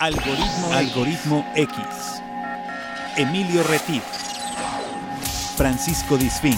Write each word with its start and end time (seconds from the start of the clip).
Algoritmo, 0.00 0.72
Algoritmo 0.74 1.44
X. 1.56 1.76
Emilio 3.16 3.64
Retif. 3.64 4.04
Francisco 5.56 6.16
Disfín. 6.16 6.54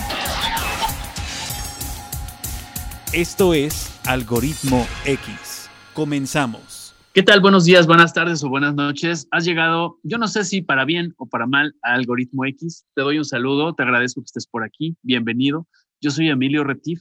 Esto 3.15 3.55
es 3.55 3.99
Algoritmo 4.07 4.87
X. 5.07 5.71
Comenzamos. 5.95 6.95
¿Qué 7.15 7.23
tal? 7.23 7.41
Buenos 7.41 7.65
días, 7.65 7.87
buenas 7.87 8.13
tardes 8.13 8.45
o 8.45 8.51
buenas 8.51 8.75
noches. 8.75 9.27
Has 9.31 9.47
llegado, 9.47 9.99
yo 10.03 10.19
no 10.19 10.29
sé 10.29 10.45
si 10.45 10.61
para 10.61 10.85
bien 10.85 11.15
o 11.17 11.25
para 11.25 11.47
mal, 11.47 11.75
a 11.81 11.95
Algoritmo 11.95 12.45
X. 12.45 12.85
Te 12.95 13.01
doy 13.01 13.17
un 13.17 13.25
saludo, 13.25 13.75
te 13.75 13.85
agradezco 13.85 14.21
que 14.21 14.27
estés 14.27 14.47
por 14.47 14.65
aquí. 14.65 14.99
Bienvenido. 15.01 15.67
Yo 16.03 16.11
soy 16.11 16.29
Emilio 16.29 16.63
Retif 16.63 17.01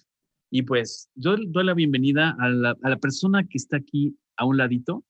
y 0.49 0.61
pues 0.61 1.09
yo 1.15 1.35
doy 1.35 1.65
la 1.65 1.73
bienvenida 1.73 2.33
a 2.39 2.47
la, 2.47 2.77
a 2.81 2.89
la 2.89 2.97
persona 2.97 3.43
que 3.43 3.57
está 3.57 3.75
aquí 3.75 4.15
a 4.37 4.45
un 4.45 4.55
ladito 4.55 5.03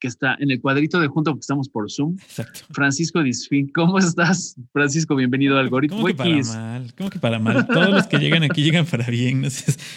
que 0.00 0.08
está 0.08 0.36
en 0.38 0.50
el 0.50 0.60
cuadrito 0.60 1.00
de 1.00 1.08
junto 1.08 1.32
porque 1.32 1.40
estamos 1.40 1.68
por 1.68 1.90
Zoom. 1.90 2.16
Exacto. 2.22 2.60
Francisco 2.70 3.22
Disfín, 3.22 3.68
¿cómo 3.74 3.98
estás? 3.98 4.54
Francisco, 4.72 5.16
bienvenido 5.16 5.54
al 5.54 5.64
algoritmo 5.64 5.96
¿Cómo 5.98 6.06
que 6.08 6.14
para 6.14 6.30
mal? 6.30 6.94
¿Cómo 6.96 7.10
que 7.10 7.18
para 7.18 7.38
mal? 7.38 7.66
Todos 7.66 7.90
los 7.90 8.06
que 8.06 8.18
llegan 8.18 8.42
aquí 8.44 8.62
llegan 8.62 8.86
para 8.86 9.06
bien. 9.06 9.42
¿no? 9.42 9.48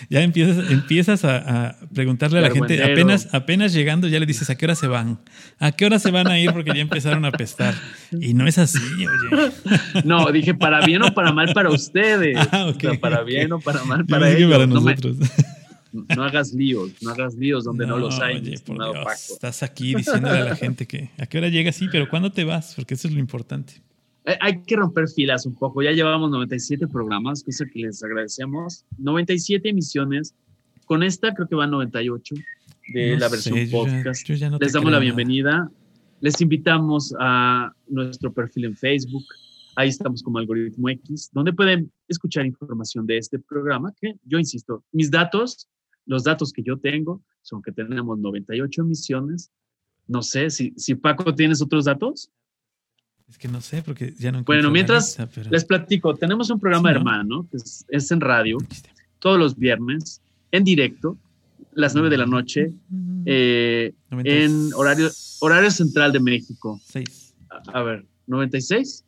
Ya 0.09 0.21
empiezas, 0.21 0.69
empiezas 0.71 1.23
a, 1.25 1.67
a 1.67 1.75
preguntarle 1.93 2.39
a 2.39 2.41
la 2.41 2.51
gente, 2.51 2.83
apenas, 2.83 3.33
apenas 3.33 3.73
llegando 3.73 4.07
ya 4.07 4.19
le 4.19 4.25
dices 4.25 4.49
a 4.49 4.55
qué 4.55 4.65
hora 4.65 4.75
se 4.75 4.87
van, 4.87 5.19
a 5.59 5.71
qué 5.71 5.85
hora 5.85 5.99
se 5.99 6.11
van 6.11 6.27
a 6.27 6.39
ir 6.39 6.51
porque 6.51 6.71
ya 6.73 6.81
empezaron 6.81 7.25
a 7.25 7.31
pestar. 7.31 7.75
Y 8.19 8.33
no 8.33 8.47
es 8.47 8.57
así, 8.57 8.79
oye. 8.97 9.51
No, 10.03 10.31
dije 10.31 10.53
para 10.53 10.85
bien 10.85 11.03
o 11.03 11.13
para 11.13 11.31
mal 11.31 11.53
para 11.53 11.69
ustedes. 11.69 12.37
Ah, 12.51 12.65
okay, 12.67 12.89
o 12.89 12.91
sea, 12.93 12.99
para 12.99 13.21
okay. 13.21 13.35
bien 13.35 13.51
o 13.53 13.59
para 13.59 13.83
mal 13.85 13.99
Yo 13.99 14.05
para 14.07 14.27
dije 14.27 14.39
ellos. 14.39 14.51
para 14.51 14.67
No 14.67 14.81
me- 14.81 14.95
nosotros. 14.95 15.17
No, 15.91 16.23
hagas 16.23 16.53
líos, 16.53 16.91
no 17.01 17.09
hagas 17.11 17.35
líos 17.35 17.63
donde 17.65 17.85
no, 17.85 17.97
los 17.97 18.19
hay. 18.19 18.35
Oye, 18.35 18.43
por 18.45 18.53
estimado 18.53 18.93
Dios, 18.93 19.03
Paco. 19.05 19.33
estás 19.33 19.63
aquí 19.63 19.93
diciéndole 19.95 20.37
a 20.39 20.43
la 20.45 20.55
gente 20.55 20.87
que 20.87 21.09
a 21.17 21.25
qué 21.25 21.37
hora 21.37 21.49
llegas, 21.49 21.75
sí, 21.75 21.87
pero 21.91 22.09
¿cuándo 22.09 22.31
te 22.31 22.43
vas? 22.43 22.73
Porque 22.75 22.93
eso 22.93 23.07
es 23.07 23.13
lo 23.13 23.19
importante. 23.19 23.81
Eh, 24.25 24.37
Hay 24.39 24.61
que 24.63 24.75
romper 24.75 25.07
filas 25.09 25.45
un 25.45 25.55
poco. 25.55 25.81
Ya 25.81 25.91
llevamos 25.91 26.29
97 26.31 26.87
programas, 26.87 27.43
cosa 27.43 27.65
que 27.65 27.79
les 27.81 28.01
agradecemos. 28.03 28.85
97 28.99 29.67
emisiones. 29.69 30.33
Con 30.85 31.03
esta 31.03 31.33
creo 31.33 31.47
que 31.47 31.55
van 31.55 31.71
98 31.71 32.35
de 32.93 33.13
No 33.13 33.19
la 33.19 33.29
sé, 33.29 33.31
versión 33.31 33.55
yo 33.57 33.63
ya- 33.63 33.71
podcast. 33.71 34.27
yo 34.27 34.35
ya 34.35 34.49
no 34.49 34.57
les 34.59 34.73
damos 34.73 34.91
la 34.91 34.97
nada. 34.97 35.01
bienvenida. 35.03 35.71
Les 36.19 36.39
invitamos 36.41 37.13
a 37.19 37.71
nuestro 37.87 38.31
perfil 38.31 38.65
en 38.65 38.75
Facebook. 38.77 39.23
Ahí 39.75 39.89
estamos 39.89 40.21
como 40.21 40.37
Algoritmo 40.37 40.89
X, 40.89 41.29
donde 41.33 41.53
pueden 41.53 41.91
escuchar 42.07 42.45
información 42.45 43.07
de 43.07 43.17
este 43.17 43.39
programa, 43.39 43.93
que 43.99 44.15
yo 44.25 44.37
insisto, 44.37 44.83
mis 44.91 45.09
datos, 45.09 45.67
los 46.11 46.23
datos 46.25 46.51
que 46.51 46.61
yo 46.61 46.77
tengo, 46.77 47.23
son 47.41 47.61
que 47.61 47.71
tenemos 47.71 48.19
98 48.19 48.81
emisiones. 48.81 49.49
No 50.07 50.21
sé 50.21 50.49
si, 50.49 50.73
si 50.75 50.95
Paco 50.95 51.33
tienes 51.33 51.61
otros 51.61 51.85
datos. 51.85 52.29
Es 53.29 53.37
que 53.37 53.47
no 53.47 53.61
sé, 53.61 53.81
porque 53.81 54.13
ya 54.19 54.29
no 54.33 54.43
Bueno, 54.43 54.63
la 54.63 54.69
mientras 54.71 55.17
lista, 55.17 55.29
pero- 55.33 55.49
Les 55.49 55.63
platico, 55.63 56.13
tenemos 56.15 56.49
un 56.49 56.59
programa 56.59 56.89
Sí, 56.89 56.93
¿no? 56.95 56.99
hermano, 56.99 57.47
que 57.49 57.57
es, 57.57 57.85
es 57.87 58.11
en 58.11 58.19
radio, 58.19 58.57
todos 59.19 59.39
los 59.39 59.55
viernes, 59.55 60.21
en 60.51 60.65
directo, 60.65 61.17
las 61.73 61.93
9 61.95 62.09
de 62.09 62.17
la 62.17 62.25
noche, 62.25 62.73
eh, 63.25 63.93
en 64.25 64.73
horario, 64.73 65.09
horario 65.39 65.71
central 65.71 66.11
de 66.11 66.19
México. 66.19 66.81
6. 66.83 67.35
A, 67.49 67.79
a 67.79 67.83
ver, 67.83 68.05
¿96? 68.27 69.05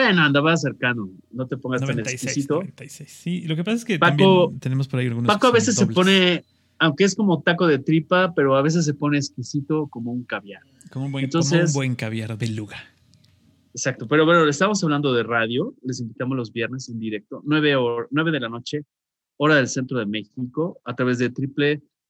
Bueno, 0.00 0.22
andaba 0.22 0.56
cercano, 0.56 1.10
no 1.32 1.48
te 1.48 1.56
pongas 1.56 1.80
tan 1.80 1.88
96, 1.88 2.22
exquisito. 2.22 2.54
96. 2.60 3.10
Sí, 3.10 3.40
lo 3.48 3.56
que 3.56 3.64
pasa 3.64 3.78
es 3.78 3.84
que 3.84 3.98
Paco- 3.98 4.42
también 4.44 4.60
tenemos 4.60 4.86
por 4.86 5.00
ahí 5.00 5.08
algunos. 5.08 5.26
Paco 5.26 5.48
a 5.48 5.50
veces 5.50 5.74
se 5.74 5.88
pone, 5.88 6.44
aunque 6.78 7.02
es 7.02 7.16
como 7.16 7.42
taco 7.42 7.66
de 7.66 7.80
tripa, 7.80 8.32
pero 8.32 8.56
a 8.56 8.62
veces 8.62 8.84
se 8.84 8.94
pone 8.94 9.18
exquisito 9.18 9.88
como 9.88 10.12
un 10.12 10.22
caviar. 10.22 10.62
Como 10.92 11.06
un 11.06 11.12
buen, 11.12 11.24
Entonces- 11.24 11.58
como 11.58 11.66
un 11.66 11.72
buen 11.74 11.94
caviar 11.96 12.38
beluga. 12.38 12.76
Exacto, 13.74 14.06
pero 14.06 14.24
bueno, 14.24 14.46
estamos 14.48 14.82
hablando 14.84 15.12
de 15.12 15.24
radio, 15.24 15.74
les 15.82 16.00
invitamos 16.00 16.36
los 16.36 16.52
viernes 16.52 16.88
en 16.88 17.00
directo, 17.00 17.42
9, 17.44 17.74
hor- 17.76 18.06
9 18.12 18.30
de 18.30 18.38
la 18.40 18.48
noche, 18.48 18.84
hora 19.36 19.56
del 19.56 19.66
centro 19.66 19.98
de 19.98 20.06
México, 20.06 20.80
a 20.84 20.94
través 20.94 21.18
de 21.18 21.28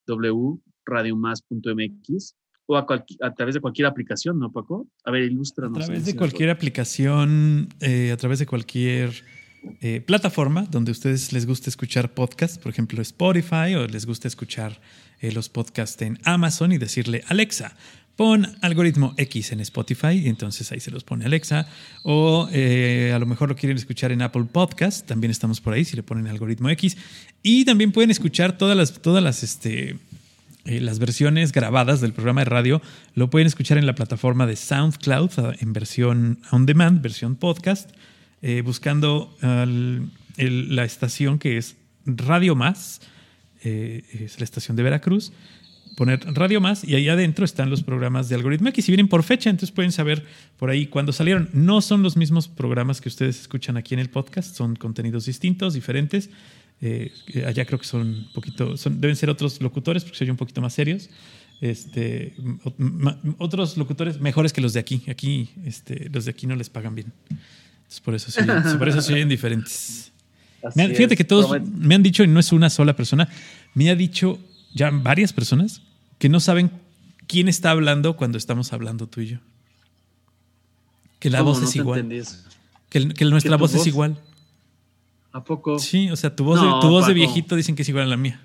www.radiomas.mx 0.06 2.34
o 2.70 2.76
a, 2.76 2.86
a 3.22 3.34
través 3.34 3.54
de 3.54 3.60
cualquier 3.62 3.86
aplicación, 3.86 4.38
¿no, 4.38 4.52
Paco? 4.52 4.86
A 5.04 5.10
ver, 5.10 5.22
A 5.22 5.26
ilústranos. 5.26 5.78
través 5.86 6.00
en 6.00 6.04
de 6.04 6.14
cualquier 6.16 6.50
aplicación, 6.50 7.68
eh, 7.80 8.10
a 8.12 8.16
través 8.18 8.38
de 8.40 8.46
cualquier 8.46 9.10
eh, 9.80 10.02
plataforma 10.02 10.66
donde 10.70 10.90
a 10.90 10.92
ustedes 10.92 11.32
les 11.32 11.46
guste 11.46 11.70
escuchar 11.70 12.12
podcast, 12.12 12.60
por 12.62 12.70
ejemplo 12.70 13.00
Spotify, 13.00 13.74
o 13.74 13.86
les 13.86 14.04
gusta 14.04 14.28
escuchar 14.28 14.80
eh, 15.20 15.32
los 15.32 15.48
podcasts 15.48 16.00
en 16.02 16.18
Amazon 16.24 16.72
y 16.72 16.78
decirle, 16.78 17.22
Alexa, 17.28 17.74
pon 18.16 18.46
algoritmo 18.60 19.14
X 19.16 19.52
en 19.52 19.60
Spotify, 19.60 20.08
y 20.24 20.28
entonces 20.28 20.70
ahí 20.70 20.80
se 20.80 20.90
los 20.90 21.04
pone 21.04 21.24
Alexa. 21.24 21.66
O 22.02 22.48
eh, 22.52 23.12
a 23.14 23.18
lo 23.18 23.24
mejor 23.26 23.48
lo 23.48 23.56
quieren 23.56 23.78
escuchar 23.78 24.12
en 24.12 24.20
Apple 24.20 24.44
Podcast, 24.52 25.06
también 25.06 25.30
estamos 25.30 25.60
por 25.62 25.72
ahí 25.72 25.84
si 25.86 25.96
le 25.96 26.02
ponen 26.02 26.26
algoritmo 26.26 26.68
X. 26.68 26.96
Y 27.42 27.64
también 27.64 27.92
pueden 27.92 28.10
escuchar 28.10 28.58
todas 28.58 28.76
las, 28.76 29.00
todas 29.00 29.22
las, 29.24 29.42
este, 29.42 29.96
eh, 30.64 30.80
las 30.80 30.98
versiones 30.98 31.52
grabadas 31.52 32.00
del 32.00 32.12
programa 32.12 32.42
de 32.42 32.46
radio 32.46 32.82
lo 33.14 33.30
pueden 33.30 33.46
escuchar 33.46 33.78
en 33.78 33.86
la 33.86 33.94
plataforma 33.94 34.46
de 34.46 34.56
SoundCloud 34.56 35.30
en 35.60 35.72
versión 35.72 36.41
on 36.50 36.66
demand, 36.66 37.00
versión 37.00 37.36
podcast, 37.36 37.91
eh, 38.42 38.62
buscando 38.62 39.34
la 39.41 40.84
estación 40.84 41.38
que 41.38 41.56
es 41.56 41.76
Radio 42.04 42.54
Más, 42.54 43.00
eh, 43.62 44.04
es 44.12 44.38
la 44.38 44.44
estación 44.44 44.76
de 44.76 44.82
Veracruz. 44.82 45.32
Poner 45.96 46.20
Radio 46.34 46.60
Más 46.60 46.84
y 46.84 46.94
ahí 46.94 47.08
adentro 47.08 47.44
están 47.44 47.70
los 47.70 47.82
programas 47.82 48.28
de 48.28 48.36
Algoritmo 48.36 48.69
X. 48.69 48.84
Si 48.84 48.92
vienen 48.92 49.08
por 49.08 49.25
fecha, 49.25 49.50
entonces 49.50 49.72
pueden 49.72 49.90
saber 49.90 50.25
por 50.56 50.70
ahí 50.70 50.86
cuándo 50.86 51.12
salieron. 51.12 51.48
No 51.52 51.80
son 51.80 52.02
los 52.02 52.16
mismos 52.16 52.46
programas 52.46 53.00
que 53.00 53.08
ustedes 53.08 53.40
escuchan 53.40 53.76
aquí 53.76 53.94
en 53.94 54.00
el 54.00 54.08
podcast, 54.08 54.54
son 54.54 54.76
contenidos 54.76 55.26
distintos, 55.26 55.75
diferentes. 55.75 56.30
Eh, 56.80 57.12
allá 57.46 57.64
creo 57.64 57.78
que 57.78 57.86
son 57.86 58.00
un 58.02 58.32
poquito, 58.32 58.76
son, 58.76 59.00
deben 59.00 59.16
ser 59.16 59.30
otros 59.30 59.60
locutores 59.60 60.04
porque 60.04 60.16
se 60.18 60.24
oyen 60.24 60.32
un 60.32 60.36
poquito 60.38 60.60
más 60.60 60.72
serios. 60.74 61.08
Este, 61.60 62.34
ma- 62.76 63.18
otros 63.38 63.76
locutores 63.76 64.20
mejores 64.20 64.52
que 64.52 64.60
los 64.60 64.72
de 64.74 64.80
aquí. 64.80 65.02
Aquí, 65.08 65.50
este, 65.64 66.08
los 66.10 66.24
de 66.24 66.30
aquí 66.30 66.46
no 66.46 66.54
les 66.54 66.70
pagan 66.70 66.94
bien. 66.94 67.12
Entonces, 67.30 68.00
por 68.00 68.14
eso 68.14 68.30
se 68.30 68.42
oyen, 68.42 68.62
por 68.78 68.88
eso 68.88 69.00
diferentes. 69.28 70.12
Me 70.74 70.84
han- 70.84 70.90
fíjate 70.94 71.14
es, 71.14 71.18
que 71.18 71.24
todos 71.24 71.60
me 71.62 71.94
han 71.94 72.02
dicho, 72.02 72.22
y 72.22 72.28
no 72.28 72.38
es 72.38 72.52
una 72.52 72.70
sola 72.70 72.94
persona, 72.94 73.28
me 73.74 73.90
ha 73.90 73.96
dicho 73.96 74.38
ya 74.74 74.90
varias 74.90 75.32
personas 75.32 75.82
que 76.18 76.28
no 76.28 76.38
saben 76.40 76.70
quién 77.26 77.48
está 77.48 77.70
hablando 77.72 78.16
cuando 78.16 78.38
estamos 78.38 78.72
hablando 78.72 79.06
tú 79.08 79.20
y 79.20 79.26
yo. 79.28 79.38
Que 81.18 81.30
la 81.30 81.42
voz 81.42 81.60
No 81.60 81.68
es 81.68 81.74
igual. 81.76 82.08
Que, 82.88 83.08
que 83.08 83.24
nuestra 83.24 83.50
¿Que 83.52 83.56
tu 83.56 83.60
voz, 83.60 83.70
es 83.72 83.78
voz? 83.78 83.86
igual. 83.86 84.18
¿A 85.32 85.44
poco? 85.44 85.78
Sí, 85.78 86.10
o 86.10 86.16
sea, 86.16 86.34
tu 86.34 86.44
voz, 86.44 86.60
No, 86.60 86.76
de, 86.76 86.80
tu 86.80 86.88
voz 86.88 87.06
de 87.06 87.14
viejito 87.14 87.54
dicen 87.56 87.74
que 87.74 87.82
es 87.82 87.88
igual 87.88 88.04
a 88.04 88.08
la 88.08 88.16
mía. 88.16 88.40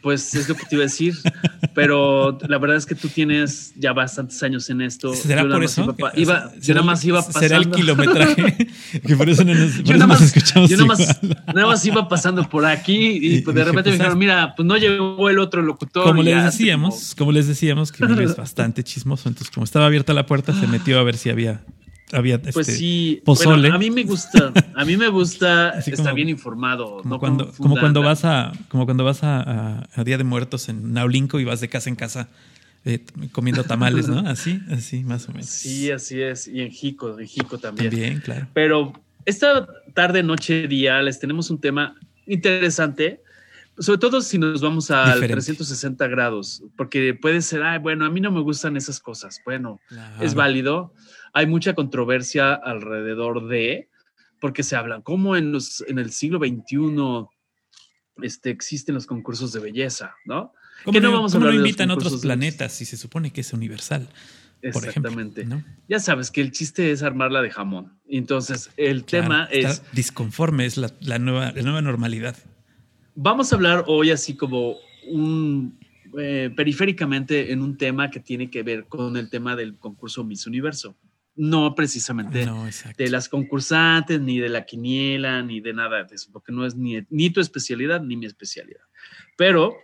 Pues 0.00 0.34
es 0.34 0.50
lo 0.50 0.54
que 0.54 0.66
te 0.66 0.74
iba 0.74 0.82
a 0.82 0.86
decir, 0.86 1.14
pero 1.74 2.36
la 2.46 2.58
verdad 2.58 2.76
es 2.76 2.84
que 2.84 2.94
tú 2.94 3.08
tienes 3.08 3.72
ya 3.76 3.94
bastantes 3.94 4.42
años 4.42 4.68
en 4.68 4.82
esto. 4.82 5.14
¿Será 5.14 5.40
Yo 5.40 5.48
nada 5.48 5.54
por 5.54 5.62
más 5.62 5.72
eso? 5.72 5.94
Iba, 5.96 6.12
iba- 6.14 6.50
¿será 6.50 6.60
yo 6.60 6.74
nada 6.74 6.86
más 6.86 7.04
iba 7.06 7.18
pasando. 7.20 7.40
¿Será 7.40 7.56
el 7.56 7.70
kilometraje? 7.70 8.68
que 9.06 9.16
por 9.16 9.30
eso 9.30 9.44
no 9.44 9.54
nos, 9.54 9.82
Yo 9.82 9.94
nada 9.94 10.06
más, 10.06 10.20
escuchamos 10.20 10.68
yo 10.68 10.76
nada 10.76 10.88
más, 10.88 11.22
nada 11.54 11.66
más 11.66 11.86
iba 11.86 12.06
pasando 12.06 12.46
por 12.48 12.66
aquí 12.66 13.18
y, 13.20 13.40
pues 13.40 13.54
de 13.54 13.64
repente 13.64 13.64
me 13.64 13.82
pues, 13.82 13.84
dijeron, 13.94 14.12
¿sabes? 14.12 14.18
mira, 14.18 14.54
pues 14.54 14.66
no 14.66 14.76
llegó 14.76 15.30
el 15.30 15.38
otro 15.38 15.62
locutor. 15.62 16.04
Como 16.04 16.22
les 16.22 16.44
decíamos, 16.44 17.14
como 17.16 17.32
les 17.32 17.46
decíamos, 17.46 17.90
que 17.90 18.04
Emilio 18.04 18.28
es 18.28 18.36
bastante 18.36 18.84
chismoso. 18.84 19.30
Entonces, 19.30 19.50
como 19.54 19.64
estaba 19.64 19.86
abierta 19.86 20.12
la 20.12 20.26
puerta, 20.26 20.52
se 20.52 20.66
metió 20.66 20.98
a 20.98 21.02
ver 21.02 21.16
si 21.16 21.30
había, 21.30 21.62
había 22.14 22.40
Pues 22.40 22.56
este, 22.68 22.72
sí, 22.78 23.22
pozole. 23.24 23.62
bueno, 23.68 23.74
a 23.76 23.78
mí 23.78 23.90
me 23.90 24.04
gusta, 24.04 24.52
a 24.74 24.84
mí 24.84 24.96
me 24.96 25.08
gusta 25.08 25.70
estar 25.78 25.96
como- 25.96 26.14
bien 26.14 26.28
informado. 26.28 26.98
Como 27.02 27.14
no 27.14 27.18
cuando, 27.18 27.52
como 27.52 27.76
cuando 27.76 28.02
vas 28.02 28.24
a, 28.24 28.52
como 28.68 28.84
cuando 28.86 29.04
vas 29.04 29.22
a, 29.24 29.40
a- 29.40 29.88
a 29.94 30.04
Día 30.04 30.16
de 30.18 30.24
Muertos 30.24 30.68
en 30.68 30.92
Naulinco 30.92 31.40
y 31.40 31.44
vas 31.44 31.60
de 31.60 31.68
casa 31.68 31.88
en 31.90 31.96
casa 31.96 32.28
eh, 32.84 33.02
comiendo 33.32 33.64
tamales, 33.64 34.08
¿no? 34.08 34.18
Así, 34.28 34.60
así, 34.70 35.02
más 35.04 35.28
o 35.28 35.32
menos. 35.32 35.46
Sí, 35.46 35.90
así 35.90 36.20
es, 36.20 36.46
y 36.48 36.60
en 36.60 36.70
Jico, 36.70 37.18
en 37.18 37.26
Jico 37.26 37.58
también. 37.58 37.90
También, 37.90 38.20
claro. 38.20 38.46
Pero 38.52 38.92
esta 39.24 39.66
tarde, 39.94 40.22
noche, 40.22 40.68
día, 40.68 41.00
les 41.02 41.18
tenemos 41.18 41.48
un 41.50 41.58
tema 41.60 41.96
interesante, 42.26 43.22
sobre 43.78 43.98
todo 43.98 44.20
si 44.20 44.38
nos 44.38 44.60
vamos 44.60 44.90
al 44.90 45.06
Diferente. 45.14 45.34
360 45.34 46.06
grados, 46.08 46.62
porque 46.76 47.14
puede 47.14 47.42
ser, 47.42 47.62
ay, 47.62 47.78
bueno, 47.78 48.04
a 48.04 48.10
mí 48.10 48.20
no 48.20 48.30
me 48.30 48.40
gustan 48.40 48.76
esas 48.76 49.00
cosas. 49.00 49.40
Bueno, 49.44 49.80
Claro. 49.88 50.22
es 50.24 50.34
válido. 50.34 50.94
Hay 51.32 51.46
mucha 51.46 51.74
controversia 51.74 52.54
alrededor 52.54 53.48
de, 53.48 53.88
porque 54.40 54.62
se 54.62 54.76
habla, 54.76 55.00
como 55.02 55.36
en, 55.36 55.52
los, 55.52 55.84
en 55.88 55.98
el 55.98 56.10
siglo 56.12 56.38
XXI 56.38 57.26
este, 58.22 58.50
existen 58.50 58.94
los 58.94 59.06
concursos 59.06 59.52
de 59.52 59.60
belleza, 59.60 60.14
¿no? 60.24 60.52
¿Cómo 60.84 60.92
que 60.92 61.00
no 61.00 61.10
vamos 61.12 61.34
a 61.34 61.38
no 61.38 61.46
hablar 61.46 61.54
de 61.54 61.58
los 61.60 61.68
invitan 61.68 61.90
a 61.90 61.94
otros 61.94 62.20
planetas 62.20 62.72
si 62.72 62.84
se 62.84 62.96
supone 62.96 63.32
que 63.32 63.40
es 63.40 63.52
universal? 63.52 64.08
Ejemplo, 64.62 64.88
Exactamente. 64.88 65.44
¿no? 65.44 65.62
Ya 65.88 65.98
sabes 65.98 66.30
que 66.30 66.40
el 66.40 66.50
chiste 66.52 66.90
es 66.90 67.02
armarla 67.02 67.42
de 67.42 67.50
jamón. 67.50 67.98
Entonces, 68.08 68.70
el 68.76 69.04
Claro, 69.04 69.24
tema 69.24 69.48
es, 69.50 69.82
disconforme, 69.92 70.64
es 70.64 70.76
la, 70.76 70.90
la 71.00 71.18
nueva, 71.18 71.52
la 71.52 71.62
nueva 71.62 71.82
normalidad. 71.82 72.36
Vamos 73.14 73.52
a 73.52 73.56
hablar 73.56 73.84
hoy 73.86 74.10
así 74.10 74.36
como 74.36 74.76
un, 75.06 75.78
eh, 76.18 76.50
periféricamente 76.54 77.52
en 77.52 77.62
un 77.62 77.76
tema 77.76 78.10
que 78.10 78.20
tiene 78.20 78.50
que 78.50 78.62
ver 78.62 78.86
con 78.86 79.16
el 79.16 79.30
tema 79.30 79.56
del 79.56 79.76
concurso 79.76 80.24
Miss 80.24 80.46
Universo. 80.46 80.96
No 81.36 81.74
precisamente 81.74 82.46
de 82.96 83.10
las 83.10 83.28
concursantes, 83.28 84.20
ni 84.20 84.38
de 84.38 84.48
la 84.48 84.64
quiniela, 84.64 85.42
ni 85.42 85.60
de 85.60 85.72
nada 85.72 86.04
de 86.04 86.14
eso, 86.14 86.30
porque 86.32 86.52
no 86.52 86.64
es 86.64 86.76
ni, 86.76 87.04
ni 87.10 87.30
tu 87.30 87.40
especialidad 87.40 88.00
ni 88.00 88.16
mi 88.16 88.26
especialidad. 88.26 88.82
Pero 89.36 89.74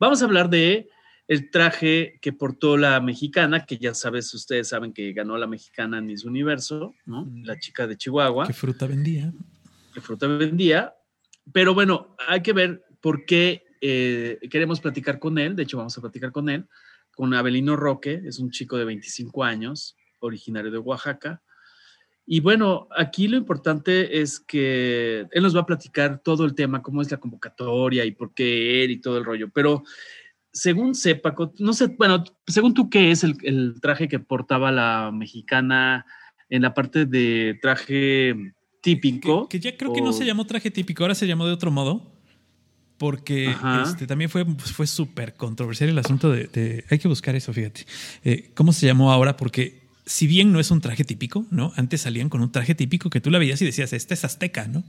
vamos 0.00 0.20
a 0.20 0.24
hablar 0.24 0.50
de 0.50 0.88
el 1.28 1.50
traje 1.50 2.18
que 2.20 2.32
portó 2.32 2.76
la 2.76 3.00
mexicana, 3.00 3.66
que 3.66 3.78
ya 3.78 3.94
sabes, 3.94 4.34
ustedes 4.34 4.68
saben 4.68 4.92
que 4.92 5.12
ganó 5.12 5.38
la 5.38 5.46
mexicana 5.46 5.98
en 5.98 6.06
Miss 6.06 6.24
Universo, 6.24 6.92
¿no? 7.04 7.30
La 7.44 7.56
chica 7.58 7.86
de 7.86 7.96
Chihuahua. 7.96 8.48
¿Qué 8.48 8.52
fruta 8.52 8.86
vendía? 8.86 9.32
¿Qué 9.94 10.00
fruta 10.00 10.26
vendía? 10.26 10.92
Pero 11.52 11.74
bueno, 11.74 12.16
hay 12.26 12.42
que 12.42 12.52
ver 12.52 12.84
por 13.00 13.24
qué 13.24 13.64
eh, 13.80 14.38
queremos 14.50 14.80
platicar 14.80 15.18
con 15.18 15.38
él. 15.38 15.56
De 15.56 15.62
hecho, 15.62 15.78
vamos 15.78 15.96
a 15.96 16.00
platicar 16.00 16.32
con 16.32 16.48
él, 16.48 16.66
con 17.14 17.34
Abelino 17.34 17.76
Roque, 17.76 18.22
es 18.24 18.38
un 18.38 18.50
chico 18.50 18.76
de 18.76 18.84
25 18.84 19.44
años, 19.44 19.96
originario 20.20 20.70
de 20.70 20.78
Oaxaca. 20.78 21.42
Y 22.28 22.40
bueno, 22.40 22.88
aquí 22.96 23.28
lo 23.28 23.36
importante 23.36 24.20
es 24.20 24.40
que 24.40 25.28
él 25.30 25.42
nos 25.42 25.54
va 25.54 25.60
a 25.60 25.66
platicar 25.66 26.20
todo 26.24 26.44
el 26.44 26.56
tema, 26.56 26.82
cómo 26.82 27.00
es 27.00 27.10
la 27.10 27.18
convocatoria 27.18 28.04
y 28.04 28.10
por 28.10 28.34
qué 28.34 28.82
él 28.82 28.90
y 28.90 29.00
todo 29.00 29.18
el 29.18 29.24
rollo. 29.24 29.48
Pero 29.54 29.84
según 30.52 30.96
sepa, 30.96 31.36
no 31.60 31.72
sé, 31.72 31.86
bueno, 31.98 32.24
según 32.46 32.74
tú, 32.74 32.90
¿qué 32.90 33.12
es 33.12 33.22
el, 33.22 33.80
traje 33.80 34.08
que 34.08 34.18
portaba 34.18 34.72
la 34.72 35.12
mexicana 35.12 36.04
en 36.48 36.62
la 36.62 36.74
parte 36.74 37.06
de 37.06 37.58
traje 37.62 38.54
típico? 38.94 39.48
Que, 39.48 39.60
ya 39.60 39.76
creo 39.76 39.92
que 39.92 40.00
no 40.00 40.12
se 40.12 40.24
llamó 40.24 40.46
traje 40.46 40.70
típico, 40.70 41.04
ahora 41.04 41.14
se 41.14 41.26
llamó 41.26 41.46
de 41.46 41.52
otro 41.52 41.70
modo. 41.70 42.14
Porque 42.98 43.54
este, 43.84 44.06
también 44.06 44.30
fue, 44.30 44.46
pues, 44.46 44.72
fue 44.72 44.86
súper 44.86 45.34
controversial 45.34 45.90
el 45.90 45.98
asunto 45.98 46.30
de, 46.30 46.84
Hay 46.88 46.98
que 46.98 47.08
buscar 47.08 47.34
eso, 47.34 47.52
fíjate. 47.52 47.84
Eh, 48.24 48.52
¿Cómo 48.54 48.72
se 48.72 48.86
llamó 48.86 49.12
ahora? 49.12 49.36
Porque 49.36 49.86
si 50.06 50.28
bien 50.28 50.52
no 50.52 50.60
es 50.60 50.70
un 50.70 50.80
traje 50.80 51.04
típico, 51.04 51.44
¿no? 51.50 51.72
Antes 51.76 52.02
salían 52.02 52.28
con 52.28 52.40
un 52.40 52.52
traje 52.52 52.76
típico 52.76 53.10
que 53.10 53.20
tú 53.20 53.30
la 53.30 53.38
veías 53.38 53.60
y 53.60 53.64
decías, 53.64 53.92
esta 53.92 54.14
es 54.14 54.24
azteca, 54.24 54.68
¿no? 54.68 54.84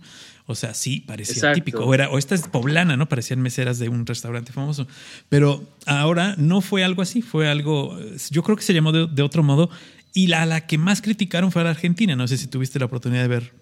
O 0.45 0.53
sea, 0.53 0.75
sí, 0.75 1.01
parecía 1.01 1.53
típico. 1.53 1.83
O, 1.83 1.93
era, 1.93 2.09
o 2.09 2.19
esta 2.19 2.35
es 2.35 2.43
poblana, 2.47 2.95
¿no? 2.95 3.09
Parecían 3.09 3.41
meseras 3.41 3.79
de 3.79 3.89
un 3.89 4.05
restaurante 4.05 4.53
famoso. 4.53 4.87
Pero 5.27 5.67
ahora 5.87 6.35
no 6.37 6.61
fue 6.61 6.83
algo 6.83 7.01
así, 7.01 7.23
fue 7.23 7.49
algo, 7.49 7.99
yo 8.29 8.43
creo 8.43 8.55
que 8.55 8.63
se 8.63 8.73
llamó 8.73 8.91
de, 8.91 9.21
otro 9.23 9.41
modo. 9.41 9.71
Y 10.13 10.27
la, 10.27 10.45
la 10.45 10.65
que 10.67 10.77
más 10.77 11.01
criticaron 11.01 11.51
fue 11.51 11.61
a 11.61 11.65
la 11.65 11.71
Argentina. 11.71 12.15
No 12.15 12.27
sé 12.27 12.37
si 12.37 12.47
tuviste 12.47 12.77
la 12.79 12.85
oportunidad 12.85 13.23
de 13.23 13.27
ver 13.27 13.53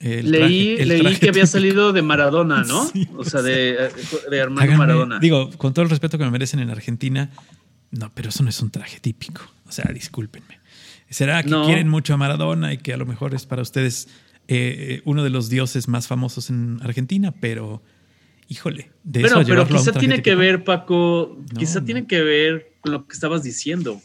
el 0.00 0.30
leí, 0.30 0.76
leí 0.84 1.16
que 1.16 1.28
había 1.28 1.46
salido 1.46 1.92
de 1.92 2.02
Maradona, 2.02 2.62
¿no? 2.68 2.90
o 3.16 3.24
sea, 3.24 3.42
de, 3.42 3.90
de 4.30 4.36
hermano 4.36 4.76
Maradona. 4.76 5.18
Digo, 5.18 5.50
con 5.56 5.72
todo 5.72 5.84
el 5.84 5.90
respeto 5.90 6.18
que 6.18 6.24
me 6.24 6.30
merecen 6.30 6.60
en 6.60 6.70
Argentina, 6.70 7.30
no, 7.90 8.12
pero 8.14 8.28
eso 8.28 8.42
no 8.42 8.50
es 8.50 8.60
un 8.60 8.70
traje 8.70 9.00
típico. 9.00 9.42
O 9.66 9.72
sea, 9.72 9.90
discúlpenme. 9.92 10.60
¿Será 11.08 11.42
que 11.42 11.50
quieren 11.50 11.88
mucho 11.88 12.14
a 12.14 12.16
Maradona 12.16 12.72
y 12.72 12.78
que 12.78 12.92
a 12.92 12.96
lo 12.96 13.06
mejor 13.06 13.34
es 13.34 13.46
para 13.46 13.62
ustedes 13.62 14.08
eh, 14.48 15.00
uno 15.04 15.22
de 15.22 15.30
los 15.30 15.48
dioses 15.48 15.86
más 15.86 16.08
famosos 16.08 16.50
en 16.50 16.80
Argentina? 16.82 17.32
Pero, 17.40 17.82
híjole, 18.48 18.90
de 19.04 19.22
eso 19.22 19.42
Pero 19.46 19.66
quizá 19.66 19.92
tiene 19.92 20.22
que 20.22 20.34
ver, 20.34 20.64
Paco, 20.64 21.38
quizá 21.56 21.84
tiene 21.84 22.06
que 22.06 22.20
ver 22.22 22.72
con 22.80 22.92
lo 22.92 23.06
que 23.06 23.12
estabas 23.12 23.42
diciendo. 23.42 24.00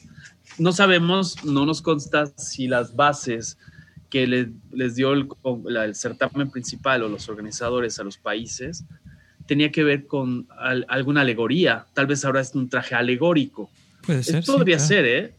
No 0.59 0.71
sabemos, 0.71 1.44
no 1.44 1.65
nos 1.65 1.81
consta 1.81 2.27
si 2.38 2.68
las 2.68 2.95
bases 2.95 3.57
que 4.09 4.27
les 4.71 4.95
dio 4.95 5.13
el, 5.13 5.27
certamen 5.95 6.50
principal 6.50 7.03
o 7.03 7.09
los 7.09 7.29
organizadores 7.29 8.00
a 8.00 8.03
los 8.03 8.17
países 8.17 8.85
tenía 9.45 9.71
que 9.71 9.83
ver 9.83 10.06
con 10.06 10.47
alguna 10.88 11.21
alegoría. 11.21 11.88
Tal 11.94 12.06
vez 12.06 12.23
ahora 12.23 12.41
es 12.41 12.53
un 12.53 12.69
traje 12.69 12.94
alegórico. 12.94 13.71
Puede 14.06 14.21
ser. 14.21 14.44
Podría 14.45 14.77
ser, 14.77 15.06
¿eh? 15.06 15.33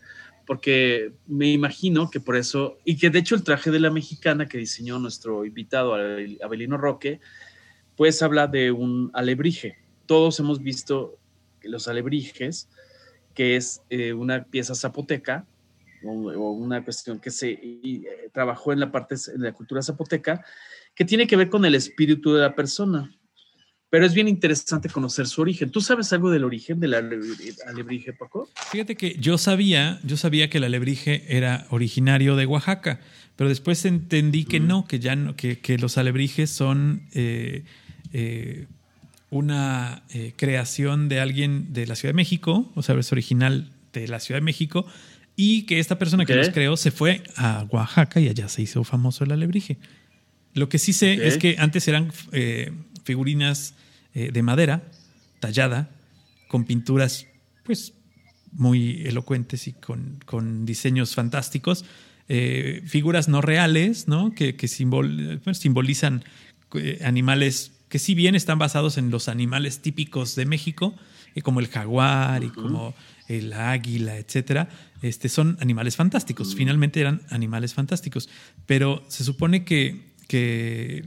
porque 0.51 1.13
me 1.29 1.53
imagino 1.53 2.11
que 2.11 2.19
por 2.19 2.35
eso, 2.35 2.77
y 2.85 2.97
que 2.97 3.09
de 3.09 3.21
hecho 3.21 3.37
el 3.37 3.45
traje 3.45 3.71
de 3.71 3.79
la 3.79 3.89
mexicana 3.89 4.49
que 4.49 4.59
diseñó 4.59 4.99
nuestro 4.99 5.45
invitado 5.45 5.95
Abelino 6.43 6.77
Roque, 6.77 7.21
pues 7.95 8.21
habla 8.21 8.49
de 8.49 8.73
un 8.73 9.13
alebrije. 9.15 9.77
Todos 10.07 10.41
hemos 10.41 10.61
visto 10.61 11.19
los 11.63 11.87
alebrijes, 11.87 12.69
que 13.33 13.55
es 13.55 13.83
eh, 13.91 14.13
una 14.13 14.43
pieza 14.43 14.75
zapoteca 14.75 15.47
o, 16.05 16.51
una 16.53 16.85
cuestión 16.85 17.19
que 17.19 17.31
se 17.31 17.51
eh, 17.51 18.31
trabajó 18.33 18.73
en 18.73 18.81
la 18.81 18.91
parte 18.91 19.17
de 19.17 19.39
la 19.39 19.53
cultura 19.53 19.83
zapoteca, 19.83 20.45
que 20.95 21.05
tiene 21.05 21.27
que 21.27 21.37
ver 21.37 21.49
con 21.49 21.65
el 21.65 21.75
espíritu 21.75 22.35
de 22.35 22.43
la 22.43 22.55
persona 22.55 23.11
pero 23.91 24.07
es 24.07 24.15
bien 24.15 24.29
interesante 24.29 24.89
conocer 24.89 25.27
su 25.27 25.43
origen. 25.43 25.71
¿Tú 25.71 25.81
sabes 25.81 26.13
algo 26.13 26.31
del 26.31 26.45
origen 26.45 26.79
del 26.79 26.95
alebrije, 26.95 28.13
Paco? 28.13 28.49
Fíjate 28.71 28.97
que 28.97 29.17
yo 29.19 29.37
sabía, 29.37 29.99
yo 30.05 30.17
sabía 30.17 30.49
que 30.49 30.59
el 30.59 30.65
alebrije 30.65 31.25
era 31.37 31.67
originario 31.71 32.37
de 32.37 32.47
Oaxaca, 32.47 33.01
pero 33.35 33.51
después 33.51 33.85
entendí 33.85 34.45
que 34.45 34.61
no, 34.61 34.87
que 34.87 35.01
ya 35.01 35.17
no, 35.17 35.35
que, 35.35 35.77
los 35.81 35.99
alebrijes 35.99 36.51
son 36.51 37.03
eh, 37.13 37.65
eh, 38.13 38.69
una 39.29 40.05
eh, 40.11 40.35
creación 40.37 41.09
de 41.09 41.19
alguien 41.19 41.73
de 41.73 41.87
la 41.89 41.97
Ciudad 41.97 42.11
de 42.11 42.17
México, 42.17 42.71
o 42.77 42.83
sea, 42.83 42.97
es 42.97 43.11
original 43.11 43.73
de 43.93 44.07
la 44.07 44.21
Ciudad 44.21 44.41
de 44.41 44.45
México, 44.45 44.87
y 45.43 45.63
que 45.63 45.79
esta 45.79 45.99
persona 45.99 46.27
que 46.27 46.35
los 46.35 46.51
creó 46.51 46.77
se 46.77 46.91
fue 46.91 47.23
a 47.35 47.67
Oaxaca 47.71 48.21
y 48.21 48.29
allá 48.29 48.47
se 48.51 48.61
hizo 48.61 48.85
famoso 48.85 49.25
el 49.25 49.33
alebrije. 49.33 49.79
Lo 50.53 50.69
que 50.69 50.79
sí 50.79 50.93
sé 50.93 51.27
es 51.27 51.39
que 51.39 51.57
antes 51.59 51.89
eran 51.89 52.13
figurinas 53.05 53.73
eh, 54.13 54.33
de 54.33 54.43
madera 54.43 54.83
tallada, 55.39 55.89
con 56.47 56.65
pinturas 56.65 57.27
pues 57.65 57.95
muy 58.53 59.01
elocuentes 59.07 59.67
y 59.67 59.73
con, 59.73 60.67
diseños 60.67 61.15
fantásticos, 61.15 61.87
eh, 62.29 62.83
figuras 62.85 63.29
no 63.29 63.41
reales, 63.41 64.09
¿no? 64.09 64.35
que, 64.35 64.57
que 64.57 64.69
pues, 65.43 65.59
simbolizan 65.59 66.23
eh, 66.75 67.01
animales 67.03 67.73
que 67.89 67.99
si 67.99 68.15
bien 68.15 68.35
están 68.35 68.59
basados 68.59 68.99
en 68.99 69.11
los 69.11 69.29
animales 69.29 69.81
típicos 69.81 70.37
de 70.37 70.45
México, 70.45 70.95
como 71.43 71.61
el 71.61 71.69
jaguar 71.69 72.45
y 72.45 72.51
como 72.51 72.95
el 73.39 73.53
águila, 73.53 74.17
etcétera, 74.17 74.69
este, 75.03 75.29
son 75.29 75.57
animales 75.61 75.97
fantásticos. 75.97 76.55
Finalmente 76.55 77.01
eran 77.01 77.23
animales 77.31 77.75
fantásticos. 77.75 78.29
Pero 78.67 79.03
se 79.09 79.25
supone 79.25 79.65
que 79.65 80.11
que 80.31 81.05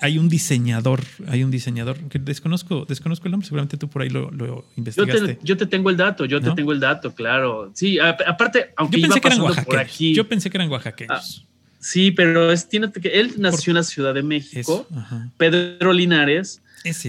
hay 0.00 0.18
un 0.18 0.28
diseñador, 0.28 1.04
hay 1.28 1.44
un 1.44 1.52
diseñador 1.52 1.96
que 2.08 2.18
desconozco, 2.18 2.84
desconozco 2.84 3.28
el 3.28 3.30
nombre, 3.30 3.46
seguramente 3.46 3.76
tú 3.76 3.88
por 3.88 4.02
ahí 4.02 4.10
lo, 4.10 4.66
investigaste. 4.74 5.38
Yo 5.44 5.56
te, 5.56 5.66
tengo 5.66 5.90
el 5.90 5.96
dato, 5.96 6.24
yo 6.24 6.40
te 6.40 6.50
tengo 6.50 6.72
el 6.72 6.80
dato, 6.80 7.14
claro. 7.14 7.70
Sí, 7.72 8.00
aparte, 8.00 8.72
aunque 8.76 9.00
yo 9.00 9.06
pensé 9.06 9.20
que 9.20 9.28
eran 9.28 9.64
por 9.64 9.78
aquí. 9.78 10.12
Yo 10.12 10.28
pensé 10.28 10.50
que 10.50 10.56
eran 10.56 10.70
oaxaqueños. 10.70 11.44
Ah, 11.46 11.48
sí, 11.78 12.10
pero 12.10 12.50
es, 12.50 12.68
tiene 12.68 12.90
que, 12.90 13.10
él 13.10 13.34
nació 13.38 13.70
en 13.70 13.76
la 13.76 13.84
Ciudad 13.84 14.12
de 14.12 14.24
México. 14.24 14.88
Pedro 15.36 15.92
Linares. 15.92 16.60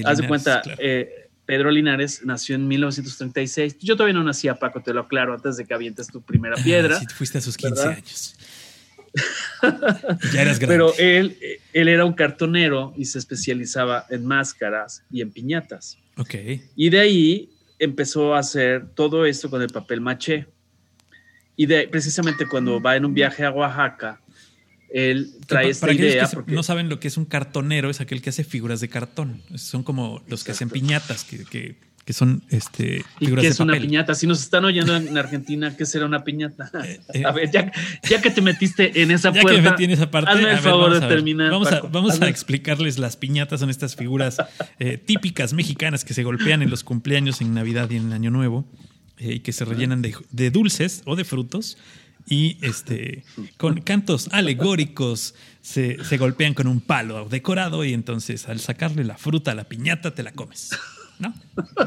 haz 0.06 0.20
de 0.20 0.28
cuenta, 0.28 0.62
eh, 0.78 1.25
Pedro 1.46 1.72
Linares 1.72 2.22
nació 2.24 2.56
en 2.56 2.68
1936. 2.68 3.78
Yo 3.80 3.96
todavía 3.96 4.14
no 4.14 4.24
nacía, 4.24 4.56
Paco, 4.56 4.82
te 4.82 4.94
lo 4.94 5.02
aclaro, 5.02 5.34
antes 5.34 5.58
de 5.58 5.66
que 5.66 5.74
avientes 5.74 6.08
tu 6.08 6.22
primera 6.22 6.56
ah, 6.58 6.64
piedra. 6.64 7.00
sí, 7.00 7.06
fuiste 7.08 7.38
a 7.38 7.42
sus 7.42 7.58
15 7.58 7.88
años. 7.88 8.36
ya 10.34 10.42
eras 10.42 10.60
grande. 10.60 10.68
Pero 10.68 10.94
él, 10.98 11.38
él 11.74 11.88
era 11.88 12.06
un 12.06 12.14
cartonero 12.14 12.94
y 12.98 13.06
se 13.06 13.20
especializaba 13.20 14.06
en 14.10 14.26
máscaras 14.26 15.04
y 15.12 15.22
en 15.22 15.32
piñatas. 15.32 15.98
Ok. 16.18 16.36
Y 16.76 16.90
de 16.90 17.00
ahí 17.00 17.50
empezó 17.80 18.36
a 18.36 18.40
hacer 18.40 18.88
todo 18.96 19.26
esto 19.26 19.50
con 19.50 19.62
el 19.62 19.70
papel 19.70 20.02
maché. 20.02 20.48
Y 21.56 21.68
de, 21.68 21.88
precisamente 21.88 22.48
cuando 22.48 22.82
va 22.82 22.96
en 22.96 23.06
un 23.06 23.14
viaje 23.14 23.46
a 23.46 23.52
Oaxaca, 23.52 24.20
él 24.90 25.34
trae 25.48 25.70
esta 25.70 25.92
idea. 25.92 26.30
Que 26.46 26.54
no 26.54 26.64
saben 26.64 26.90
lo 26.90 27.00
que 27.00 27.08
es 27.08 27.18
un 27.18 27.26
cartonero, 27.26 27.90
es 27.90 28.02
aquel 28.02 28.22
que 28.22 28.30
hace 28.30 28.44
figuras 28.44 28.80
de 28.80 28.90
cartón. 28.90 29.42
Son 29.56 29.84
como 29.84 30.24
los 30.28 30.44
que 30.44 30.52
hacen 30.52 30.70
piñatas, 30.70 31.24
que 31.24 31.78
que 32.06 32.14
son 32.14 32.44
este, 32.52 33.04
figuras 33.18 33.44
¿Y 33.44 33.48
qué 33.48 33.52
es 33.52 33.60
una 33.60 33.74
piñata? 33.74 34.14
Si 34.14 34.28
nos 34.28 34.40
están 34.40 34.64
oyendo 34.64 34.96
en 34.96 35.18
Argentina, 35.18 35.76
¿qué 35.76 35.88
será 35.88 36.06
una 36.06 36.24
piñata? 36.24 36.72
Eh, 36.86 37.00
eh. 37.14 37.24
a 37.26 37.32
ver, 37.32 37.50
ya, 37.52 37.72
que 38.22 38.30
te 38.30 38.42
metiste 38.42 39.02
en 39.02 39.10
esa 39.10 39.32
puerta, 39.32 39.50
ya 39.52 39.56
que 39.56 39.62
me 39.62 39.70
metí 39.72 39.84
en 39.86 39.92
esa 39.92 40.12
parte, 40.12 40.30
hazme 40.30 40.52
el 40.52 40.60
favor 40.60 40.94
de 40.94 41.08
terminar. 41.08 41.50
Vamos, 41.50 41.72
a, 41.72 41.82
vamos 41.82 42.22
a, 42.22 42.28
explicarles 42.28 43.00
las 43.00 43.18
piñatas, 43.18 43.62
son 43.62 43.72
estas 43.72 43.96
figuras 43.96 44.38
eh, 44.80 44.98
típicas 44.98 45.54
mexicanas 45.54 46.06
que 46.06 46.14
se 46.14 46.24
golpean 46.24 46.62
en 46.62 46.70
los 46.70 46.84
cumpleaños, 46.84 47.42
en 47.42 47.56
Navidad 47.56 47.90
y 47.90 47.96
en 47.96 48.14
Año 48.14 48.30
Nuevo, 48.30 48.66
y 49.18 49.40
que 49.40 49.52
se 49.52 49.66
rellenan 49.66 50.04
de, 50.04 50.14
de 50.32 50.52
dulces 50.52 51.02
o 51.06 51.16
de 51.16 51.24
frutos 51.24 51.78
y 52.28 52.58
este, 52.62 53.24
con 53.58 53.82
cantos 53.82 54.30
alegóricos 54.32 55.36
se, 55.62 56.04
se, 56.04 56.18
golpean 56.18 56.54
con 56.54 56.68
un 56.68 56.82
palo 56.82 57.28
decorado 57.30 57.86
y 57.86 57.94
entonces 57.94 58.48
al 58.48 58.60
sacarle 58.60 59.04
la 59.04 59.18
fruta 59.18 59.52
a 59.52 59.56
la 59.56 59.66
piñata 59.66 60.16
te 60.16 60.24
la 60.24 60.32
comes. 60.32 60.72
¿No? 61.20 61.34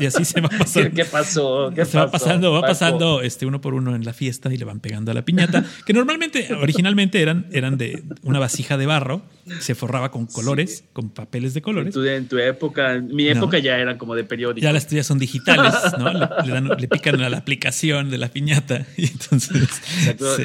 Y 0.00 0.06
así 0.06 0.25
se 0.25 0.40
va 0.40 0.49
pasando. 0.58 0.90
¿Qué, 0.94 1.04
pasó? 1.04 1.73
¿Qué 1.75 1.85
se 1.85 1.99
va 1.99 2.11
pasando, 2.11 2.52
va 2.52 2.62
pasando 2.62 3.23
este, 3.23 3.47
uno 3.47 3.61
por 3.61 3.75
uno 3.75 3.94
en 3.94 4.04
la 4.04 4.12
fiesta 4.12 4.52
y 4.52 4.56
le 4.56 4.64
van 4.64 4.80
pegando 4.80 5.11
a 5.11 5.14
la 5.14 5.25
piñata, 5.25 5.64
que 5.87 5.92
normalmente, 5.92 6.52
originalmente 6.54 7.20
eran, 7.20 7.47
eran 7.52 7.76
de 7.76 8.02
una 8.23 8.38
vasija 8.38 8.76
de 8.76 8.87
barro, 8.87 9.23
se 9.61 9.75
forraba 9.75 10.11
con 10.11 10.26
colores, 10.26 10.85
con 10.92 11.11
papeles 11.11 11.54
de 11.54 11.62
colores. 11.62 11.94
En 11.97 12.28
tu, 12.28 12.38
época, 12.38 12.94
en 12.94 13.14
mi 13.14 13.28
época 13.28 13.58
ya 13.58 13.78
eran 13.78 13.99
como 13.99 14.14
de 14.14 14.25
periódico. 14.25 14.62
Ya 14.62 14.73
las 14.73 14.87
tuyas 14.87 15.06
son 15.06 15.18
digitales, 15.18 15.75
¿no? 15.99 16.12
Le, 16.78 16.88
pican 16.88 17.20
a 17.20 17.28
la 17.28 17.38
aplicación 17.38 18.11
de 18.11 18.18
la 18.18 18.28
piñata 18.28 18.87
y 18.97 19.06
entonces... 19.06 19.68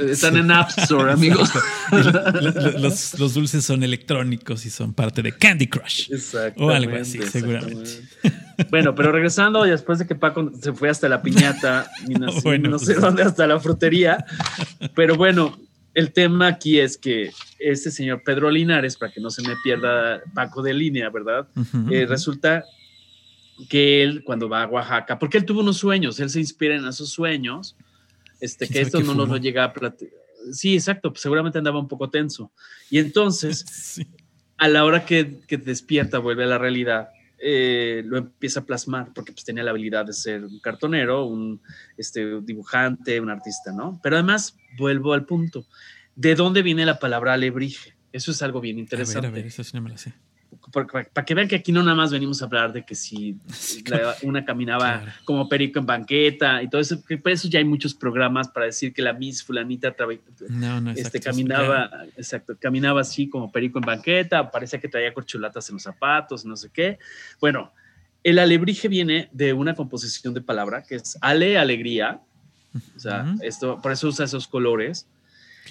Están 0.09 0.37
en 0.37 0.51
App 0.51 0.69
Store, 0.77 1.11
amigos. 1.11 1.51
los, 2.79 3.19
los, 3.19 3.33
dulces 3.33 3.63
son 3.63 3.83
electrónicos 3.83 4.65
y 4.65 4.69
son 4.69 4.93
parte 4.93 5.21
de 5.21 5.31
Candy 5.33 5.67
Crush. 5.67 6.09
O 6.57 6.69
algo 6.69 6.95
así, 6.95 7.21
seguramente. 7.21 8.01
Bueno, 8.69 8.95
pero 8.95 9.11
regresando, 9.11 9.63
después 9.63 9.99
de 9.99 10.07
que 10.07 10.15
Paco 10.15 10.51
se 10.59 10.73
fue 10.73 10.89
hasta 10.89 11.09
la 11.09 11.21
piñata 11.21 11.89
y 12.07 12.13
no, 12.13 12.31
sé 12.79 12.95
dónde, 12.95 13.23
hasta 13.23 13.47
la 13.47 13.59
frutería. 13.59 14.25
Pero 14.95 15.15
bueno, 15.15 15.57
el 15.93 16.11
tema 16.11 16.47
aquí 16.47 16.79
es 16.79 16.97
que 16.97 17.31
este 17.59 17.91
señor 17.91 18.23
Pedro 18.23 18.49
Linares, 18.49 18.97
para 18.97 19.11
que 19.11 19.21
no 19.21 19.29
se 19.29 19.41
me 19.47 19.55
pierda 19.63 20.21
Paco 20.33 20.61
de 20.61 20.73
línea, 20.73 21.09
¿verdad? 21.09 21.47
Eh, 21.91 22.05
resulta 22.07 22.63
que 23.69 24.03
él 24.03 24.23
cuando 24.23 24.49
va 24.49 24.63
a 24.63 24.67
Oaxaca, 24.67 25.19
porque 25.19 25.37
él 25.37 25.45
tuvo 25.45 25.61
unos 25.61 25.77
sueños, 25.77 26.19
él 26.19 26.29
se 26.29 26.39
inspira 26.39 26.75
en 26.75 26.87
esos 26.87 27.09
sueños, 27.09 27.75
este, 28.39 28.67
que 28.67 28.81
esto 28.81 29.01
no 29.01 29.13
nos 29.13 29.29
lo 29.29 29.37
llega 29.37 29.63
a 29.63 29.73
platicar. 29.73 30.19
Sí, 30.51 30.73
exacto, 30.73 31.11
pues 31.11 31.21
seguramente 31.21 31.57
andaba 31.57 31.79
un 31.79 31.87
poco 31.87 32.09
tenso. 32.09 32.51
Y 32.89 32.97
entonces, 32.97 34.01
a 34.57 34.67
la 34.67 34.83
hora 34.83 35.05
que, 35.05 35.39
que 35.47 35.57
despierta, 35.57 36.19
vuelve 36.19 36.43
a 36.43 36.47
la 36.47 36.57
realidad, 36.57 37.09
eh, 37.43 38.01
lo 38.05 38.17
empieza 38.17 38.61
a 38.61 38.65
plasmar, 38.65 39.11
porque 39.13 39.33
pues 39.33 39.43
tenía 39.43 39.63
la 39.63 39.71
habilidad 39.71 40.05
de 40.05 40.13
ser 40.13 40.45
un 40.45 40.59
cartonero, 40.59 41.25
un 41.25 41.61
este, 41.97 42.41
dibujante, 42.41 43.19
un 43.19 43.29
artista, 43.29 43.71
¿no? 43.71 43.99
Pero 44.01 44.15
además, 44.15 44.57
vuelvo 44.77 45.13
al 45.13 45.25
punto, 45.25 45.65
¿de 46.15 46.35
dónde 46.35 46.61
viene 46.61 46.85
la 46.85 46.99
palabra 46.99 47.33
alebrije? 47.33 47.95
Eso 48.11 48.31
es 48.31 48.41
algo 48.41 48.61
bien 48.61 48.79
interesante. 48.79 49.27
A 49.27 49.29
ver, 49.29 49.39
a 49.39 49.43
ver, 49.43 49.45
eso 49.47 49.63
sí 49.63 49.71
no 49.73 49.81
me 49.81 49.89
lo 49.89 49.97
sé 49.97 50.13
para, 50.73 51.25
que 51.25 51.35
vean 51.35 51.47
que 51.47 51.55
aquí 51.55 51.71
no 51.71 51.83
nada 51.83 51.95
más 51.95 52.11
venimos 52.11 52.41
a 52.41 52.45
hablar 52.45 52.73
de 52.73 52.83
que 52.83 52.95
si 52.95 53.37
una 54.23 54.43
caminaba 54.43 55.03
como 55.23 55.47
perico 55.47 55.77
en 55.77 55.85
banqueta 55.85 56.63
y 56.63 56.67
todo 56.67 56.81
eso, 56.81 57.03
que 57.05 57.17
por 57.17 57.31
eso 57.31 57.47
ya 57.47 57.59
hay 57.59 57.65
muchos 57.65 57.93
programas 57.93 58.49
para 58.49 58.65
decir 58.65 58.91
que 58.91 59.03
la 59.03 59.13
Miss 59.13 59.43
fulanita 59.43 59.95
este, 60.95 61.19
caminaba, 61.19 61.91
exacto, 62.17 62.57
caminaba 62.59 63.01
así 63.01 63.29
como 63.29 63.51
perico 63.51 63.77
en 63.77 63.85
banqueta, 63.85 64.49
parecía 64.49 64.79
que 64.79 64.87
traía 64.87 65.13
corchulatas 65.13 65.69
en 65.69 65.75
los 65.75 65.83
zapatos, 65.83 66.43
no 66.43 66.57
sé 66.57 66.71
qué. 66.73 66.97
Bueno, 67.39 67.71
el 68.23 68.39
alebrije 68.39 68.87
viene 68.87 69.29
de 69.31 69.53
una 69.53 69.75
composición 69.75 70.33
de 70.33 70.41
palabra 70.41 70.81
que 70.81 70.95
es 70.95 71.19
ale, 71.21 71.59
alegría, 71.59 72.19
o 72.95 72.99
sea, 72.99 73.35
esto, 73.41 73.79
por 73.79 73.91
eso 73.91 74.07
usa 74.07 74.25
esos 74.25 74.47
colores. 74.47 75.07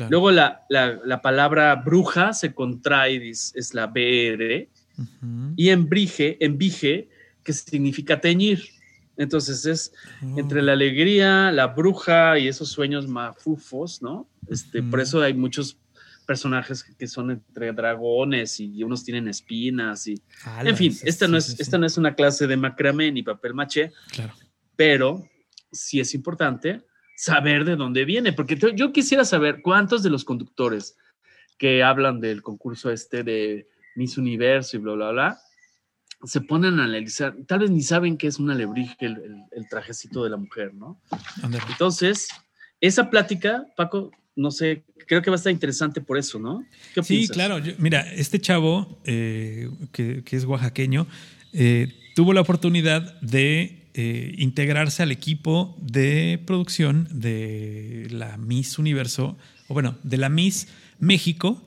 Luego 0.09 0.31
la, 0.31 0.65
la, 0.71 1.01
la, 1.05 1.21
palabra 1.21 1.75
bruja 1.75 2.33
se 2.33 2.55
contrae, 2.55 3.29
es 3.29 3.75
la 3.75 3.89
BR, 3.89 4.69
y 5.57 5.71
embrige, 5.71 6.37
embije, 6.41 7.09
que 7.43 7.53
significa 7.53 8.21
teñir. 8.21 8.63
Entonces 9.17 9.67
es 9.67 9.93
oh. 10.23 10.39
entre 10.39 10.63
la 10.63 10.73
alegría, 10.73 11.53
la 11.53 11.69
bruja 11.69 12.39
y 12.39 12.49
esos 12.49 12.71
sueños 12.71 13.07
mafufos, 13.09 14.03
¿no? 14.03 14.29
Este, 14.49 14.83
Por 14.83 15.01
eso 15.01 15.21
hay 15.21 15.35
muchos 15.35 15.79
personajes 16.27 16.85
que 16.85 17.07
son 17.07 17.31
entre 17.31 17.73
dragones 17.73 18.59
y 18.61 18.83
unos 18.83 19.05
tienen 19.05 19.29
espinas 19.29 20.07
y 20.07 20.23
en 20.65 20.77
fin, 20.77 20.97
esta 21.03 21.27
no 21.27 21.37
es 21.37 21.59
esta 21.59 21.79
no 21.79 21.87
es 21.87 21.99
una 21.99 22.15
clase 22.15 22.47
de 22.47 22.57
macramé 22.57 23.11
ni 23.11 23.23
papel 23.23 23.55
maché, 23.55 23.93
claro. 24.13 24.33
pero 24.77 25.29
sí 25.73 25.99
es 26.01 26.15
importante 26.15 26.83
saber 27.17 27.65
de 27.65 27.77
dónde 27.77 28.05
viene, 28.05 28.33
porque 28.33 28.57
yo 28.57 28.93
quisiera 28.93 29.25
saber 29.25 29.63
cuántos 29.63 30.03
de 30.03 30.11
los 30.11 30.25
conductores 30.25 30.97
que 31.59 31.83
hablan 31.83 32.21
del 32.21 32.43
concurso 32.43 32.91
este 32.91 33.23
de 33.23 33.69
Miss 33.95 34.19
Universo 34.19 34.77
y 34.77 34.81
bla, 34.81 34.95
bla, 34.95 35.11
bla, 35.11 35.39
se 36.25 36.41
ponen 36.41 36.79
a 36.79 36.85
analizar, 36.85 37.35
tal 37.47 37.61
vez 37.61 37.71
ni 37.71 37.83
saben 37.83 38.17
qué 38.17 38.29
es 38.29 38.39
un 38.39 38.51
alebrije, 38.51 39.07
el, 39.07 39.69
trajecito 39.69 40.23
de 40.25 40.31
la 40.31 40.37
mujer, 40.37 40.73
¿no? 40.75 41.01
Entonces, 41.69 42.29
esa 42.81 43.11
plática, 43.11 43.67
Paco, 43.77 44.11
no 44.37 44.51
sé, 44.51 44.85
creo 45.07 45.23
que 45.23 45.31
va 45.31 45.37
a 45.37 45.39
estar 45.39 45.53
interesante 45.53 46.01
por 46.01 46.19
eso, 46.19 46.39
¿no? 46.39 46.65
sí, 47.03 47.29
claro. 47.29 47.61
mira, 47.79 48.01
este 48.13 48.41
chavo, 48.41 49.01
eh, 49.05 49.69
que, 49.93 50.23
es 50.31 50.45
oaxaqueño, 50.45 51.07
eh, 51.53 51.89
tuvo 52.15 52.33
la 52.33 52.41
oportunidad 52.41 53.21
de 53.21 53.89
eh, 53.95 54.35
integrarse 54.39 55.03
al 55.03 55.13
equipo 55.13 55.77
de 55.81 56.41
producción 56.47 57.09
de 57.11 58.07
la 58.11 58.37
Miss 58.37 58.79
Universo, 58.79 59.37
o 59.69 59.75
bueno, 59.75 59.99
de 60.03 60.19
la 60.19 60.29
Miss 60.29 60.69
México 60.99 61.63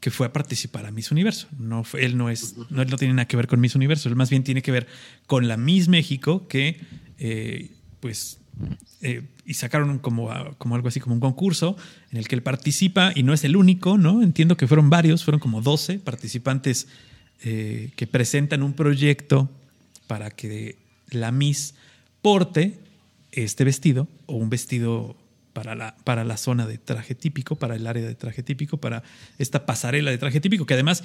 que 0.00 0.10
fue 0.10 0.26
a 0.26 0.32
participar 0.32 0.86
a 0.86 0.90
Miss 0.90 1.10
Universo. 1.10 1.46
No, 1.58 1.84
él 1.98 2.16
no 2.16 2.30
es, 2.30 2.56
no, 2.70 2.84
no 2.84 2.96
tiene 2.96 3.14
nada 3.14 3.28
que 3.28 3.36
ver 3.36 3.46
con 3.46 3.60
Miss 3.60 3.74
Universo, 3.74 4.08
él 4.08 4.16
más 4.16 4.30
bien 4.30 4.42
tiene 4.42 4.62
que 4.62 4.72
ver 4.72 4.86
con 5.26 5.46
la 5.46 5.56
Miss 5.56 5.88
México 5.88 6.48
que, 6.48 6.80
eh, 7.18 7.70
pues, 8.00 8.38
eh, 9.02 9.22
y 9.44 9.54
sacaron 9.54 9.98
como, 9.98 10.30
como 10.58 10.74
algo 10.74 10.88
así 10.88 11.00
como 11.00 11.14
un 11.14 11.20
concurso 11.20 11.76
en 12.10 12.18
el 12.18 12.28
que 12.28 12.34
él 12.34 12.42
participa 12.42 13.12
y 13.14 13.22
no 13.22 13.32
es 13.32 13.44
el 13.44 13.56
único, 13.56 13.98
¿no? 13.98 14.22
Entiendo 14.22 14.56
que 14.56 14.66
fueron 14.66 14.90
varios, 14.90 15.24
fueron 15.24 15.40
como 15.40 15.62
12 15.62 15.98
participantes 15.98 16.88
eh, 17.42 17.90
que 17.96 18.06
presentan 18.06 18.62
un 18.62 18.74
proyecto 18.74 19.50
para 20.06 20.30
que 20.30 20.76
la 21.10 21.32
Miss 21.32 21.74
porte 22.22 22.78
este 23.32 23.64
vestido 23.64 24.08
o 24.26 24.36
un 24.36 24.50
vestido 24.50 25.16
para 25.52 25.74
la, 25.74 25.96
para 26.04 26.24
la 26.24 26.36
zona 26.36 26.66
de 26.66 26.78
traje 26.78 27.14
típico, 27.14 27.56
para 27.56 27.76
el 27.76 27.86
área 27.86 28.06
de 28.06 28.14
traje 28.14 28.42
típico, 28.42 28.78
para 28.78 29.02
esta 29.38 29.66
pasarela 29.66 30.10
de 30.10 30.18
traje 30.18 30.40
típico, 30.40 30.66
que 30.66 30.74
además 30.74 31.04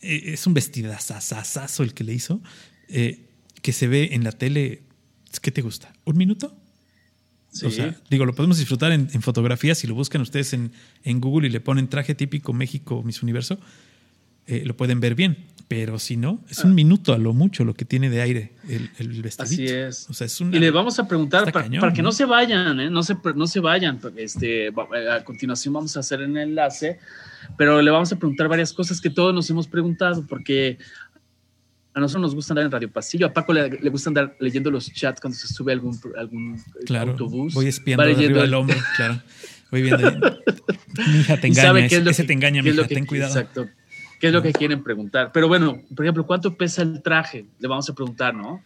eh, 0.00 0.32
es 0.32 0.46
un 0.46 0.54
vestidazazazazo 0.54 1.82
el 1.82 1.94
que 1.94 2.04
le 2.04 2.12
hizo, 2.12 2.40
eh, 2.88 3.26
que 3.62 3.72
se 3.72 3.86
ve 3.86 4.10
en 4.12 4.24
la 4.24 4.32
tele. 4.32 4.82
¿Qué 5.40 5.50
te 5.50 5.62
gusta? 5.62 5.92
¿Un 6.04 6.16
minuto? 6.16 6.56
O 7.62 7.70
sea, 7.70 7.94
digo, 8.08 8.24
lo 8.24 8.34
podemos 8.34 8.58
disfrutar 8.58 8.92
en, 8.92 9.08
fotografías. 9.20 9.78
Si 9.78 9.86
lo 9.86 9.94
buscan 9.94 10.22
ustedes 10.22 10.54
en, 10.54 10.72
en, 11.04 11.20
Google 11.20 11.48
y 11.48 11.50
le 11.50 11.60
ponen 11.60 11.88
traje 11.88 12.14
típico 12.14 12.54
México 12.54 13.02
Miss 13.02 13.22
Universo, 13.22 13.58
eh, 14.46 14.62
lo 14.64 14.76
pueden 14.76 15.00
ver 15.00 15.14
bien. 15.14 15.36
Pero 15.74 15.98
si 15.98 16.18
no, 16.18 16.38
es 16.50 16.64
un 16.64 16.74
minuto 16.74 17.14
a 17.14 17.18
lo 17.18 17.32
mucho 17.32 17.64
lo 17.64 17.72
que 17.72 17.86
tiene 17.86 18.10
de 18.10 18.20
aire 18.20 18.52
el, 18.68 18.90
el 18.98 19.30
Así 19.38 19.64
es. 19.64 20.06
O 20.10 20.12
sea, 20.12 20.26
es 20.26 20.38
y 20.38 20.44
le 20.44 20.70
vamos 20.70 20.98
a 20.98 21.08
preguntar 21.08 21.50
para, 21.50 21.92
que 21.94 22.02
¿no? 22.02 22.12
se 22.12 22.26
vayan, 22.26 22.78
¿eh? 22.78 22.90
no, 22.90 23.02
se, 23.02 23.16
no 23.34 23.46
se 23.46 23.58
vayan. 23.60 23.98
Este, 24.16 24.68
a 24.68 25.24
continuación 25.24 25.72
vamos 25.72 25.96
a 25.96 26.00
hacer 26.00 26.20
el 26.20 26.36
enlace, 26.36 26.98
pero 27.56 27.80
le 27.80 27.90
vamos 27.90 28.12
a 28.12 28.16
preguntar 28.16 28.48
varias 28.48 28.70
cosas 28.74 29.00
que 29.00 29.08
todos 29.08 29.34
nos 29.34 29.48
hemos 29.48 29.66
preguntado, 29.66 30.26
porque 30.26 30.76
a 31.94 32.00
nosotros 32.00 32.20
nos 32.20 32.34
gusta 32.34 32.52
andar 32.52 32.66
en 32.66 32.70
Radio 32.70 32.92
Pasillo, 32.92 33.24
a 33.24 33.32
Paco 33.32 33.54
le, 33.54 33.88
gusta 33.88 34.10
andar 34.10 34.36
leyendo 34.40 34.70
los 34.70 34.92
chats 34.92 35.22
cuando 35.22 35.38
se 35.38 35.48
sube 35.48 35.72
algún, 35.72 35.98
algún 36.18 36.62
claro, 36.84 37.12
autobús. 37.12 37.54
Voy 37.54 37.68
espiando 37.68 38.04
de 38.04 38.12
arriba 38.12 38.42
del 38.42 38.52
hombro, 38.52 38.76
claro. 38.96 39.22
Voy 39.70 39.80
viendo. 39.80 40.02
Te 41.40 41.46
engaña, 41.46 41.86
ese 41.86 42.24
te 42.24 42.34
engaña, 42.34 42.62
mi 42.62 42.68
hija, 42.68 42.86
ten 42.86 43.06
cuidado. 43.06 43.38
Exacto 43.38 43.66
qué 44.22 44.28
es 44.28 44.32
lo 44.32 44.40
que 44.40 44.52
quieren 44.52 44.84
preguntar. 44.84 45.32
Pero 45.32 45.48
bueno, 45.48 45.82
por 45.96 46.04
ejemplo, 46.04 46.24
¿cuánto 46.24 46.56
pesa 46.56 46.82
el 46.82 47.02
traje? 47.02 47.44
Le 47.58 47.66
vamos 47.66 47.90
a 47.90 47.92
preguntar, 47.92 48.32
¿no? 48.32 48.62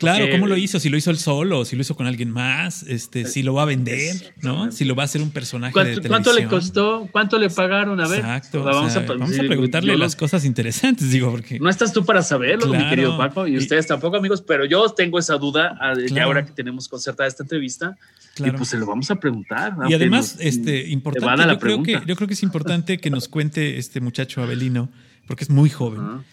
Claro, 0.00 0.26
¿cómo 0.30 0.46
lo 0.46 0.56
hizo? 0.56 0.80
Si 0.80 0.88
lo 0.88 0.96
hizo 0.96 1.10
él 1.10 1.18
solo, 1.18 1.64
si 1.64 1.76
lo 1.76 1.82
hizo 1.82 1.94
con 1.94 2.06
alguien 2.06 2.30
más, 2.30 2.82
este, 2.84 3.26
si 3.26 3.42
lo 3.42 3.54
va 3.54 3.62
a 3.62 3.66
vender, 3.66 4.34
¿no? 4.42 4.72
Si 4.72 4.84
lo 4.84 4.94
va 4.94 5.02
a 5.02 5.04
hacer 5.04 5.20
un 5.20 5.30
personaje 5.30 5.72
¿Cuánto, 5.72 5.90
de 5.90 5.96
televisión. 5.96 6.22
¿Cuánto 6.22 6.40
le 6.40 6.48
costó? 6.48 7.08
¿Cuánto 7.12 7.38
le 7.38 7.50
pagaron? 7.50 8.00
A 8.00 8.08
ver. 8.08 8.20
Exacto. 8.20 8.64
Vamos, 8.64 8.96
a, 8.96 9.04
preguntarle 9.04 9.96
las 9.98 10.16
cosas 10.16 10.44
interesantes, 10.44 11.10
digo, 11.10 11.30
porque. 11.30 11.60
No 11.60 11.68
estás 11.68 11.92
tú 11.92 12.04
para 12.04 12.22
saberlo, 12.22 12.72
mi 12.72 12.88
querido 12.88 13.16
Paco, 13.18 13.46
y, 13.46 13.56
ustedes 13.56 13.86
tampoco, 13.86 14.16
amigos, 14.16 14.42
pero 14.42 14.64
yo 14.64 14.88
tengo 14.90 15.18
esa 15.18 15.36
duda 15.36 15.78
ya 16.08 16.24
ahora 16.24 16.44
que 16.44 16.52
tenemos 16.52 16.88
concertada 16.88 17.28
esta 17.28 17.42
entrevista. 17.42 17.96
Y 18.38 18.50
pues 18.52 18.70
se 18.70 18.78
lo 18.78 18.86
vamos 18.86 19.10
a 19.10 19.16
preguntar. 19.16 19.74
Y 19.88 19.94
además, 19.94 20.36
este, 20.40 20.88
importante, 20.88 21.46
yo 21.46 21.58
creo, 21.58 21.82
que, 21.82 22.00
yo 22.06 22.16
creo 22.16 22.26
que 22.26 22.34
es 22.34 22.42
importante 22.42 22.98
que 22.98 23.10
nos 23.10 23.28
cuente 23.28 23.78
este 23.78 24.00
muchacho 24.00 24.42
Abelino 24.42 24.88
porque 25.26 25.44
es 25.44 25.50
muy 25.50 25.70
joven, 25.70 26.24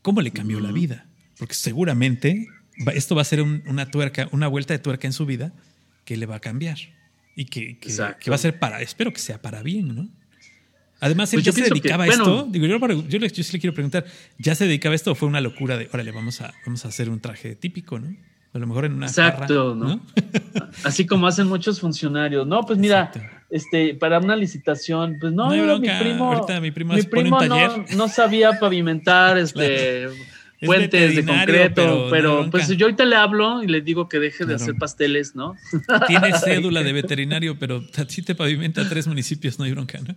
¿cómo 0.00 0.22
le 0.22 0.30
cambió 0.30 0.60
la 0.60 0.72
vida? 0.72 1.06
Porque 1.38 1.54
seguramente 1.54 2.48
esto 2.94 3.14
va 3.14 3.22
a 3.22 3.24
ser 3.24 3.42
una 3.42 3.90
tuerca, 3.90 4.28
una 4.32 4.48
vuelta 4.48 4.74
de 4.74 4.78
tuerca 4.78 5.06
en 5.06 5.12
su 5.12 5.26
vida 5.26 5.52
que 6.04 6.16
le 6.16 6.26
va 6.26 6.36
a 6.36 6.40
cambiar 6.40 6.78
y 7.34 7.46
que, 7.46 7.78
que, 7.78 7.92
va 8.30 8.34
a 8.34 8.38
ser 8.38 8.58
para, 8.58 8.80
espero 8.80 9.12
que 9.12 9.20
sea 9.20 9.40
para 9.40 9.62
bien, 9.62 9.94
¿no? 9.94 10.08
Además, 11.00 11.32
él 11.34 11.42
pues 11.42 11.44
ya 11.46 11.52
se 11.52 11.68
dedicaba 11.68 12.04
a 12.04 12.06
esto. 12.06 12.46
Digo, 12.50 12.66
yo, 12.66 12.78
yo, 12.78 13.28
sí 13.28 13.52
le 13.52 13.60
quiero 13.60 13.74
preguntar, 13.74 14.06
¿ya 14.38 14.54
se 14.54 14.64
dedicaba 14.64 14.94
a 14.94 14.96
esto 14.96 15.12
o 15.12 15.14
fue 15.14 15.28
una 15.28 15.42
locura 15.42 15.76
de, 15.76 15.90
órale, 15.92 16.10
vamos 16.10 16.40
a, 16.40 16.54
vamos 16.64 16.84
a 16.86 16.88
hacer 16.88 17.10
un 17.10 17.20
traje 17.20 17.54
típico, 17.54 17.98
¿no? 17.98 18.16
A 18.54 18.58
lo 18.58 18.66
mejor 18.66 18.86
en 18.86 18.94
una. 18.94 19.06
Exacto, 19.06 19.74
¿no? 19.74 20.00
Así 20.84 21.04
como 21.04 21.26
hacen 21.26 21.46
muchos 21.46 21.78
funcionarios. 21.78 22.46
No, 22.46 22.62
pues 22.62 22.78
mira, 22.78 23.12
este, 23.50 23.94
para 23.94 24.18
una 24.18 24.34
licitación, 24.34 25.18
pues 25.20 25.34
no, 25.34 25.50
mi 25.50 25.88
primo, 26.00 26.32
Ahorita 26.32 26.60
mi 26.62 26.70
primo, 26.70 26.94
mi 26.94 27.02
primo 27.02 27.38
no, 27.42 27.84
no, 27.94 28.08
sabía 28.08 28.58
pavimentar, 28.58 29.36
este, 29.38 30.08
puentes 30.64 31.16
de 31.16 31.24
concreto, 31.24 32.08
pero, 32.10 32.48
pues 32.50 32.68
yo 32.68 32.86
ahorita 32.86 33.04
le 33.04 33.16
hablo 33.16 33.62
y 33.62 33.66
le 33.66 33.80
digo 33.80 34.08
que 34.08 34.18
deje 34.18 34.44
de 34.44 34.54
hacer 34.54 34.74
pasteles, 34.76 35.34
¿no? 35.34 35.54
Tiene 36.06 36.32
cédula 36.38 36.82
de 36.82 36.92
veterinario, 36.92 37.58
pero 37.58 37.82
si 38.08 38.22
te 38.22 38.34
pavimenta 38.34 38.88
tres 38.88 39.06
municipios, 39.06 39.58
no 39.58 39.64
hay 39.64 39.72
bronca, 39.72 39.98
¿no? 39.98 40.14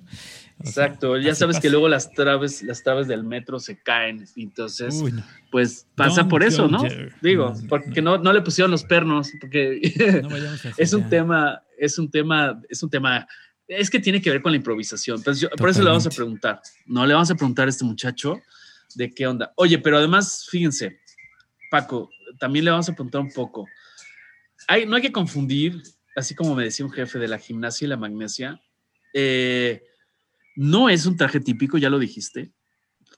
Exacto, 0.61 1.17
ya 1.17 1.35
sabes 1.35 1.59
que 1.59 1.69
luego 1.69 1.87
las 1.87 2.11
traves, 2.11 2.63
las 2.63 2.83
traves 2.83 3.07
del 3.07 3.23
metro 3.23 3.59
se 3.59 3.81
caen, 3.81 4.25
entonces, 4.35 5.01
pues 5.51 5.87
pasa 5.95 6.27
por 6.27 6.43
eso, 6.43 6.67
¿no? 6.67 6.83
Digo, 7.21 7.53
porque 7.67 8.01
no, 8.01 8.17
no 8.17 8.33
le 8.33 8.41
pusieron 8.41 8.71
los 8.71 8.83
pernos, 8.83 9.31
porque 9.39 9.79
es 10.77 10.93
un 10.93 11.09
tema, 11.09 11.61
es 11.77 11.97
un 11.97 12.11
tema, 12.11 12.61
es 12.69 12.83
un 12.83 12.89
tema 12.89 13.27
es 13.69 13.89
que 13.89 13.99
tiene 13.99 14.19
que 14.19 14.31
ver 14.31 14.41
con 14.41 14.51
la 14.51 14.57
improvisación. 14.57 15.17
Entonces, 15.17 15.47
por 15.55 15.69
eso 15.69 15.83
le 15.83 15.89
vamos 15.89 16.07
a 16.07 16.09
preguntar. 16.09 16.59
No 16.87 17.05
le 17.05 17.13
vamos 17.13 17.29
a 17.29 17.35
preguntar 17.35 17.67
a 17.67 17.69
este 17.69 17.85
muchacho 17.85 18.41
de 18.95 19.11
qué 19.11 19.27
onda. 19.27 19.53
Oye, 19.55 19.77
pero 19.79 19.97
además, 19.97 20.47
fíjense, 20.49 20.99
Paco, 21.69 22.09
también 22.39 22.65
le 22.65 22.71
vamos 22.71 22.89
a 22.89 22.93
preguntar 22.93 23.21
un 23.21 23.31
poco. 23.31 23.67
Hay, 24.67 24.85
no 24.85 24.95
hay 24.95 25.01
que 25.01 25.11
confundir, 25.11 25.81
así 26.15 26.35
como 26.35 26.55
me 26.55 26.63
decía 26.63 26.85
un 26.85 26.91
jefe 26.91 27.19
de 27.19 27.27
la 27.27 27.39
gimnasia 27.39 27.85
y 27.85 27.89
la 27.89 27.97
magnesia, 27.97 28.61
eh, 29.13 29.83
no 30.55 30.89
es 30.89 31.05
un 31.05 31.17
traje 31.17 31.39
típico, 31.39 31.77
ya 31.77 31.89
lo 31.89 31.99
dijiste. 31.99 32.51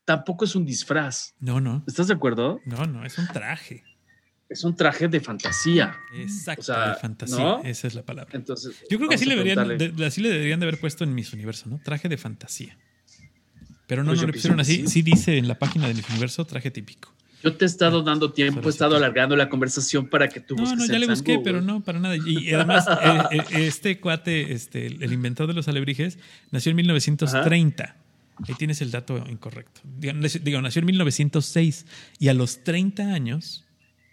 Tampoco 0.06 0.46
es 0.46 0.56
un 0.56 0.66
disfraz. 0.66 1.36
No, 1.40 1.62
no. 1.62 1.84
¿Estás 1.88 2.08
de 2.08 2.14
acuerdo? 2.14 2.60
No, 2.66 2.86
no, 2.86 3.06
es 3.06 3.18
un 3.18 3.28
traje. 3.28 3.84
Es 4.50 4.64
un 4.66 4.76
traje 4.76 5.08
de 5.08 5.22
fantasía. 5.22 5.96
Exacto, 6.14 6.74
de 6.74 6.96
fantasía. 6.96 7.62
Esa 7.64 7.88
es 7.88 7.96
la 7.96 8.04
palabra. 8.04 8.36
Entonces, 8.36 8.84
Yo 8.90 8.98
creo 8.98 9.08
que 9.08 9.16
así 9.16 9.26
le, 9.26 9.36
deberían, 9.36 10.04
así 10.04 10.20
le 10.20 10.30
deberían 10.30 10.60
de 10.60 10.66
haber 10.66 10.80
puesto 10.80 11.06
en 11.06 11.16
Miss 11.16 11.32
Universo, 11.32 11.70
¿no? 11.70 11.80
Traje 11.82 12.10
de 12.10 12.18
fantasía. 12.18 12.78
Pero 13.88 14.04
no, 14.04 14.12
pues 14.12 14.22
no 14.22 14.28
le 14.28 14.34
pusieron 14.34 14.60
así. 14.60 14.88
Sí. 14.88 15.02
dice 15.02 15.38
en 15.38 15.48
la 15.48 15.60
página 15.60 15.88
de 15.88 15.94
Miss 15.94 16.10
Universo 16.10 16.46
traje 16.46 16.72
típico. 16.72 17.14
Yo 17.44 17.56
te 17.56 17.66
he 17.66 17.68
estado 17.68 18.04
dando 18.04 18.32
tiempo, 18.32 18.68
he 18.68 18.70
estado 18.70 18.96
alargando 18.96 19.36
la 19.36 19.50
conversación 19.50 20.08
para 20.08 20.30
que 20.30 20.40
tú 20.40 20.56
busques. 20.56 20.78
No, 20.78 20.86
no, 20.86 20.92
ya 20.92 21.00
le 21.00 21.08
busqué, 21.08 21.40
pero 21.44 21.60
no, 21.60 21.82
para 21.82 22.00
nada. 22.00 22.16
Y 22.16 22.54
además, 22.54 22.86
eh, 23.32 23.38
eh, 23.52 23.68
este 23.68 24.00
cuate, 24.00 24.54
este, 24.54 24.86
el 24.86 25.12
inventor 25.12 25.48
de 25.48 25.54
los 25.54 25.68
alebrijes, 25.68 26.20
nació 26.52 26.70
en 26.70 26.76
1930. 26.78 27.96
Ahí 28.48 28.56
tienes 28.56 28.82
el 28.82 28.92
dato 28.92 29.24
incorrecto. 29.30 29.82
Digo, 29.84 30.62
nació 30.62 30.80
en 30.80 30.86
1906 30.86 31.86
y 32.20 32.28
a 32.28 32.34
los 32.34 32.64
30 32.64 33.14
años, 33.14 33.66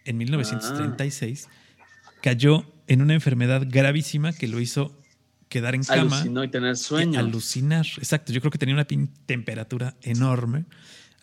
en 0.04 0.16
1936, 0.18 1.48
cayó 2.22 2.64
en 2.86 3.02
una 3.02 3.14
enfermedad 3.14 3.66
gravísima 3.68 4.32
que 4.32 4.48
lo 4.48 4.60
hizo 4.60 4.98
quedar 5.48 5.74
en 5.74 5.82
cama. 5.82 6.16
Alucinó 6.16 6.44
y 6.44 6.48
tener 6.48 6.76
sueño. 6.76 7.18
Alucinar, 7.18 7.86
exacto. 7.96 8.32
Yo 8.32 8.40
creo 8.40 8.50
que 8.50 8.58
tenía 8.58 8.74
una 8.74 8.86
temperatura 9.26 9.94
enorme, 10.02 10.64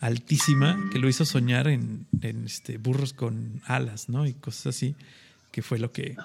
altísima, 0.00 0.78
que 0.92 0.98
lo 0.98 1.08
hizo 1.08 1.24
soñar 1.24 1.68
en, 1.68 2.06
este, 2.22 2.78
burros 2.78 3.12
con 3.12 3.62
alas, 3.66 4.08
¿no? 4.08 4.26
Y 4.26 4.34
cosas 4.34 4.66
así, 4.68 4.94
que 5.50 5.62
fue 5.62 5.78
lo 5.78 5.92
que, 5.92 6.16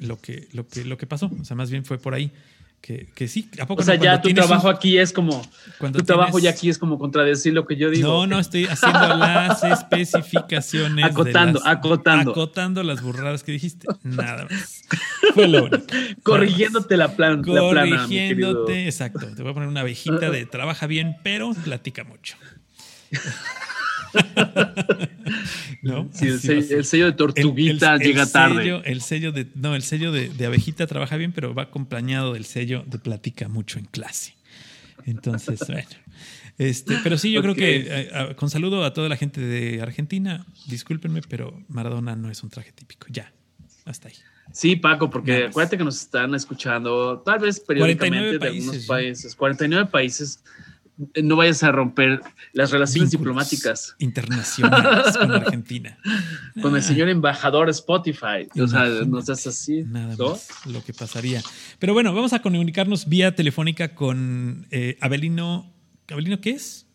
lo 0.00 0.20
que, 0.20 0.48
lo 0.52 0.66
que, 0.68 0.84
lo 0.84 0.96
que 0.96 1.06
pasó. 1.06 1.30
O 1.40 1.44
sea, 1.44 1.56
más 1.56 1.70
bien 1.70 1.84
fue 1.84 1.98
por 1.98 2.14
ahí. 2.14 2.32
Que, 2.80 3.08
que, 3.14 3.28
sí, 3.28 3.48
¿a 3.60 3.66
poco 3.66 3.82
O 3.82 3.84
sea, 3.84 3.96
ya 3.96 4.22
tu 4.22 4.32
trabajo 4.32 4.68
aquí 4.70 4.96
es 4.96 5.12
como. 5.12 5.42
tu 5.92 6.02
trabajo 6.02 6.38
ya 6.38 6.50
aquí 6.50 6.70
es 6.70 6.78
como 6.78 6.98
contradecir 6.98 7.52
lo 7.52 7.66
que 7.66 7.76
yo 7.76 7.90
digo. 7.90 8.08
No, 8.08 8.26
no, 8.26 8.38
estoy 8.40 8.64
haciendo 8.66 9.16
las 9.16 9.62
especificaciones. 9.62 11.04
Acotando, 11.04 11.60
acotando. 11.64 12.30
Acotando 12.30 12.82
las 12.82 13.02
burradas 13.02 13.44
que 13.44 13.52
dijiste. 13.52 13.86
Nada 14.02 14.46
más. 14.50 14.82
Fue 15.34 15.46
lo 15.46 15.64
único. 15.64 15.84
Corrigiéndote 16.22 16.96
la, 16.96 17.14
plan, 17.14 17.42
Corrigiéndote, 17.42 18.86
exacto. 18.86 19.26
Te 19.34 19.42
voy 19.42 19.50
a 19.50 19.54
poner 19.54 19.68
una 19.68 19.80
abejita 19.80 20.30
de 20.30 20.46
trabaja 20.46 20.86
bien, 20.86 21.18
pero 21.22 21.52
platica 21.52 22.04
mucho. 22.04 22.36
¿No? 25.82 26.10
el, 26.20 26.84
sello, 26.84 27.06
de 27.06 27.12
tortuguita 27.12 27.96
llega 27.96 28.26
tarde. 28.26 28.82
el 28.84 29.00
sello 29.00 29.32
de, 29.32 29.46
no, 29.54 29.74
el 29.74 29.82
sello 29.82 30.12
de, 30.12 30.46
abejita 30.46 30.86
trabaja 30.86 31.16
bien, 31.16 31.32
pero 31.32 31.54
va 31.54 31.64
acompañado 31.64 32.34
del 32.34 32.44
sello 32.44 32.84
de 32.86 32.98
platica 32.98 33.48
mucho 33.48 33.78
en 33.78 33.86
clase. 33.86 34.34
Entonces, 35.06 35.60
bueno. 35.66 35.88
Este, 36.58 36.98
pero 37.02 37.16
sí, 37.16 37.32
yo 37.32 37.40
creo 37.40 37.54
que 37.54 37.86
eh, 37.88 38.34
con 38.36 38.50
saludo 38.50 38.84
a 38.84 38.92
toda 38.92 39.08
la 39.08 39.16
gente 39.16 39.40
de 39.40 39.80
Argentina, 39.80 40.44
discúlpenme, 40.66 41.22
pero 41.26 41.58
Maradona 41.68 42.14
no 42.16 42.30
es 42.30 42.42
un 42.42 42.50
traje 42.50 42.72
típico. 42.72 43.06
Ya, 43.08 43.32
hasta 43.86 44.08
ahí. 44.08 44.14
Sí, 44.52 44.76
Paco, 44.76 45.08
porque 45.08 45.44
acuérdate 45.44 45.78
que 45.78 45.84
nos 45.84 46.00
están 46.02 46.34
escuchando 46.34 47.20
tal 47.24 47.38
vez 47.38 47.60
periódicamente 47.60 48.38
de 48.38 48.46
algunos 48.48 48.86
países, 48.86 49.34
49 49.34 49.88
países 49.90 50.42
no 51.22 51.36
vayas 51.36 51.62
a 51.62 51.72
romper 51.72 52.20
las 52.52 52.70
relaciones 52.70 53.10
diplomáticas 53.10 53.94
internacionales 53.98 55.16
con 55.16 55.32
Argentina. 55.32 55.98
Con 56.60 56.76
el 56.76 56.82
señor 56.82 57.08
embajador 57.08 57.68
Spotify. 57.70 58.48
O 58.60 58.66
sea, 58.66 58.84
no 59.06 59.22
seas 59.22 59.46
así. 59.46 59.84
Nada 59.84 60.16
lo 60.66 60.84
que 60.84 60.92
pasaría. 60.92 61.42
Pero 61.78 61.94
bueno, 61.94 62.14
vamos 62.14 62.32
a 62.32 62.42
comunicarnos 62.42 63.08
vía 63.08 63.34
telefónica 63.34 63.94
con 63.94 64.66
eh, 64.70 64.96
Abelino. 65.00 65.72
¿Abelino 66.08 66.40
qué 66.40 66.50
es? 66.50 66.86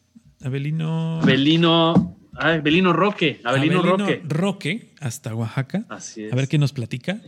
Abelino. 0.42 1.22
Abelino. 1.22 2.18
Abelino 2.38 2.94
Roque. 2.94 3.42
Abelino, 3.44 3.82
Roque. 3.82 4.22
Roque, 4.28 4.94
hasta 5.00 5.34
Oaxaca. 5.34 5.86
Así 5.90 6.26
es. 6.26 6.34
A 6.34 6.36
ver 6.36 6.48
qué 6.48 6.58
nos 6.58 6.74
platica. 6.74 7.22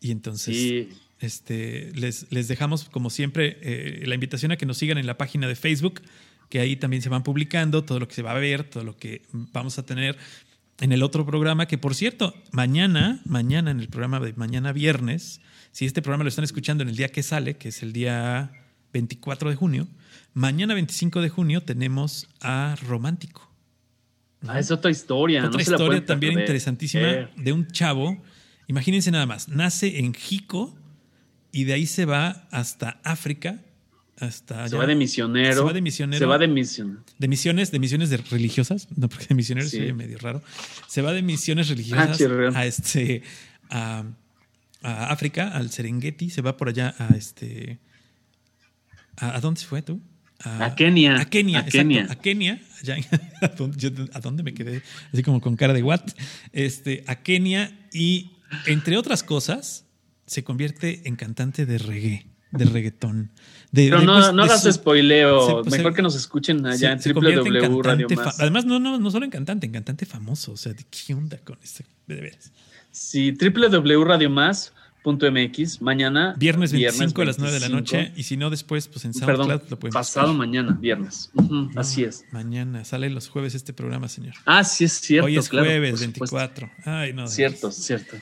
Y 0.00 0.10
entonces. 0.10 0.56
Sí. 0.56 0.88
Este, 1.24 1.90
les, 1.94 2.26
les 2.30 2.48
dejamos, 2.48 2.84
como 2.84 3.08
siempre, 3.08 3.58
eh, 3.62 4.02
la 4.06 4.14
invitación 4.14 4.52
a 4.52 4.56
que 4.56 4.66
nos 4.66 4.76
sigan 4.76 4.98
en 4.98 5.06
la 5.06 5.16
página 5.16 5.48
de 5.48 5.56
Facebook, 5.56 6.02
que 6.50 6.60
ahí 6.60 6.76
también 6.76 7.02
se 7.02 7.08
van 7.08 7.22
publicando 7.22 7.84
todo 7.84 7.98
lo 7.98 8.06
que 8.06 8.14
se 8.14 8.22
va 8.22 8.32
a 8.32 8.38
ver, 8.38 8.64
todo 8.64 8.84
lo 8.84 8.96
que 8.96 9.22
vamos 9.32 9.78
a 9.78 9.86
tener 9.86 10.18
en 10.80 10.92
el 10.92 11.02
otro 11.02 11.24
programa, 11.24 11.66
que 11.66 11.78
por 11.78 11.94
cierto, 11.94 12.34
mañana, 12.52 13.22
mañana 13.24 13.70
en 13.70 13.80
el 13.80 13.88
programa 13.88 14.20
de 14.20 14.34
mañana 14.34 14.72
viernes, 14.72 15.40
si 15.72 15.86
este 15.86 16.02
programa 16.02 16.24
lo 16.24 16.28
están 16.28 16.44
escuchando 16.44 16.82
en 16.82 16.90
el 16.90 16.96
día 16.96 17.08
que 17.08 17.22
sale, 17.22 17.56
que 17.56 17.68
es 17.68 17.82
el 17.82 17.92
día 17.92 18.52
24 18.92 19.50
de 19.50 19.56
junio, 19.56 19.88
mañana 20.34 20.74
25 20.74 21.22
de 21.22 21.28
junio 21.30 21.62
tenemos 21.62 22.28
a 22.40 22.76
Romántico. 22.86 23.50
Ah, 24.46 24.58
es 24.58 24.70
otra 24.70 24.90
historia. 24.90 25.46
Otra 25.46 25.62
historia 25.62 26.04
también 26.04 26.38
interesantísima 26.38 27.30
de 27.34 27.52
un 27.52 27.66
chavo. 27.68 28.22
Imagínense 28.66 29.10
nada 29.10 29.26
más, 29.26 29.48
nace 29.48 30.00
en 30.00 30.12
Jico, 30.12 30.74
y 31.54 31.64
de 31.64 31.74
ahí 31.74 31.86
se 31.86 32.04
va 32.04 32.48
hasta 32.50 33.00
África. 33.04 33.60
Hasta 34.18 34.68
se 34.68 34.76
va 34.76 34.86
de 34.86 34.96
misionero. 34.96 35.54
Se 35.54 35.60
va 35.60 35.72
de 35.72 35.80
misionero. 35.80 36.18
Se 36.18 36.26
va 36.26 36.36
de 36.36 36.48
misión. 36.48 37.04
De 37.16 37.28
misiones, 37.28 37.70
de 37.70 37.78
misiones 37.78 38.10
de 38.10 38.16
religiosas. 38.16 38.88
No, 38.96 39.08
porque 39.08 39.26
de 39.26 39.36
misioneros 39.36 39.70
sí. 39.70 39.92
medio 39.92 40.18
raro. 40.18 40.42
Se 40.88 41.00
va 41.00 41.12
de 41.12 41.22
misiones 41.22 41.68
religiosas 41.68 42.20
ah, 42.20 42.58
a 42.58 42.66
este. 42.66 43.22
A, 43.70 44.04
África, 44.82 45.48
al 45.48 45.70
Serengeti. 45.70 46.28
Se 46.28 46.42
va 46.42 46.56
por 46.56 46.68
allá 46.68 46.92
a 46.98 47.14
este. 47.16 47.78
¿A, 49.16 49.38
dónde 49.40 49.60
se 49.60 49.66
fue 49.68 49.80
tú? 49.80 50.00
A, 50.40 50.74
Kenia. 50.74 51.20
A 51.20 51.24
Kenia, 51.24 51.60
a 51.60 51.66
Kenia. 51.66 52.08
A 52.10 52.16
Kenia. 52.16 52.60
¿a, 54.12 54.18
dónde, 54.18 54.42
me 54.42 54.54
quedé? 54.54 54.82
Así 55.12 55.22
como 55.22 55.40
con 55.40 55.54
cara 55.54 55.72
de 55.72 55.84
what. 55.84 56.02
Este, 56.52 57.04
a 57.06 57.22
Kenia 57.22 57.88
y, 57.92 58.32
entre 58.66 58.96
otras 58.98 59.22
cosas, 59.22 59.83
se 60.26 60.44
convierte 60.44 61.02
en 61.04 61.16
cantante 61.16 61.66
de 61.66 61.78
reggae, 61.78 62.26
de 62.50 62.64
reggaetón. 62.64 63.30
Pero 63.72 64.00
no, 64.02 64.32
no 64.32 64.42
hagas 64.44 64.66
spoileo, 64.72 65.62
mejor 65.64 65.94
que 65.94 66.02
nos 66.02 66.14
escuchen 66.14 66.64
allá 66.66 66.92
en 66.92 67.00
www 67.00 67.82
Radio 67.82 68.06
Además, 68.38 68.64
no, 68.64 68.78
no, 68.78 68.98
no 68.98 69.10
solo 69.10 69.24
en 69.24 69.30
cantante, 69.30 69.66
en 69.66 69.72
cantante 69.72 70.06
famoso. 70.06 70.52
O 70.52 70.56
sea, 70.56 70.72
¿qué 70.74 71.14
onda 71.14 71.38
con 71.38 71.58
esto? 71.62 71.82
De 72.06 72.20
veras. 72.20 72.52
Sí, 72.90 73.32
www.radiomás.mx, 73.32 75.82
mañana. 75.82 76.34
Viernes 76.38 76.72
25 76.72 77.22
a 77.22 77.24
las 77.24 77.40
9 77.40 77.54
de 77.54 77.60
la 77.60 77.68
noche. 77.68 78.12
Y 78.14 78.22
si 78.22 78.36
no, 78.36 78.50
después, 78.50 78.86
pues 78.86 79.04
en 79.04 79.14
SoundCloud 79.14 79.48
Perdón, 79.48 79.66
lo 79.70 79.78
pueden 79.80 79.92
Pasado 79.92 80.32
mañana, 80.32 80.78
viernes. 80.80 81.32
así 81.74 82.04
es. 82.04 82.24
Mañana, 82.30 82.84
sale 82.84 83.10
los 83.10 83.28
jueves 83.28 83.56
este 83.56 83.72
programa, 83.72 84.08
señor. 84.08 84.34
Ah, 84.46 84.62
sí, 84.62 84.84
es 84.84 84.92
cierto. 84.92 85.26
Hoy 85.26 85.36
es 85.36 85.48
jueves 85.48 85.98
24. 85.98 86.70
Ay, 86.84 87.12
no. 87.12 87.26
Cierto, 87.26 87.72
cierto. 87.72 88.16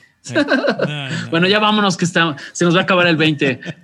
Bueno, 1.29 1.47
ya 1.47 1.59
vámonos 1.59 1.97
que 1.97 2.05
está, 2.05 2.35
se 2.51 2.65
nos 2.65 2.75
va 2.75 2.81
a 2.81 2.83
acabar 2.83 3.07
el 3.07 3.17
20. 3.17 3.59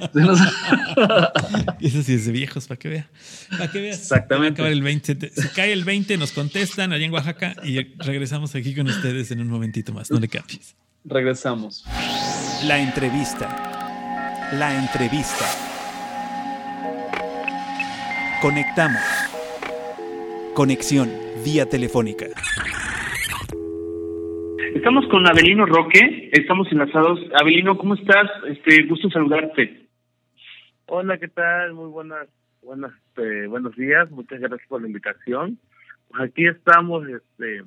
Eso 1.82 2.04
sí 2.04 2.13
es 2.13 2.25
de 2.25 2.32
viejos, 2.32 2.67
para 2.67 2.80
que 2.80 2.89
vea. 2.89 3.10
Para 3.52 3.71
que 3.71 3.82
vea. 3.82 3.93
Exactamente. 3.93 4.65
el 4.65 4.82
20. 4.82 5.32
Se 5.32 5.49
cae 5.52 5.73
el 5.73 5.84
20, 5.84 6.17
nos 6.17 6.32
contestan 6.32 6.93
allá 6.93 7.06
en 7.06 7.12
Oaxaca 7.12 7.56
y 7.63 7.80
regresamos 7.97 8.56
aquí 8.56 8.75
con 8.75 8.88
ustedes 8.88 9.32
en 9.32 9.41
un 9.41 9.47
momentito 9.47 9.93
más. 9.93 10.12
No 10.12 10.19
le 10.19 10.28
cambies. 10.28 10.75
Regresamos. 11.06 11.86
La 12.65 12.80
entrevista. 12.80 14.49
La 14.54 14.78
entrevista. 14.78 15.45
Conectamos. 18.41 19.02
Conexión 20.54 21.12
vía 21.43 21.67
telefónica. 21.67 22.28
Estamos 24.76 25.08
con 25.08 25.28
Abelino 25.28 25.66
Roque, 25.66 26.30
estamos 26.32 26.72
enlazados. 26.72 27.20
Abelino, 27.40 27.78
¿cómo 27.78 27.96
estás? 27.96 28.30
Este, 28.48 28.84
gusto 28.84 29.10
saludarte. 29.10 29.88
Hola, 30.88 31.18
¿qué 31.18 31.28
tal? 31.28 31.74
Muy 31.74 31.90
buenas, 31.90 32.28
buenas, 32.62 32.92
este, 33.08 33.48
buenos 33.48 33.76
días. 33.76 34.10
Muchas 34.12 34.40
gracias 34.40 34.68
por 34.68 34.82
la 34.82 34.88
invitación. 34.88 35.58
Pues 36.10 36.24
aquí 36.24 36.48
estamos, 36.48 37.08
este, 37.08 37.64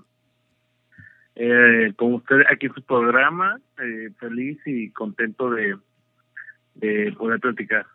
eh, 1.37 1.93
con 1.97 2.15
usted 2.15 2.41
aquí 2.51 2.67
en 2.67 2.75
su 2.75 2.83
programa, 2.83 3.59
eh, 3.83 4.11
feliz 4.19 4.59
y 4.67 4.91
contento 4.91 5.51
de, 5.51 5.77
de 6.75 7.13
poder 7.13 7.41
platicar. 7.41 7.87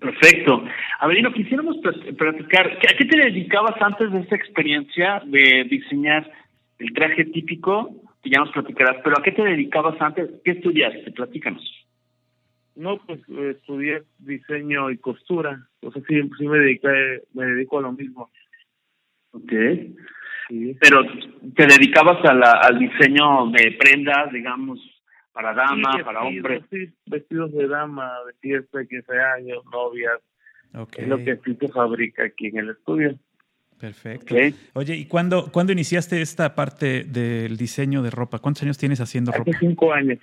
Perfecto. 0.00 0.64
Avelino, 0.98 1.32
quisiéramos 1.32 1.76
plat- 1.78 2.16
platicar, 2.16 2.66
¿a 2.68 2.96
qué 2.96 3.04
te 3.04 3.18
dedicabas 3.18 3.80
antes 3.80 4.10
de 4.12 4.20
esta 4.20 4.36
experiencia 4.36 5.22
de 5.26 5.64
diseñar 5.68 6.30
el 6.78 6.92
traje 6.94 7.24
típico? 7.26 7.94
Que 8.22 8.30
ya 8.30 8.40
nos 8.40 8.50
platicarás, 8.52 8.98
pero 9.02 9.18
¿a 9.18 9.22
qué 9.22 9.32
te 9.32 9.42
dedicabas 9.42 10.00
antes? 10.00 10.28
¿Qué 10.44 10.52
estudiaste? 10.52 11.10
Platícanos. 11.12 11.62
No, 12.76 12.98
pues 13.04 13.20
estudié 13.28 14.02
diseño 14.18 14.90
y 14.90 14.98
costura, 14.98 15.66
o 15.82 15.90
sea, 15.90 16.02
sí, 16.08 16.20
sí 16.38 16.46
me, 16.48 16.58
dediqué, 16.58 17.22
me 17.34 17.44
dedico 17.46 17.78
a 17.78 17.82
lo 17.82 17.92
mismo. 17.92 18.30
Ok. 19.32 19.52
Sí. 20.48 20.76
Pero 20.80 21.02
te 21.54 21.66
dedicabas 21.66 22.24
a 22.24 22.34
la- 22.34 22.60
al 22.62 22.78
diseño 22.78 23.50
de 23.52 23.72
prendas, 23.78 24.32
digamos, 24.32 24.80
para 25.32 25.54
dama, 25.54 25.92
Sí, 25.96 26.02
para 26.02 26.22
vestidos, 26.22 26.44
hombre. 26.52 26.62
sí, 26.70 26.92
vestidos 27.06 27.52
de 27.52 27.68
dama, 27.68 28.10
de 28.26 28.32
fiesta, 28.40 28.84
15 28.84 29.18
años, 29.36 29.64
novias, 29.72 30.20
Ok, 30.74 30.98
es 30.98 31.08
lo 31.08 31.18
que 31.18 31.36
sí 31.44 31.54
se 31.60 31.68
fabrica 31.68 32.24
aquí 32.24 32.46
en 32.46 32.58
el 32.58 32.70
estudio. 32.70 33.18
Perfecto. 33.80 34.34
Oye, 34.74 34.96
¿y 34.96 35.06
cuándo, 35.06 35.50
cuándo 35.50 35.72
iniciaste 35.72 36.20
esta 36.20 36.54
parte 36.54 37.04
del 37.04 37.56
diseño 37.56 38.02
de 38.02 38.10
ropa? 38.10 38.38
¿Cuántos 38.38 38.62
años 38.62 38.78
tienes 38.78 39.00
haciendo 39.00 39.30
Hace 39.30 39.38
ropa? 39.38 39.58
cinco 39.58 39.92
años. 39.92 40.18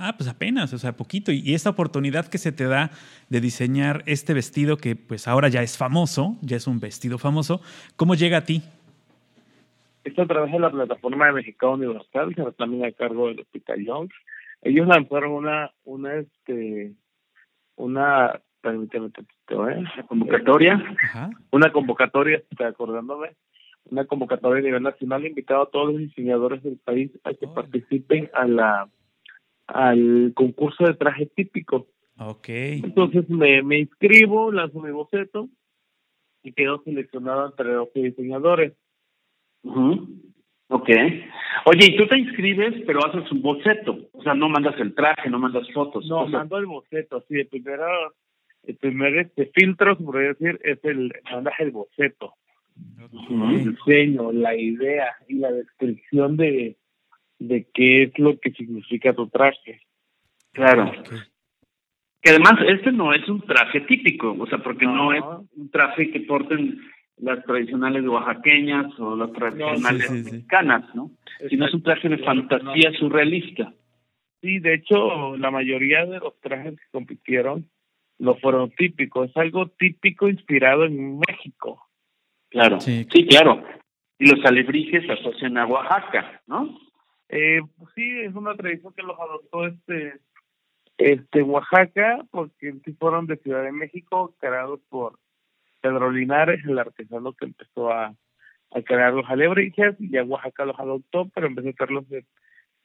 Ah, 0.00 0.14
pues 0.16 0.28
apenas, 0.28 0.72
o 0.72 0.78
sea, 0.78 0.92
poquito. 0.92 1.32
Y 1.32 1.42
y 1.44 1.54
esta 1.54 1.70
oportunidad 1.70 2.28
que 2.28 2.38
se 2.38 2.52
te 2.52 2.64
da 2.64 2.90
de 3.28 3.40
diseñar 3.40 4.04
este 4.06 4.32
vestido 4.32 4.76
que 4.76 4.94
pues 4.94 5.26
ahora 5.26 5.48
ya 5.48 5.62
es 5.62 5.76
famoso, 5.76 6.36
ya 6.40 6.56
es 6.56 6.68
un 6.68 6.78
vestido 6.78 7.18
famoso, 7.18 7.60
¿cómo 7.96 8.14
llega 8.14 8.38
a 8.38 8.44
ti? 8.44 8.62
Esto 10.04 10.22
a 10.22 10.26
través 10.26 10.52
de 10.52 10.60
la 10.60 10.70
plataforma 10.70 11.26
de 11.26 11.32
Mexicano 11.32 11.72
Universal, 11.72 12.34
que 12.34 12.42
también 12.52 12.84
a 12.84 12.92
cargo 12.92 13.28
del 13.28 13.40
Hospital 13.40 13.84
Young. 13.84 14.10
Ellos 14.62 14.86
lanzaron 14.86 15.32
una, 15.32 15.72
una, 15.84 16.14
este, 16.14 16.92
una, 17.76 18.40
permíteme 18.60 19.10
¿eh? 19.50 19.82
La 19.96 20.02
convocatoria. 20.04 20.82
Ajá. 21.04 21.30
una 21.50 21.72
convocatoria, 21.72 22.42
estoy 22.50 22.66
acordándome, 22.66 23.36
una 23.90 24.04
convocatoria 24.04 24.60
a 24.60 24.64
nivel 24.64 24.82
nacional, 24.82 25.26
invitado 25.26 25.62
a 25.62 25.70
todos 25.70 25.92
los 25.92 25.98
diseñadores 25.98 26.62
del 26.62 26.78
país 26.78 27.10
a 27.24 27.32
que 27.34 27.48
participen 27.48 28.30
a 28.34 28.46
la 28.46 28.88
al 29.66 30.32
concurso 30.34 30.84
de 30.84 30.94
traje 30.94 31.26
típico. 31.26 31.88
Ok. 32.18 32.48
Entonces 32.48 33.28
me, 33.28 33.62
me 33.62 33.78
inscribo, 33.78 34.50
lanzo 34.50 34.80
mi 34.80 34.90
boceto 34.90 35.48
y 36.42 36.52
quedo 36.52 36.82
seleccionado 36.84 37.46
entre 37.46 37.72
12 37.72 38.00
diseñadores. 38.00 38.72
Ujú. 39.62 40.08
Ok. 40.70 40.88
Oye, 41.66 41.86
y 41.86 41.96
tú 41.96 42.06
te 42.06 42.18
inscribes, 42.18 42.74
pero 42.86 43.04
haces 43.04 43.30
un 43.32 43.42
boceto. 43.42 44.08
O 44.12 44.22
sea, 44.22 44.34
no 44.34 44.48
mandas 44.48 44.78
el 44.80 44.94
traje, 44.94 45.30
no 45.30 45.38
mandas 45.38 45.70
fotos. 45.72 46.06
No, 46.06 46.20
O 46.20 46.28
sea, 46.28 46.40
mando 46.40 46.58
el 46.58 46.66
boceto, 46.66 47.24
sí, 47.28 47.36
el 47.40 47.46
primero, 47.48 47.84
el 48.68 48.76
primer 48.76 49.16
este 49.16 49.50
filtro, 49.54 49.96
se 49.96 50.04
podría 50.04 50.28
decir, 50.28 50.60
es 50.62 50.78
el, 50.84 51.12
mandas 51.32 51.54
el 51.58 51.70
boceto, 51.70 52.34
el 53.40 53.74
diseño, 53.74 54.30
la 54.30 54.54
idea 54.54 55.16
y 55.26 55.36
la 55.36 55.50
descripción 55.50 56.36
de, 56.36 56.76
de 57.38 57.66
qué 57.72 58.04
es 58.04 58.18
lo 58.18 58.38
que 58.38 58.50
significa 58.52 59.14
tu 59.14 59.28
traje. 59.28 59.80
Claro. 60.52 60.92
Que 62.20 62.30
además, 62.30 62.54
este 62.68 62.92
no 62.92 63.14
es 63.14 63.26
un 63.28 63.40
traje 63.40 63.80
típico, 63.82 64.36
o 64.38 64.46
sea, 64.46 64.58
porque 64.58 64.84
no, 64.84 65.12
No. 65.12 65.12
es 65.14 65.24
un 65.56 65.70
traje 65.70 66.10
que 66.10 66.20
porten 66.20 66.78
las 67.16 67.42
tradicionales 67.44 68.04
oaxaqueñas 68.06 68.86
o 69.00 69.16
las 69.16 69.32
tradicionales 69.32 70.06
sí, 70.06 70.18
sí, 70.18 70.24
sí. 70.24 70.32
mexicanas, 70.32 70.94
¿no? 70.94 71.10
Sino 71.48 71.66
es 71.66 71.74
un 71.74 71.82
traje 71.82 72.08
de 72.08 72.18
fantasía 72.18 72.92
surrealista. 72.98 73.72
Sí, 74.42 74.58
de 74.58 74.74
hecho, 74.74 75.36
la 75.38 75.50
mayoría 75.50 76.04
de 76.04 76.18
los 76.18 76.38
trajes 76.40 76.74
que 76.76 76.86
compitieron 76.92 77.66
no 78.18 78.34
fueron 78.36 78.70
típicos. 78.72 79.30
Es 79.30 79.36
algo 79.36 79.68
típico 79.68 80.28
inspirado 80.28 80.84
en 80.84 81.18
México. 81.18 81.88
Claro. 82.50 82.80
Sí. 82.80 83.06
Sí, 83.12 83.26
claro. 83.26 83.62
Y 84.18 84.28
los 84.28 84.44
alebrijes 84.44 85.04
se 85.06 85.12
asocian 85.12 85.58
a 85.58 85.66
Oaxaca, 85.66 86.42
¿no? 86.46 86.78
Eh, 87.28 87.60
pues 87.76 87.90
sí, 87.94 88.20
es 88.20 88.34
una 88.34 88.54
tradición 88.54 88.92
que 88.94 89.02
los 89.02 89.18
adoptó 89.18 89.66
este 89.66 90.20
este 90.96 91.42
Oaxaca, 91.42 92.24
porque 92.32 92.74
sí 92.84 92.92
fueron 92.94 93.26
de 93.26 93.36
Ciudad 93.36 93.62
de 93.62 93.70
México, 93.70 94.34
creados 94.40 94.80
por 94.88 95.18
Pedro 95.80 96.10
Linares, 96.10 96.64
el 96.64 96.78
artesano 96.78 97.34
que 97.34 97.44
empezó 97.44 97.92
a, 97.92 98.16
a 98.72 98.82
crear 98.82 99.14
los 99.14 99.28
alebrijes, 99.30 99.94
y 100.00 100.10
ya 100.10 100.24
Oaxaca 100.24 100.64
los 100.64 100.78
adoptó, 100.80 101.28
pero 101.32 101.46
en 101.46 101.54
vez 101.54 101.66
de 101.66 101.70
hacerlos 101.70 102.08
de, 102.08 102.24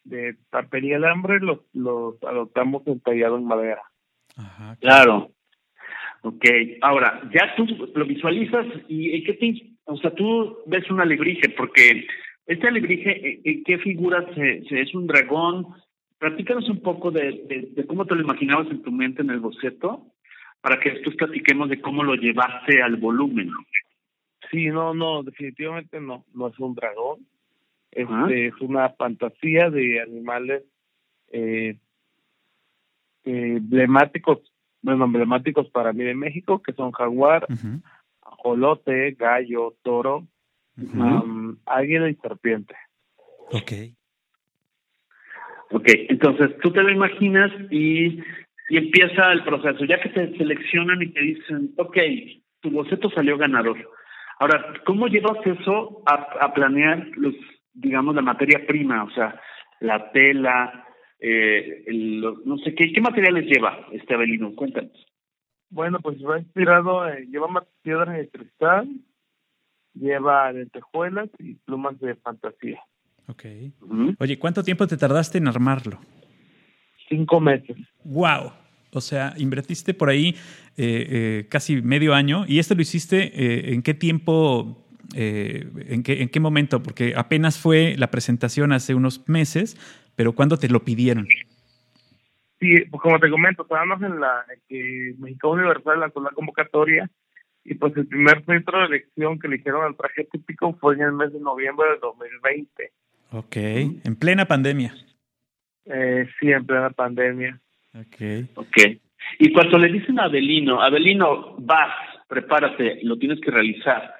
de 0.04 0.38
papel 0.52 0.86
y 0.86 0.94
alambre, 0.94 1.40
los, 1.40 1.62
los 1.74 2.22
adoptamos 2.24 2.86
entallado 2.86 3.38
en 3.38 3.46
madera. 3.46 3.82
Ajá. 4.38 4.76
Claro. 4.80 5.32
Ok, 6.22 6.46
ahora, 6.82 7.22
ya 7.34 7.54
tú 7.56 7.66
lo 7.96 8.06
visualizas 8.06 8.66
y 8.88 9.16
¿y 9.16 9.24
qué 9.24 9.34
te, 9.34 9.76
o 9.86 9.98
sea, 9.98 10.12
tú 10.16 10.60
ves 10.68 10.90
un 10.90 11.02
alebrije, 11.02 11.50
porque 11.50 12.08
este 12.48 12.68
alebrije, 12.68 13.30
¿en- 13.30 13.42
¿en 13.44 13.64
qué 13.66 13.78
figura 13.80 14.26
se, 14.34 14.64
se- 14.64 14.82
es 14.82 14.94
un 14.96 15.06
dragón? 15.08 15.68
Platícanos 16.20 16.70
un 16.70 16.82
poco 16.82 17.12
de, 17.12 17.44
de, 17.50 17.68
de 17.76 17.86
cómo 17.86 18.06
te 18.06 18.16
lo 18.16 18.22
imaginabas 18.22 18.72
en 18.72 18.82
tu 18.82 18.92
mente 18.92 19.22
en 19.22 19.32
el 19.32 19.42
boceto, 19.42 20.06
para 20.62 20.80
que 20.80 20.92
después 20.92 21.18
platiquemos 21.18 21.68
de 21.70 21.82
cómo 21.82 22.04
lo 22.04 22.16
llevaste 22.16 22.82
al 22.82 22.96
volumen. 22.96 23.52
Sí, 24.50 24.68
no, 24.68 24.94
no, 24.94 25.24
definitivamente 25.24 26.00
no, 26.00 26.24
no 26.34 26.48
es 26.48 26.58
un 26.60 26.74
dragón. 26.74 27.28
Este 27.92 28.48
es 28.48 28.54
una 28.62 28.90
fantasía 28.92 29.70
de 29.70 30.02
animales 30.02 30.64
eh, 31.32 31.76
eh, 31.76 31.78
emblemáticos, 33.24 34.40
bueno, 34.82 35.06
emblemáticos 35.06 35.70
para 35.70 35.94
mí 35.94 36.04
de 36.04 36.16
México, 36.16 36.62
que 36.62 36.74
son 36.74 36.92
jaguar, 36.92 37.48
ajolote, 38.22 39.12
gallo, 39.12 39.76
toro, 39.84 40.28
águila 41.66 42.10
y 42.10 42.16
serpiente. 42.16 42.76
Ok. 43.52 43.72
Ok, 45.72 45.88
entonces 46.10 46.56
tú 46.62 46.72
te 46.72 46.84
lo 46.84 46.92
imaginas 46.92 47.52
y, 47.72 48.20
y 48.70 48.78
empieza 48.78 49.32
el 49.32 49.44
proceso. 49.44 49.86
Ya 49.86 50.00
que 50.00 50.10
te 50.10 50.38
seleccionan 50.38 51.02
y 51.02 51.08
te 51.08 51.22
dicen, 51.22 51.74
ok, 51.78 51.98
tu 52.62 52.70
boceto 52.70 53.10
salió 53.10 53.38
ganador. 53.38 53.78
Ahora, 54.40 54.74
¿cómo 54.86 55.08
llevas 55.08 55.38
eso 55.46 56.04
a, 56.06 56.16
a 56.42 56.54
planear, 56.54 57.08
los, 57.16 57.34
digamos, 57.74 58.14
la 58.14 58.22
materia 58.22 58.66
prima? 58.68 59.04
O 59.04 59.10
sea, 59.12 59.40
la 59.80 60.12
tela, 60.12 60.86
eh, 61.24 61.84
el- 61.88 62.22
no 62.46 62.58
sé, 62.60 62.76
¿qué, 62.76 62.92
¿qué 62.94 63.02
materiales 63.02 63.46
lleva 63.46 63.88
este 63.92 64.14
Abelino? 64.14 64.54
Cuéntanos. 64.56 64.92
Bueno, 65.70 66.00
pues 66.02 66.18
va 66.24 66.38
inspirado, 66.40 67.08
eh, 67.08 67.26
lleva 67.32 67.48
más 67.48 67.64
piedras 67.82 68.16
de 68.16 68.30
cristal, 68.30 68.90
lleva 69.96 70.52
lentejuelas 70.52 71.30
y 71.40 71.56
plumas 71.56 72.00
de 72.00 72.16
fantasía. 72.16 72.80
Ok. 73.28 73.46
Oye, 74.20 74.38
¿cuánto 74.38 74.64
tiempo 74.64 74.86
te 74.86 74.98
tardaste 74.98 75.38
en 75.38 75.48
armarlo? 75.48 76.00
Cinco 77.10 77.40
meses. 77.40 77.78
¡Wow! 78.04 78.52
O 78.92 79.02
sea, 79.02 79.34
invertiste 79.38 79.94
por 79.94 80.10
ahí 80.10 80.36
eh, 80.78 81.08
eh, 81.10 81.46
casi 81.50 81.82
medio 81.82 82.14
año. 82.14 82.46
¿Y 82.48 82.60
esto 82.60 82.76
lo 82.76 82.82
hiciste 82.82 83.32
eh, 83.34 83.74
en 83.74 83.82
qué 83.82 83.94
tiempo, 83.94 84.83
eh, 85.14 85.68
en, 85.88 86.04
qué, 86.04 86.22
en 86.22 86.30
qué 86.30 86.40
momento? 86.40 86.82
Porque 86.82 87.14
apenas 87.16 87.60
fue 87.60 87.96
la 87.98 88.12
presentación 88.12 88.72
hace 88.72 88.96
unos 88.96 89.28
meses, 89.28 89.78
pero 90.16 90.34
¿cuándo 90.34 90.58
te 90.58 90.70
lo 90.70 90.84
pidieron? 90.84 91.28
Sí, 92.60 92.80
pues 92.90 93.02
como 93.02 93.20
te 93.20 93.30
comento, 93.30 93.64
estábamos 93.64 94.02
en 94.02 94.20
la 94.20 94.46
que 94.70 95.14
México 95.18 95.52
Universal 95.52 96.00
lanzó 96.00 96.22
la 96.22 96.30
convocatoria 96.30 97.10
y 97.66 97.76
pues 97.76 97.96
el 97.98 98.08
primer 98.08 98.44
centro 98.46 98.80
de 98.80 98.86
elección 98.86 99.40
que 99.40 99.48
eligieron 99.48 99.84
al 99.84 99.96
traje 99.96 100.26
típico 100.32 100.74
fue 100.80 100.96
en 100.96 101.02
el 101.02 101.12
mes 101.14 101.34
de 101.34 101.40
noviembre 101.40 101.90
del 101.92 102.00
2020. 102.00 102.92
Ok. 103.32 103.56
En 103.56 104.16
plena 104.18 104.46
pandemia. 104.46 104.94
Eh, 105.86 106.28
sí, 106.40 106.52
en 106.52 106.66
plena 106.66 106.90
pandemia. 106.92 107.60
Ok. 107.94 108.48
Ok. 108.56 108.78
Y 109.40 109.52
cuando 109.54 109.78
le 109.78 109.92
dicen 109.92 110.20
a 110.20 110.26
Abelino, 110.26 110.82
Abelino, 110.82 111.56
vas, 111.60 111.94
prepárate, 112.28 113.00
lo 113.04 113.18
tienes 113.18 113.40
que 113.40 113.52
realizar. 113.52 114.14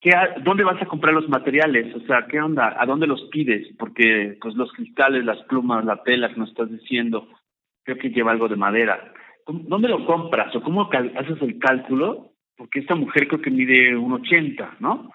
¿Qué, 0.00 0.10
¿Dónde 0.44 0.62
vas 0.64 0.80
a 0.80 0.86
comprar 0.86 1.12
los 1.12 1.28
materiales? 1.28 1.94
O 1.94 2.00
sea, 2.00 2.26
¿qué 2.28 2.40
onda? 2.40 2.76
¿A 2.80 2.86
dónde 2.86 3.06
los 3.08 3.22
pides? 3.30 3.66
Porque 3.78 4.36
pues 4.40 4.54
los 4.54 4.72
cristales, 4.72 5.24
las 5.24 5.42
plumas, 5.44 5.84
la 5.84 6.02
tela 6.04 6.28
que 6.32 6.38
nos 6.38 6.50
estás 6.50 6.70
diciendo, 6.70 7.28
creo 7.84 7.98
que 7.98 8.10
lleva 8.10 8.30
algo 8.30 8.48
de 8.48 8.56
madera. 8.56 9.12
¿Cómo- 9.44 9.60
¿Dónde 9.64 9.88
lo 9.88 10.04
compras? 10.06 10.54
¿O 10.54 10.62
cómo 10.62 10.88
haces 10.92 11.42
el 11.42 11.58
cálculo? 11.58 12.32
Porque 12.56 12.80
esta 12.80 12.94
mujer 12.94 13.26
creo 13.28 13.40
que 13.40 13.50
mide 13.50 13.96
un 13.96 14.12
80, 14.12 14.76
¿no? 14.80 15.10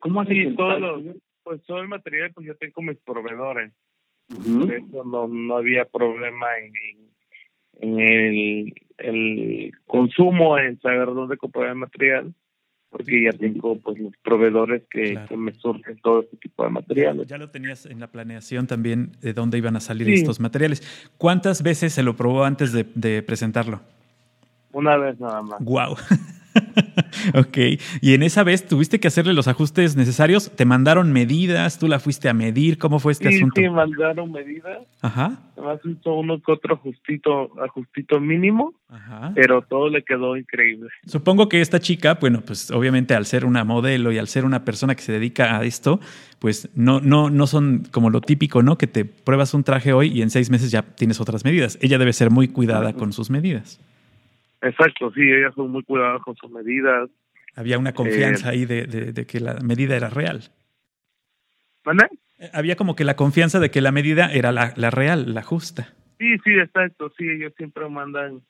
¿Cómo 0.00 0.20
haces 0.20 0.34
Sí, 0.36 0.42
el 0.44 0.56
todo 0.56 0.68
cálculo? 0.68 0.96
lo, 0.98 1.14
pues 1.42 1.64
todo 1.64 1.80
el 1.80 1.88
material 1.88 2.30
pues 2.34 2.46
yo 2.46 2.56
tengo 2.56 2.82
mis 2.82 2.98
proveedores. 2.98 3.72
Por 4.28 4.72
eso 4.72 5.04
no, 5.04 5.26
no 5.26 5.56
había 5.56 5.84
problema 5.86 6.46
en, 6.58 6.72
en, 7.80 7.98
en 7.98 8.00
el, 8.00 8.74
el 8.98 9.72
consumo, 9.86 10.58
en 10.58 10.78
saber 10.80 11.06
dónde 11.06 11.36
comprar 11.38 11.70
el 11.70 11.76
material. 11.76 12.34
Porque 12.90 13.24
ya 13.24 13.32
tengo 13.32 13.78
pues 13.80 13.98
los 13.98 14.12
proveedores 14.22 14.82
que, 14.90 15.12
Claro. 15.12 15.28
que 15.28 15.36
me 15.36 15.52
surgen 15.54 15.98
todo 16.02 16.20
este 16.22 16.36
tipo 16.38 16.64
de 16.64 16.70
materiales. 16.70 17.26
Ya 17.26 17.36
lo 17.38 17.50
tenías 17.50 17.86
en 17.86 18.00
la 18.00 18.06
planeación 18.06 18.66
también 18.66 19.12
de 19.20 19.34
dónde 19.34 19.58
iban 19.58 19.76
a 19.76 19.80
salir 19.80 20.06
Sí. 20.06 20.14
estos 20.14 20.40
materiales. 20.40 20.82
¿Cuántas 21.18 21.62
veces 21.62 21.92
se 21.92 22.02
lo 22.02 22.16
probó 22.16 22.44
antes 22.44 22.72
de, 22.72 22.86
de 22.94 23.22
presentarlo? 23.22 23.80
Una 24.72 24.96
vez 24.96 25.18
nada 25.20 25.42
más. 25.42 25.60
Wow. 25.60 25.96
ok. 27.34 27.58
Y 28.00 28.14
en 28.14 28.22
esa 28.22 28.44
vez 28.44 28.66
tuviste 28.66 29.00
que 29.00 29.08
hacerle 29.08 29.32
los 29.32 29.48
ajustes 29.48 29.96
necesarios. 29.96 30.50
¿Te 30.54 30.64
mandaron 30.64 31.12
medidas? 31.12 31.78
¿Tú 31.78 31.88
la 31.88 31.98
fuiste 31.98 32.28
a 32.28 32.34
medir? 32.34 32.78
¿Cómo 32.78 32.98
fue 32.98 33.12
este 33.12 33.28
Sí, 33.30 33.36
asunto? 33.36 33.60
sí, 33.60 33.68
mandaron 33.68 34.32
medidas, 34.32 34.78
Ajá. 35.02 35.38
además 35.56 35.80
hizo 35.84 36.14
uno 36.14 36.40
que 36.40 36.52
otro 36.52 36.74
ajustito, 36.74 37.50
ajustito 37.62 38.20
mínimo, 38.20 38.74
Ajá. 38.88 39.32
pero 39.34 39.62
todo 39.62 39.88
le 39.88 40.02
quedó 40.02 40.36
increíble. 40.36 40.88
Supongo 41.06 41.48
que 41.48 41.60
esta 41.60 41.80
chica, 41.80 42.18
bueno, 42.20 42.40
pues 42.40 42.70
obviamente 42.70 43.14
al 43.14 43.26
ser 43.26 43.44
una 43.44 43.64
modelo 43.64 44.12
y 44.12 44.18
al 44.18 44.28
ser 44.28 44.44
una 44.44 44.64
persona 44.64 44.94
que 44.94 45.02
se 45.02 45.12
dedica 45.12 45.58
a 45.58 45.64
esto, 45.64 46.00
pues 46.38 46.68
no, 46.74 47.00
no, 47.00 47.30
no 47.30 47.46
son 47.46 47.84
como 47.90 48.10
lo 48.10 48.20
típico, 48.20 48.62
¿no? 48.62 48.78
Que 48.78 48.86
te 48.86 49.04
pruebas 49.04 49.54
un 49.54 49.64
traje 49.64 49.92
hoy 49.92 50.08
y 50.08 50.22
en 50.22 50.30
seis 50.30 50.50
meses 50.50 50.70
ya 50.70 50.82
tienes 50.82 51.20
otras 51.20 51.44
medidas. 51.44 51.78
Ella 51.82 51.98
debe 51.98 52.12
ser 52.12 52.30
muy 52.30 52.48
cuidada 52.48 52.92
con 52.92 53.12
sus 53.12 53.30
medidas. 53.30 53.80
Exacto, 54.60 55.12
sí, 55.12 55.20
ellas 55.22 55.54
son 55.54 55.70
muy 55.70 55.82
cuidadosas 55.84 56.22
con 56.24 56.36
sus 56.36 56.50
medidas. 56.50 57.08
Había 57.54 57.78
una 57.78 57.92
confianza 57.92 58.50
ahí 58.50 58.64
de, 58.66 58.86
de- 58.86 59.12
de 59.12 59.26
que 59.26 59.40
la 59.40 59.54
medida 59.54 59.96
era 59.96 60.10
real. 60.10 60.42
¿Vale? 61.84 62.08
Eh, 62.38 62.50
Había 62.52 62.76
como 62.76 62.94
que 62.96 63.04
la 63.04 63.16
confianza 63.16 63.60
de 63.60 63.70
que 63.70 63.80
la 63.80 63.92
medida 63.92 64.32
era 64.32 64.52
la, 64.52 64.72
la 64.76 64.90
real, 64.90 65.34
la 65.34 65.42
justa. 65.42 65.94
Sí, 66.18 66.36
sí, 66.44 66.52
exacto, 66.52 67.10
sí, 67.16 67.28
ellos 67.28 67.52
siempre 67.56 67.88
mandan 67.88 68.42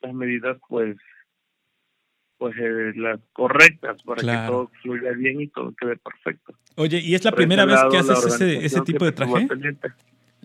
las 0.00 0.14
medidas, 0.14 0.58
pues, 0.68 0.96
pues 2.38 2.54
eh, 2.58 2.92
las 2.96 3.20
correctas 3.32 4.02
para 4.02 4.20
Claro. 4.22 4.40
que 4.40 4.46
todo 4.52 4.70
fluya 4.82 5.12
bien 5.12 5.40
y 5.42 5.48
todo 5.48 5.74
quede 5.74 5.96
perfecto. 5.96 6.54
Oye, 6.76 6.98
¿y 6.98 7.14
es 7.14 7.24
la 7.24 7.30
Por 7.30 7.36
primera 7.38 7.64
vez 7.66 7.74
lado, 7.76 7.90
que 7.90 7.98
haces 7.98 8.24
ese, 8.26 8.64
ese 8.64 8.80
tipo 8.80 9.04
de 9.04 9.12
traje? 9.12 9.46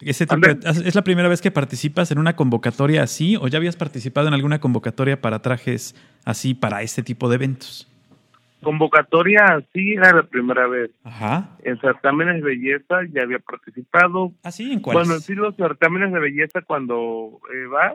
Ese 0.02 0.28
tipo 0.28 0.40
de- 0.48 0.60
¿Es 0.70 0.94
la 0.96 1.04
primera 1.04 1.28
vez 1.28 1.42
que 1.42 1.50
participas 1.52 2.12
en 2.12 2.20
una 2.20 2.36
convocatoria 2.36 3.04
así 3.04 3.36
o 3.36 3.48
ya 3.48 3.58
habías 3.58 3.76
participado 3.76 4.28
en 4.28 4.34
alguna 4.36 4.60
convocatoria 4.60 5.20
para 5.22 5.42
trajes 5.42 5.96
así 6.26 6.54
para 6.54 6.82
este 6.84 7.02
tipo 7.04 7.30
de 7.30 7.36
eventos? 7.36 7.92
Convocatoria, 8.62 9.64
sí, 9.74 9.94
era 9.94 10.14
la 10.14 10.24
primera 10.24 10.68
vez. 10.68 10.92
Ajá. 11.04 11.50
En 11.64 11.80
certámenes 11.80 12.36
de 12.38 12.42
belleza 12.42 13.02
ya 13.12 13.22
había 13.24 13.40
participado. 13.40 14.34
¿Ah, 14.44 14.52
sí? 14.52 14.72
¿En 14.72 14.80
cuáles? 14.82 15.08
Bueno, 15.08 15.20
sí, 15.22 15.34
los 15.36 15.56
certámenes 15.56 16.12
de 16.12 16.20
belleza 16.20 16.62
cuando 16.64 17.40
eh, 17.54 17.66
vas, 17.68 17.94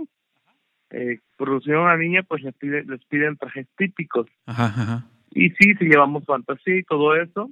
eh, 0.91 1.19
a 1.39 1.81
una 1.81 1.97
niña, 1.97 2.23
pues 2.23 2.43
les, 2.43 2.55
pide- 2.55 2.85
les 2.85 3.05
piden 3.07 3.37
trajes 3.37 3.67
típicos. 3.77 4.27
Ajá, 4.47 4.67
ajá. 4.67 5.07
Y 5.33 5.51
sí, 5.51 5.75
si 5.79 5.85
llevamos 5.87 6.25
fantasía 6.25 6.77
y 6.79 6.83
todo 6.85 7.17
eso. 7.17 7.51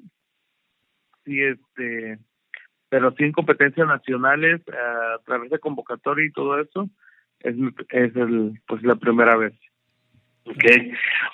Sí, 1.24 1.40
este. 1.40 2.18
Pero 2.90 3.12
sí 3.12 3.24
en 3.24 3.32
competencias 3.32 3.86
nacionales, 3.86 4.60
eh, 4.68 4.72
a 5.14 5.18
través 5.24 5.50
de 5.50 5.58
convocatoria 5.58 6.26
y 6.26 6.32
todo 6.32 6.60
eso, 6.60 6.88
es, 7.40 7.54
es 7.90 8.14
el, 8.16 8.60
pues 8.66 8.82
la 8.82 8.96
primera 8.96 9.36
vez. 9.36 9.54
Ok. 10.44 10.64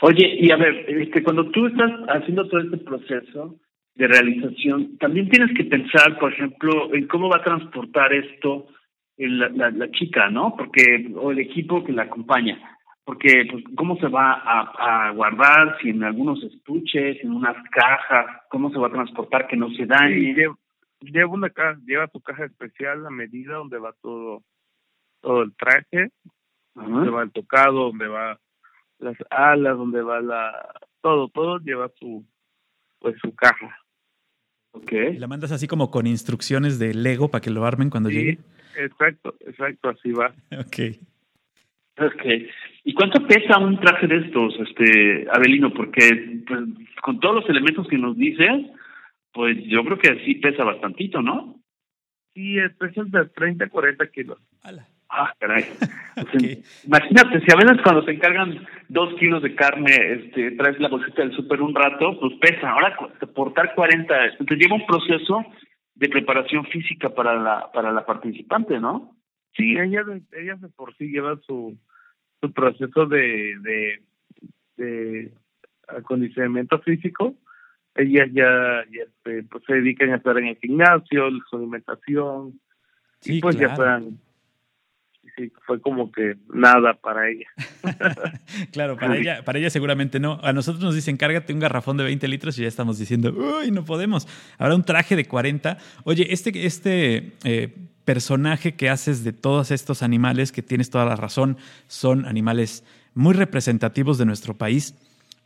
Oye, 0.03 0.37
y 0.41 0.51
a 0.51 0.57
ver, 0.57 0.85
este, 0.89 1.23
cuando 1.23 1.51
tú 1.51 1.67
estás 1.67 1.91
haciendo 2.09 2.47
todo 2.49 2.61
este 2.61 2.77
proceso 2.79 3.57
de 3.95 4.07
realización, 4.07 4.99
también 4.99 5.29
tienes 5.31 5.57
que 5.57 5.65
pensar, 5.65 6.19
por 6.19 6.33
ejemplo, 6.33 6.95
en 6.95 7.07
cómo 7.07 7.29
va 7.31 7.39
a 7.39 7.45
transportar 7.45 8.13
esto 8.13 8.67
el- 9.17 9.39
la, 9.39 9.49
la, 9.49 9.71
la 9.71 9.91
chica, 9.93 10.29
¿no? 10.29 10.55
Porque, 10.57 11.11
o 11.17 11.31
el 11.33 11.39
equipo 11.39 11.83
que 11.83 11.93
la 11.93 12.03
acompaña. 12.03 12.59
Porque, 13.05 13.47
pues, 13.51 13.65
¿cómo 13.77 13.97
se 13.99 14.09
va 14.09 14.33
a, 14.35 15.07
a 15.07 15.11
guardar? 15.13 15.79
Si 15.81 15.89
en 15.91 16.03
algunos 16.05 16.43
estuches, 16.43 17.23
en 17.23 17.31
unas 17.33 17.57
cajas, 17.71 18.27
¿cómo 18.51 18.71
se 18.71 18.79
va 18.79 18.89
a 18.89 18.93
transportar 18.93 19.47
que 19.47 19.57
no 19.57 19.69
se 19.71 19.77
Sí, 19.77 19.87
dañe? 19.87 20.35
lleva, 20.35 20.57
lleva 21.01 21.31
una 21.31 21.51
caja, 21.51 21.79
lleva 21.87 22.09
su 22.09 22.21
caja 22.21 22.45
especial, 22.45 23.07
a 23.07 23.11
medida 23.11 23.55
donde 23.55 23.79
va 23.79 23.95
todo, 24.03 24.43
todo 25.21 25.43
el 25.43 25.55
traje, 25.57 26.11
donde 26.75 27.11
va 27.11 27.23
el 27.23 27.33
tocado, 27.33 27.85
donde 27.89 28.09
va 28.09 28.39
las 28.99 29.17
alas, 29.31 29.77
donde 29.77 30.03
va 30.03 30.21
la, 30.21 30.73
todo, 31.01 31.29
todo 31.29 31.59
lleva 31.59 31.91
su, 31.99 32.25
pues 32.99 33.17
su 33.21 33.35
caja. 33.35 33.79
Ok. 34.73 34.93
¿Y 34.93 35.19
la 35.19 35.27
mandas 35.27 35.53
así 35.53 35.67
como 35.67 35.91
con 35.91 36.07
instrucciones 36.07 36.79
de 36.79 36.95
Lego 36.95 37.31
para 37.31 37.41
que 37.41 37.51
lo 37.51 37.65
armen 37.65 37.91
cuando 37.91 38.11
Sí, 38.11 38.17
llegue? 38.17 38.39
exacto, 38.79 39.35
exacto, 39.41 39.89
así 39.89 40.13
va. 40.13 40.35
Ok. 40.59 40.97
Ok. 41.99 42.25
¿Y 42.85 42.93
cuánto 42.93 43.27
pesa 43.27 43.59
un 43.59 43.81
traje 43.81 44.07
de 44.07 44.19
estos, 44.19 44.55
este, 44.61 45.27
Abelino? 45.33 45.73
Porque 45.73 46.43
pues, 46.47 46.61
con 47.03 47.19
todos 47.21 47.37
los 47.37 47.49
elementos 47.49 47.89
que 47.89 47.97
nos 47.97 48.17
dices, 48.19 48.67
pues 49.37 49.57
yo 49.67 49.85
creo 49.85 49.99
que 49.99 50.25
sí 50.25 50.37
pesa 50.37 50.65
bastantito, 50.65 51.21
¿no? 51.23 51.61
Sí, 52.35 52.59
es 52.59 52.75
peso 52.77 53.05
de 53.05 53.27
30 53.27 53.67
a 53.67 53.69
40 53.69 54.07
kilos. 54.11 54.39
Ala. 54.63 54.89
Ah, 55.11 55.33
caray. 55.39 55.65
Ok. 56.19 56.33
Imagínate, 56.87 57.41
si 57.45 57.53
a 57.53 57.57
veces 57.57 57.83
cuando 57.85 58.03
te 58.03 58.13
encargan 58.13 58.67
dos 58.89 59.13
kilos 59.21 59.43
de 59.43 59.55
carne, 59.55 59.91
este, 60.15 60.53
traes 60.53 60.81
la 60.81 60.89
bolsita 60.89 61.21
del 61.21 61.37
súper 61.37 61.61
un 61.61 61.75
rato, 61.75 62.19
pues 62.19 62.33
pesa. 62.41 62.71
Ahora 62.71 62.97
portar 63.35 63.75
40, 63.75 64.15
te 64.49 64.57
lleva 64.57 64.77
un 64.77 64.87
proceso 64.87 65.45
de 65.95 66.09
preparación 66.09 66.65
física 66.65 67.11
para 67.15 67.35
la 67.39 67.71
para 67.71 67.93
la 67.93 68.07
participante, 68.07 68.81
¿no? 68.81 69.15
Sí, 69.55 69.77
ella, 69.79 70.05
de- 70.05 70.23
ella 70.41 70.55
de 70.57 70.69
por 70.71 70.97
sí 70.97 71.09
lleva 71.09 71.37
su, 71.47 71.77
su 72.41 72.53
proceso 72.55 73.05
de, 73.05 73.55
de, 73.61 74.03
de 74.79 75.33
acondicionamiento 75.89 76.79
físico. 76.81 77.35
Ellas 77.97 78.29
ya, 78.33 78.85
ya 78.93 79.03
este, 79.03 79.43
pues, 79.45 79.65
se 79.67 79.75
dedican 79.75 80.13
a 80.13 80.17
estar 80.17 80.37
en 80.39 80.49
el 80.49 80.57
gimnasio, 80.57 81.29
su 81.49 81.57
alimentación, 81.57 82.61
Sí, 83.21 83.39
y 83.39 83.41
pues 83.41 83.57
ya 83.57 83.75
claro. 83.75 83.77
fueran, 83.77 84.19
sí, 85.37 85.53
fue 85.67 85.81
como 85.81 86.13
que 86.13 86.37
nada 86.53 86.95
para 86.95 87.29
ella. 87.29 87.47
Claro, 88.73 88.97
para 88.97 89.17
ella, 89.17 89.45
para 89.45 89.59
ella 89.59 89.71
seguramente 89.71 90.21
no. 90.21 90.39
A 90.43 90.53
nosotros 90.53 90.83
nos 90.83 90.95
dicen, 90.95 91.17
cárgate 91.17 91.53
un 91.53 91.61
garrafón 91.61 91.97
de 91.97 92.05
20 92.05 92.29
litros 92.29 92.59
y 92.59 92.63
ya 92.63 92.69
estamos 92.69 92.99
diciendo, 92.99 93.33
uy, 93.33 93.71
no 93.71 93.85
podemos. 93.85 94.29
Ahora 94.59 94.75
un 94.75 94.85
traje 94.85 95.17
de 95.17 95.27
40. 95.27 95.79
Oye, 96.05 96.27
este, 96.31 96.67
este 96.67 97.33
eh, 97.45 97.75
personaje 98.05 98.75
que 98.75 98.89
haces 98.89 99.25
de 99.25 99.33
todos 99.33 99.71
estos 99.71 100.03
animales, 100.03 100.53
que 100.53 100.63
tienes 100.63 100.91
toda 100.91 101.05
la 101.05 101.17
razón, 101.17 101.57
son 101.87 102.27
animales 102.27 102.85
muy 103.15 103.35
representativos 103.35 104.19
de 104.19 104.27
nuestro 104.27 104.55
país. 104.55 104.95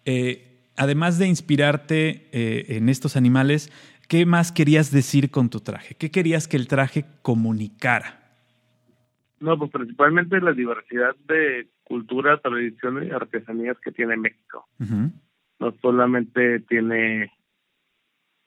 Eh, 0.05 0.50
además 0.81 1.19
de 1.19 1.29
inspirarte 1.29 2.29
eh, 2.33 2.77
en 2.77 2.89
estos 2.89 3.15
animales, 3.15 3.71
¿qué 4.09 4.25
más 4.25 4.51
querías 4.51 4.91
decir 4.91 5.31
con 5.31 5.51
tu 5.51 5.61
traje? 5.61 5.95
¿Qué 5.95 6.11
querías 6.11 6.49
que 6.49 6.57
el 6.57 6.69
traje 6.69 7.05
comunicara? 7.21 8.19
No, 9.41 9.59
pues 9.59 9.71
principalmente 9.71 10.41
la 10.41 10.53
diversidad 10.53 11.15
de 11.29 11.69
cultura, 11.85 12.41
tradiciones 12.41 13.09
y 13.09 13.11
artesanías 13.11 13.79
que 13.81 13.93
tiene 13.93 14.17
México. 14.17 14.67
No 14.79 15.75
solamente 15.83 16.61
tiene 16.61 17.31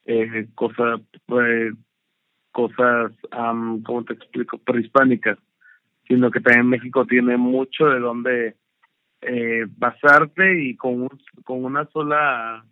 eh, 0.06 0.48
cosas 0.56 1.02
pues, 1.28 1.74
cosas 2.52 3.12
am, 3.30 3.84
cómo 3.84 4.04
te 4.06 4.14
explico 4.14 4.58
prehispánicas 4.58 5.38
sino 6.08 6.32
que 6.32 6.42
también 6.42 6.68
México 6.68 7.06
tiene 7.06 7.38
mucho 7.38 7.86
de 7.86 8.00
donde 8.00 8.56
eh, 9.26 9.66
basarte 9.78 10.64
y 10.64 10.76
con 10.76 11.02
un, 11.04 11.22
con 11.44 11.64
una 11.64 11.86
sola 11.88 12.66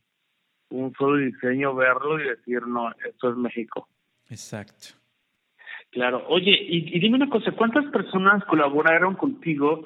un 0.70 0.94
solo 0.94 1.18
diseño 1.18 1.76
verlo 1.76 2.20
y 2.20 2.30
decir 2.30 2.62
no 2.68 2.92
esto 3.06 3.30
es 3.32 3.38
México 3.38 3.88
Exacto. 4.30 4.96
Claro. 5.92 6.24
Oye, 6.30 6.52
y, 6.52 6.96
y 6.96 7.00
dime 7.02 7.18
una 7.18 7.30
cosa, 7.30 7.52
¿cuántas 7.52 7.86
personas 7.88 8.46
colaboraron 8.46 9.16
contigo? 9.16 9.86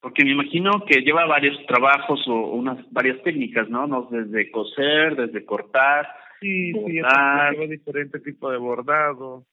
Porque 0.00 0.24
me 0.24 0.32
imagino 0.32 0.84
que 0.84 1.02
lleva 1.02 1.26
varios 1.26 1.56
trabajos 1.66 2.20
o 2.26 2.50
unas 2.50 2.78
varias 2.92 3.22
técnicas, 3.22 3.70
¿no? 3.70 3.86
¿no? 3.86 4.08
Desde 4.10 4.50
coser, 4.50 5.14
desde 5.14 5.44
cortar. 5.44 6.08
sí 6.40 6.72
sí 6.72 7.00
Bordar. 7.00 7.52
lleva 7.52 7.66
diferente 7.68 8.18
tipo 8.18 8.50
de 8.50 8.58
bordado 8.58 9.44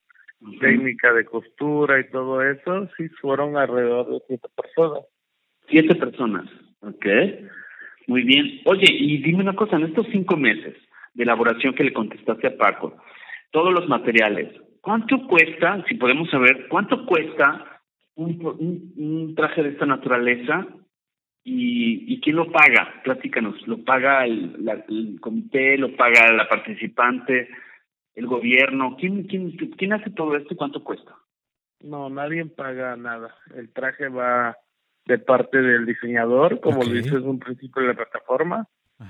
técnica 0.60 1.14
de 1.14 1.24
costura 1.26 2.00
y 2.00 2.10
todo 2.10 2.42
eso 2.42 2.90
sí 2.98 3.08
fueron 3.22 3.58
alrededor 3.58 4.10
de 4.10 4.22
siete 4.28 4.48
personas 4.56 5.04
Siete 5.72 5.96
personas. 5.96 6.46
Ok. 6.82 7.06
Muy 8.08 8.24
bien. 8.24 8.62
Oye, 8.66 8.86
y 8.90 9.22
dime 9.22 9.42
una 9.42 9.56
cosa, 9.56 9.78
en 9.78 9.84
estos 9.84 10.06
cinco 10.12 10.36
meses 10.36 10.76
de 11.14 11.24
elaboración 11.24 11.74
que 11.74 11.84
le 11.84 11.94
contestaste 11.94 12.48
a 12.48 12.58
Paco, 12.58 12.98
todos 13.52 13.74
los 13.74 13.88
materiales, 13.88 14.50
¿cuánto 14.82 15.26
cuesta, 15.28 15.84
si 15.88 15.96
podemos 15.96 16.30
saber, 16.30 16.68
cuánto 16.70 17.06
cuesta 17.06 17.82
un, 18.16 19.34
traje 19.36 19.64
de 19.64 19.70
esta 19.70 19.86
naturaleza 19.86 20.68
y, 21.44 22.14
y 22.14 22.20
quién 22.22 22.36
lo 22.36 22.52
paga? 22.52 23.02
Platícanos, 23.04 23.56
¿lo 23.68 23.84
paga 23.84 24.26
el, 24.26 24.56
el 24.90 25.20
comité, 25.22 25.78
lo 25.78 25.96
paga 25.96 26.32
la 26.34 26.48
participante, 26.48 27.50
el 28.16 28.26
gobierno? 28.26 28.98
¿Quién, 29.00 29.24
quién, 29.24 29.52
quién 29.52 29.94
hace 29.94 30.10
todo 30.12 30.36
esto 30.36 30.54
y 30.54 30.58
cuánto 30.58 30.84
cuesta? 30.84 31.16
No, 31.82 32.10
nadie 32.10 32.46
paga 32.46 32.96
nada. 32.96 33.34
El 33.56 33.72
traje 33.74 34.08
va 34.08 34.58
de 35.06 35.18
parte 35.18 35.62
del 35.62 35.86
diseñador, 35.86 36.60
como 36.62 36.84
lo 36.84 36.90
dice 36.90 37.16
en 37.16 37.28
un 37.28 37.40
principio 37.40 37.82
de 37.82 37.90
la 37.90 37.94
plataforma. 37.96 38.68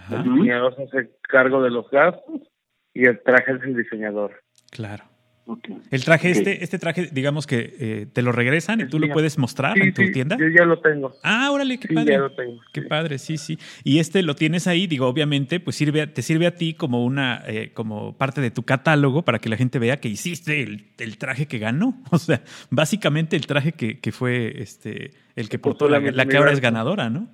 El 0.10 0.24
diseñador 0.24 0.76
se 0.76 0.84
hace 0.84 1.12
cargo 1.22 1.62
de 1.62 1.70
los 1.70 1.90
gastos 1.90 2.42
y 2.94 3.06
el 3.06 3.22
traje 3.22 3.52
es 3.54 3.64
el 3.64 3.76
diseñador. 3.76 4.42
Claro. 4.72 5.04
El 5.90 6.06
traje, 6.06 6.32
este, 6.32 6.64
este 6.64 6.80
traje, 6.80 7.10
digamos 7.12 7.48
que 7.48 7.76
eh, 7.80 8.08
te 8.12 8.22
lo 8.22 8.32
regresan 8.32 8.80
y 8.80 8.88
tú 8.88 9.00
lo 9.00 9.10
puedes 9.10 9.38
mostrar 9.38 9.78
en 9.78 9.94
tu 9.94 10.10
tienda. 10.12 10.38
Yo 10.38 10.48
ya 10.48 10.66
lo 10.66 10.80
tengo. 10.80 11.14
Ah, 11.24 11.50
órale, 11.52 11.80
qué 11.80 11.94
padre. 11.94 12.20
Qué 12.72 12.82
padre, 12.84 13.18
sí, 13.18 13.38
sí. 13.38 13.58
Y 13.84 14.00
este 14.00 14.24
lo 14.24 14.36
tienes 14.36 14.68
ahí, 14.68 14.88
digo, 14.88 15.08
obviamente, 15.08 15.60
pues 15.60 15.76
sirve, 15.76 16.06
te 16.08 16.22
sirve 16.22 16.48
a 16.48 16.56
ti 16.56 16.74
como 16.74 17.04
una, 17.04 17.44
eh, 17.48 17.72
como 17.74 18.18
parte 18.18 18.40
de 18.40 18.52
tu 18.52 18.64
catálogo 18.64 19.24
para 19.24 19.40
que 19.40 19.50
la 19.50 19.58
gente 19.58 19.80
vea 19.80 19.98
que 19.98 20.08
hiciste 20.08 20.62
el, 20.62 21.18
traje 21.18 21.48
que 21.48 21.60
ganó. 21.60 22.02
O 22.12 22.18
sea, 22.18 22.42
básicamente 22.70 23.36
el 23.36 23.48
traje 23.48 23.72
que, 23.72 24.00
que 24.00 24.12
fue 24.12 24.62
este 24.62 25.12
el 25.36 25.50
que 25.50 25.58
portó 25.58 25.90
la, 25.90 26.00
la 26.00 26.26
que 26.26 26.38
ahora 26.38 26.52
es 26.52 26.60
ganadora, 26.60 27.10
¿no? 27.10 27.28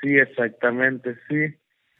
Sí, 0.00 0.16
exactamente, 0.16 1.14
sí. 1.28 1.54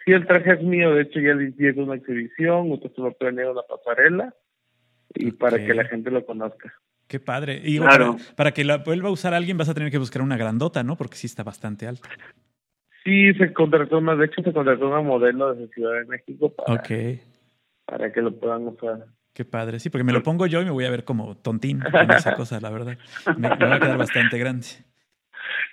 Sí, 0.05 0.13
el 0.13 0.27
traje 0.27 0.55
es 0.55 0.63
mío, 0.63 0.95
de 0.95 1.03
hecho 1.03 1.21
ya 1.21 1.35
hice 1.41 1.81
una 1.81 1.95
exhibición, 1.95 2.73
usted 2.73 2.91
se 2.95 3.01
lo 3.01 3.13
planeado 3.13 3.53
una 3.53 3.63
pasarela 3.63 4.35
y 5.17 5.33
para 5.33 5.59
que 5.59 5.75
la 5.75 5.85
gente 5.85 6.11
lo 6.11 6.25
conozca. 6.25 6.73
Qué 7.09 7.21
padre. 7.21 7.61
Y 7.63 7.79
claro. 7.79 8.17
para, 8.35 8.53
que 8.53 8.65
la 8.65 8.79
vuelva 8.79 9.09
a 9.09 9.13
usar 9.13 9.33
alguien 9.33 9.57
vas 9.57 9.69
a 9.69 9.75
tener 9.75 9.91
que 9.91 9.99
buscar 9.99 10.23
una 10.23 10.37
grandota, 10.37 10.83
¿no? 10.83 10.97
Porque 10.97 11.17
sí 11.17 11.27
está 11.27 11.45
bastante 11.45 11.87
alta. 11.87 12.09
Sí, 13.05 13.33
se 13.35 13.53
contrató 13.53 13.99
una, 13.99 14.17
de 14.17 14.27
hecho 14.27 14.43
se 14.43 14.53
contrató 14.53 14.89
una 14.89 15.01
modelo 15.01 15.55
desde 15.55 15.73
Ciudad 15.73 16.01
de 16.01 16.07
México 16.07 16.53
para, 16.53 16.83
para 17.85 18.13
que 18.13 18.21
lo 18.21 18.33
puedan 18.33 18.67
usar. 18.67 19.07
Qué 19.33 19.45
padre, 19.45 19.79
sí, 19.79 19.91
porque 19.91 20.03
me 20.03 20.13
lo 20.13 20.23
pongo 20.23 20.47
yo 20.47 20.63
y 20.63 20.65
me 20.65 20.71
voy 20.71 20.87
a 20.87 20.91
ver 20.91 21.05
como 21.05 21.37
tontín 21.37 21.81
con 21.81 22.11
esa 22.11 22.35
cosa, 22.37 22.59
la 22.59 22.71
verdad. 22.71 22.99
Me, 23.37 23.49
va 23.49 23.75
a 23.75 23.81
quedar 23.81 23.99
bastante 23.99 24.39
grande. 24.39 24.67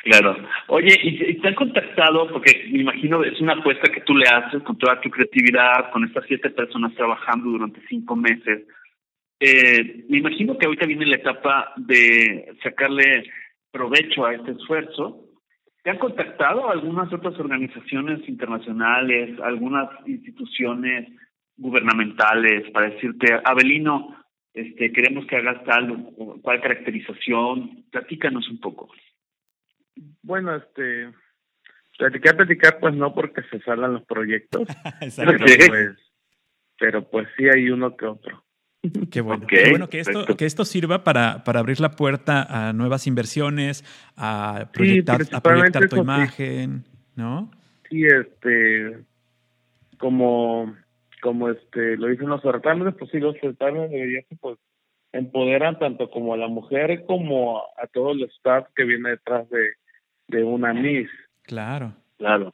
Claro. 0.04 0.36
Oye, 0.68 1.00
¿y 1.02 1.40
te 1.40 1.48
han 1.48 1.56
contactado? 1.56 2.28
Porque 2.30 2.68
me 2.72 2.82
imagino 2.82 3.24
es 3.24 3.40
una 3.40 3.54
apuesta 3.54 3.90
que 3.90 4.02
tú 4.02 4.16
le 4.16 4.28
haces 4.28 4.62
con 4.64 4.78
toda 4.78 5.00
tu 5.02 5.10
creatividad, 5.10 5.90
con 5.92 6.04
estas 6.04 6.26
siete 6.28 6.50
personas 6.50 6.94
trabajando 6.94 7.50
durante 7.50 7.82
cinco 7.88 8.16
meses 8.16 8.68
eh, 9.40 10.06
me 10.10 10.20
imagino 10.20 10.58
que 10.58 10.66
ahorita 10.66 10.86
viene 10.86 11.06
la 11.06 11.18
etapa 11.18 11.74
de 11.76 12.56
sacarle 12.64 13.30
provecho 13.72 14.26
a 14.26 14.36
este 14.36 14.52
esfuerzo. 14.52 15.26
¿Te 15.84 15.90
han 15.90 15.98
contactado 15.98 16.70
algunas 16.70 17.12
otras 17.12 17.38
organizaciones 17.40 18.28
internacionales, 18.30 19.38
algunas 19.42 19.90
instituciones 20.08 21.10
gubernamentales 21.58 22.72
para 22.72 22.90
decirte, 22.90 23.34
Abelino, 23.44 24.16
este, 24.54 24.92
queremos 24.94 25.26
que 25.26 25.36
hagas 25.36 25.64
tal 25.66 25.92
o 26.18 26.42
cual 26.42 26.62
caracterización? 26.62 27.86
Platícanos 27.92 28.48
un 28.50 28.60
poco. 28.60 28.90
Bueno, 30.22 30.56
este, 30.56 31.12
platicar, 31.98 32.38
platicar, 32.38 32.80
pues 32.80 32.94
no 32.96 33.14
porque 33.14 33.42
se 33.44 33.60
salgan 33.62 33.94
los 33.94 34.06
proyectos, 34.06 34.68
pero, 35.18 35.38
pues, 35.38 35.98
pero 36.80 37.10
pues 37.10 37.28
sí 37.36 37.46
hay 37.54 37.70
uno 37.70 37.96
que 37.98 38.06
otro. 38.06 38.44
Qué 39.12 39.22
bueno. 39.22 39.48
Qué 39.48 39.70
bueno 39.70 39.90
que 39.90 40.00
esto, 40.00 40.26
que 40.38 40.46
esto 40.46 40.66
sirva 40.66 41.04
para, 41.04 41.44
para 41.44 41.60
abrir 41.60 41.80
la 41.80 41.92
puerta 41.92 42.44
a 42.44 42.74
nuevas 42.74 43.08
inversiones, 43.08 43.84
a 44.18 44.70
proyectar, 44.74 45.22
a 45.32 45.42
proyectar 45.42 45.88
tu 45.88 45.98
imagen, 45.98 46.84
¿no? 47.16 47.50
Sí, 47.90 48.06
este, 48.06 48.98
como, 49.98 50.76
como 51.22 51.50
este, 51.50 51.96
lo 51.96 52.08
dicen 52.08 52.28
los 52.28 52.42
certámenes, 52.42 52.96
pues 52.96 53.10
sí, 53.12 53.20
los 53.20 53.38
certámenes 53.40 53.90
deberían 53.90 54.26
pues 54.42 54.58
empoderan 55.14 55.80
tanto 55.80 56.10
como 56.10 56.34
a 56.34 56.38
la 56.38 56.48
mujer 56.48 57.06
como 57.06 57.60
a, 57.60 57.88
todo 57.88 58.12
el 58.12 58.24
staff 58.24 58.68
que 58.76 58.84
viene 58.84 59.12
detrás 59.12 59.48
de, 59.50 59.74
de 60.28 60.44
una 60.44 60.74
Miss. 60.74 61.10
Claro. 61.44 61.94
Claro. 62.18 62.54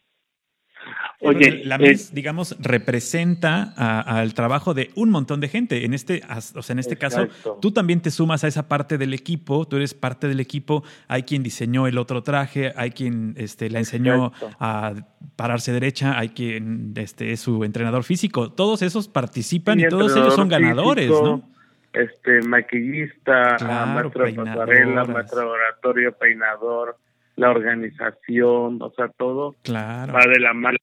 Oye, 1.22 1.66
la 1.66 1.78
MIS, 1.78 2.14
digamos, 2.14 2.56
representa 2.60 3.74
al 3.76 4.34
trabajo 4.34 4.74
de 4.74 4.92
un 4.96 5.10
montón 5.10 5.42
de 5.42 5.50
gente. 5.50 5.84
En 5.84 5.94
este, 5.94 6.22
o 6.56 6.62
sea, 6.62 6.74
en 6.74 6.80
este 6.80 6.96
caso, 6.96 7.28
tú 7.62 7.72
también 7.72 8.02
te 8.02 8.10
sumas 8.10 8.44
a 8.44 8.48
esa 8.48 8.68
parte 8.68 8.98
del 8.98 9.14
equipo, 9.14 9.68
tú 9.68 9.76
eres 9.76 9.94
parte 9.94 10.28
del 10.28 10.40
equipo, 10.40 10.84
hay 11.08 11.24
quien 11.24 11.44
diseñó 11.44 11.88
el 11.88 11.98
otro 11.98 12.24
traje, 12.24 12.72
hay 12.76 12.92
quien 12.92 13.34
este, 13.38 13.70
la 13.70 13.80
enseñó 13.80 14.32
a 14.60 14.94
pararse 15.36 15.74
derecha, 15.74 16.18
hay 16.18 16.30
quien 16.30 16.94
este, 16.96 17.34
es 17.34 17.42
su 17.42 17.64
entrenador 17.66 18.04
físico. 18.04 18.52
Todos 18.52 18.82
esos 18.82 19.10
participan 19.10 19.80
y 19.80 19.88
todos 19.88 20.16
ellos 20.16 20.36
son 20.36 20.48
ganadores, 20.48 21.10
¿no? 21.10 21.44
Este, 21.92 22.42
maquillista, 22.44 23.58
maestro 23.60 24.26
de 24.26 24.34
pasarela, 24.34 25.04
maestro 25.06 25.40
de 25.40 25.46
oratorio, 25.46 26.14
peinador 26.14 26.98
la 27.40 27.52
organización, 27.52 28.82
o 28.82 28.92
sea, 28.92 29.08
todo 29.10 29.56
claro. 29.64 30.14
va 30.14 30.26
de 30.26 30.40
la 30.40 30.54
mano. 30.54 30.78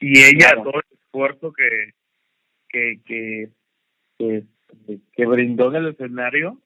Y 0.00 0.18
ella, 0.18 0.54
todo 0.56 0.80
el 0.80 0.98
esfuerzo 0.98 1.52
que, 1.52 1.90
que, 2.68 3.50
que, 4.18 4.44
que, 5.14 5.26
brindó 5.26 5.68
en 5.68 5.76
el 5.76 5.88
escenario, 5.88 6.60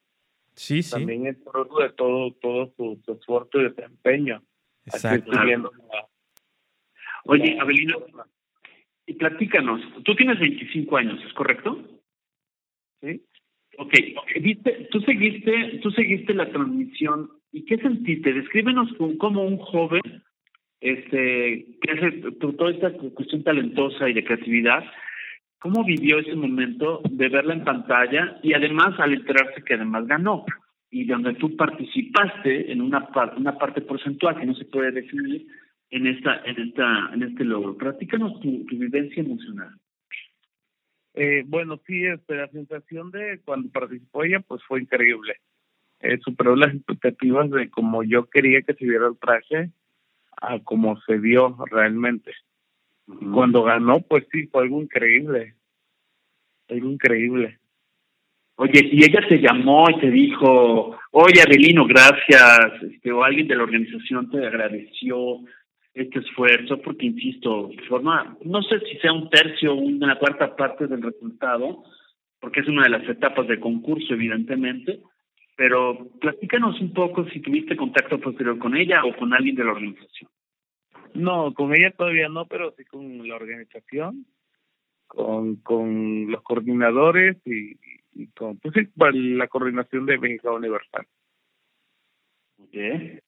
sí, 0.54 0.82
sí. 0.82 0.92
también 0.92 1.26
es 1.26 1.36
producto 1.38 1.80
de 1.80 1.90
todo, 1.90 2.32
todo 2.34 2.72
su, 2.76 3.12
esfuerzo 3.12 3.60
y 3.60 3.64
desempeño. 3.64 4.42
Exacto. 4.86 5.32
Oye, 7.24 7.58
Abelino, 7.60 7.98
y 9.06 9.14
platícanos, 9.14 9.80
tú 10.04 10.14
tienes 10.14 10.38
25 10.38 10.96
años, 10.96 11.20
¿es 11.26 11.32
correcto? 11.34 11.82
Sí. 13.02 13.24
Ok, 13.76 13.94
¿Viste, 14.40 14.88
tú 14.90 15.00
seguiste, 15.00 15.78
tú 15.82 15.90
seguiste 15.90 16.32
la 16.32 16.50
transmisión 16.50 17.37
¿Y 17.52 17.64
qué 17.64 17.78
sentiste? 17.78 18.32
Descríbenos 18.32 18.90
como 19.18 19.42
un 19.42 19.58
joven 19.58 20.02
este, 20.80 21.66
que 21.80 21.90
hace 21.90 22.12
toda 22.38 22.70
esta 22.70 22.92
cuestión 22.92 23.42
talentosa 23.42 24.08
y 24.08 24.12
de 24.12 24.24
creatividad, 24.24 24.84
¿cómo 25.58 25.84
vivió 25.84 26.18
ese 26.18 26.34
momento 26.34 27.00
de 27.10 27.28
verla 27.28 27.54
en 27.54 27.64
pantalla 27.64 28.38
y 28.42 28.52
además 28.52 28.98
al 28.98 29.14
enterarse 29.14 29.62
que 29.62 29.74
además 29.74 30.06
ganó? 30.06 30.44
Y 30.90 31.04
donde 31.04 31.34
tú 31.34 31.56
participaste 31.56 32.72
en 32.72 32.80
una, 32.80 33.08
parte 33.08 33.80
porcentual 33.82 34.38
que 34.38 34.46
no 34.46 34.54
se 34.54 34.64
puede 34.66 34.92
definir 34.92 35.46
en 35.90 36.06
esta 36.06 36.42
en 36.44 36.60
esta 36.60 37.10
en 37.12 37.22
este 37.22 37.44
logro. 37.44 37.76
Platícanos 37.76 38.40
tu, 38.40 38.64
tu 38.66 38.78
vivencia 38.78 39.22
emocional. 39.22 39.74
Eh, 41.14 41.42
bueno, 41.46 41.80
sí, 41.86 42.04
este, 42.04 42.36
la 42.36 42.48
sensación 42.48 43.10
de 43.10 43.40
cuando 43.44 43.70
participó 43.70 44.24
ella, 44.24 44.40
pues 44.40 44.62
fue 44.64 44.80
increíble 44.80 45.36
eh, 46.00 46.18
superó 46.24 46.56
las 46.56 46.74
expectativas 46.74 47.50
de 47.50 47.70
como 47.70 48.04
yo 48.04 48.26
quería 48.26 48.62
que 48.62 48.74
se 48.74 48.84
viera 48.84 49.08
el 49.08 49.18
traje 49.18 49.70
a 50.40 50.58
como 50.60 51.00
se 51.02 51.18
vio 51.18 51.56
realmente. 51.70 52.32
Cuando 53.32 53.62
ganó, 53.62 54.00
pues 54.00 54.26
sí, 54.30 54.46
fue 54.48 54.64
algo 54.64 54.80
increíble. 54.82 55.54
Algo 56.68 56.90
increíble. 56.90 57.58
Oye, 58.56 58.88
y 58.90 59.04
ella 59.04 59.26
te 59.28 59.38
llamó 59.38 59.88
y 59.88 60.00
te 60.00 60.10
dijo, 60.10 60.98
oye 61.12 61.40
Adelino, 61.40 61.86
gracias, 61.86 62.82
este, 62.82 63.12
o 63.12 63.22
alguien 63.22 63.46
de 63.46 63.54
la 63.54 63.62
organización 63.62 64.28
te 64.30 64.44
agradeció 64.44 65.40
este 65.94 66.18
esfuerzo, 66.18 66.80
porque 66.82 67.06
insisto, 67.06 67.70
forma, 67.88 68.36
no 68.44 68.60
sé 68.62 68.80
si 68.80 68.98
sea 68.98 69.12
un 69.12 69.30
tercio 69.30 69.74
o 69.74 69.76
una 69.76 70.18
cuarta 70.18 70.56
parte 70.56 70.86
del 70.88 71.02
resultado, 71.02 71.84
porque 72.40 72.60
es 72.60 72.68
una 72.68 72.82
de 72.82 72.90
las 72.90 73.08
etapas 73.08 73.46
del 73.46 73.60
concurso, 73.60 74.14
evidentemente, 74.14 75.00
pero 75.58 76.06
platícanos 76.20 76.80
un 76.80 76.92
poco 76.92 77.28
si 77.30 77.40
tuviste 77.40 77.76
contacto 77.76 78.20
posterior 78.20 78.60
con 78.60 78.76
ella 78.76 79.04
o 79.04 79.16
con 79.16 79.34
alguien 79.34 79.56
de 79.56 79.64
la 79.64 79.72
organización. 79.72 80.30
No, 81.14 81.52
con 81.52 81.74
ella 81.74 81.90
todavía 81.90 82.28
no, 82.28 82.46
pero 82.46 82.72
sí 82.76 82.84
con 82.84 83.26
la 83.26 83.34
organización, 83.34 84.24
con, 85.08 85.56
con 85.56 86.30
los 86.30 86.42
coordinadores 86.42 87.38
y, 87.44 87.76
y 88.14 88.28
con 88.28 88.58
pues 88.58 88.72
la 88.94 89.48
coordinación 89.48 90.06
de 90.06 90.18
México 90.18 90.54
Universal. 90.54 91.04
Okay. 92.68 93.18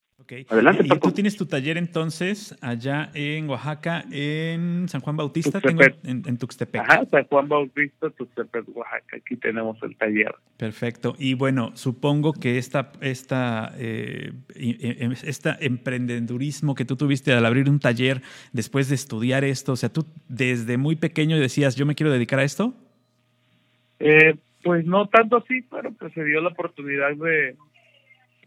Adelante, 0.49 0.85
y, 0.85 0.99
tú 0.99 1.11
tienes 1.11 1.37
tu 1.37 1.47
taller 1.47 1.77
entonces 1.77 2.57
allá 2.61 3.11
en 3.15 3.49
Oaxaca, 3.49 4.05
en 4.13 4.89
San 4.89 5.01
Juan 5.01 5.17
Bautista, 5.17 5.61
tengo 5.61 5.83
en, 6.05 6.37
Tuxtepec. 6.37 6.81
Ajá, 6.81 7.05
San 7.11 7.25
Juan 7.25 7.49
Bautista, 7.49 8.11
Tuxtepec, 8.11 8.65
Oaxaca. 8.75 9.17
Aquí 9.17 9.37
tenemos 9.37 9.83
el 9.83 9.97
taller. 9.97 10.35
Perfecto. 10.57 11.17
Y 11.19 11.35
bueno, 11.35 11.73
supongo 11.75 12.33
que 12.33 12.59
esta, 12.59 12.93
esta, 13.01 13.73
eh, 13.77 14.33
esta 14.55 15.57
emprendedurismo 15.61 16.75
que 16.75 16.85
tú 16.85 16.97
tuviste 16.97 17.33
al 17.33 17.45
abrir 17.45 17.69
un 17.69 17.81
taller 17.81 18.23
después 18.53 18.89
de 18.89 18.95
estudiar 18.95 19.43
esto, 19.45 19.73
o 19.73 19.77
sea, 19.77 19.89
tú 19.89 20.07
desde 20.29 20.77
muy 20.77 20.97
pequeño 20.97 21.39
decías, 21.39 21.75
yo 21.77 21.87
me 21.87 21.95
quiero 21.95 22.13
dedicar 22.13 22.39
a 22.39 22.45
esto. 22.45 22.75
Eh, 23.99 24.37
pues 24.63 24.85
no 24.85 25.09
tanto 25.09 25.39
así, 25.39 25.63
pero 25.71 25.93
pues 25.93 26.13
se 26.13 26.25
dio 26.25 26.41
la 26.41 26.51
oportunidad 26.51 27.17
de 27.17 27.57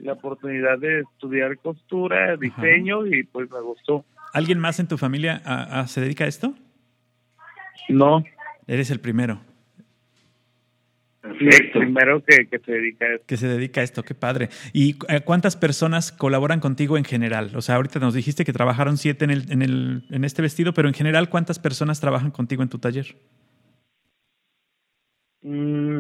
la 0.03 0.13
oportunidad 0.13 0.77
de 0.79 1.01
estudiar 1.01 1.57
costura, 1.57 2.35
diseño 2.37 3.05
y 3.07 3.23
pues 3.23 3.49
me 3.49 3.61
gustó. 3.61 4.05
¿Alguien 4.33 4.59
más 4.59 4.79
en 4.79 4.87
tu 4.87 4.97
familia 4.97 5.41
se 5.87 6.01
dedica 6.01 6.25
a 6.25 6.27
esto? 6.27 6.53
No. 7.89 8.23
Eres 8.67 8.91
el 8.91 8.99
primero. 8.99 9.39
Perfecto. 11.21 11.79
primero 11.79 12.21
que, 12.25 12.47
que, 12.47 12.59
se 12.59 12.71
dedica 12.71 13.05
a 13.05 13.13
esto. 13.13 13.25
Que 13.27 13.37
se 13.37 13.47
dedica 13.47 13.79
a 13.79 13.83
esto, 13.85 14.03
qué 14.03 14.13
padre. 14.13 14.49
¿Y 14.73 14.97
eh, 15.07 15.21
cuántas 15.23 15.55
personas 15.55 16.11
colaboran 16.11 16.59
contigo 16.59 16.97
en 16.97 17.05
general? 17.05 17.51
O 17.55 17.61
sea, 17.61 17.75
ahorita 17.75 17.99
nos 17.99 18.13
dijiste 18.13 18.43
que 18.43 18.51
trabajaron 18.51 18.97
siete 18.97 19.23
en, 19.23 19.31
el, 19.31 19.51
en, 19.51 19.61
el, 19.61 20.03
en 20.09 20.25
este 20.25 20.41
vestido, 20.41 20.73
pero 20.73 20.89
en 20.89 20.93
general, 20.93 21.29
¿cuántas 21.29 21.59
personas 21.59 22.01
trabajan 22.01 22.31
contigo 22.31 22.61
en 22.61 22.67
tu 22.67 22.77
taller? 22.77 23.15
Mm, 25.43 25.99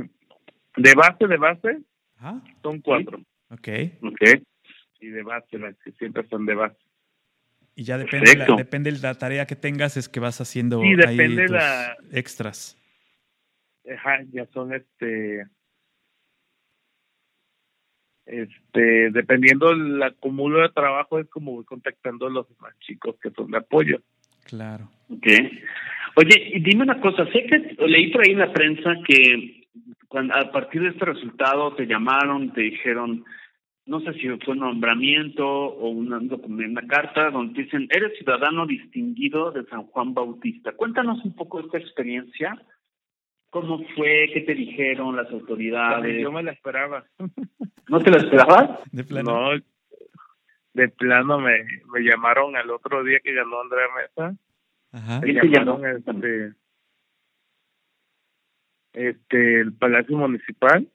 de 0.75 0.93
base, 0.93 1.27
de 1.27 1.37
base, 1.37 1.77
son 2.61 2.81
cuatro. 2.81 3.19
Ok. 3.53 3.69
Ok. 4.01 4.41
Y 4.99 5.07
de 5.07 5.23
base, 5.23 5.57
las 5.59 5.75
que 5.77 5.91
siempre 5.93 6.27
son 6.29 6.45
de 6.45 6.55
base. 6.55 6.77
Y 7.75 7.83
ya 7.83 7.97
depende, 7.97 8.35
la, 8.35 8.45
depende 8.55 8.91
de 8.91 8.99
la 8.99 9.15
tarea 9.15 9.45
que 9.45 9.55
tengas, 9.55 9.97
es 9.97 10.07
que 10.07 10.19
vas 10.19 10.39
haciendo 10.39 10.81
sí, 10.81 10.95
depende 10.95 11.47
la... 11.47 11.97
extras. 12.11 12.77
Ajá, 13.89 14.19
ya 14.31 14.45
son 14.53 14.73
este 14.73 15.45
este 18.25 19.11
dependiendo 19.11 19.69
del 19.69 20.01
acumulo 20.01 20.61
de 20.61 20.69
trabajo 20.69 21.19
es 21.19 21.27
como 21.29 21.53
voy 21.53 21.65
contactando 21.65 22.27
a 22.27 22.29
los 22.29 22.47
más 22.61 22.77
chicos 22.79 23.15
que 23.21 23.31
son 23.31 23.51
de 23.51 23.57
apoyo 23.57 23.99
claro 24.45 24.89
Ok. 25.09 25.27
oye 26.15 26.51
y 26.53 26.61
dime 26.61 26.83
una 26.83 27.01
cosa 27.01 27.25
sé 27.33 27.45
que 27.45 27.75
leí 27.85 28.11
por 28.11 28.23
ahí 28.23 28.31
en 28.31 28.39
la 28.39 28.53
prensa 28.53 28.95
que 29.05 29.67
cuando 30.07 30.35
a 30.35 30.51
partir 30.51 30.83
de 30.83 30.89
este 30.89 31.03
resultado 31.03 31.75
te 31.75 31.85
llamaron 31.85 32.53
te 32.53 32.61
dijeron 32.61 33.25
no 33.85 33.99
sé 34.01 34.13
si 34.13 34.27
fue 34.43 34.53
un 34.53 34.59
nombramiento 34.59 35.45
o 35.45 35.89
una, 35.89 36.17
una 36.17 36.87
carta 36.87 37.29
donde 37.31 37.63
dicen 37.63 37.87
eres 37.89 38.17
ciudadano 38.17 38.65
distinguido 38.65 39.51
de 39.51 39.65
San 39.65 39.83
Juan 39.87 40.13
Bautista 40.13 40.71
cuéntanos 40.71 41.23
un 41.25 41.35
poco 41.35 41.59
esta 41.59 41.77
experiencia 41.77 42.57
¿Cómo 43.53 43.85
fue? 43.95 44.31
¿Qué 44.33 44.41
te 44.41 44.55
dijeron 44.55 45.15
las 45.15 45.29
autoridades? 45.29 46.19
Yo 46.19 46.31
me 46.31 46.41
la 46.41 46.53
esperaba. 46.53 47.05
¿No 47.87 47.99
te 47.99 48.09
la 48.09 48.17
esperabas? 48.17 48.79
De 48.91 49.03
plano. 49.03 49.51
No, 49.53 49.63
de 50.73 50.89
plano 50.89 51.37
me, 51.37 51.63
me 51.93 51.99
llamaron 52.01 52.55
al 52.55 52.71
otro 52.71 53.03
día 53.03 53.19
que 53.19 53.31
ganó 53.31 53.61
Andrea 53.61 53.87
Mesa. 53.95 54.35
Ajá. 54.91 55.21
¿Qué 55.21 55.33
te 55.35 55.47
llamaron? 55.49 55.85
Este, 55.85 56.53
este, 58.93 59.61
el 59.61 59.73
Palacio 59.73 60.17
Municipal. 60.17 60.87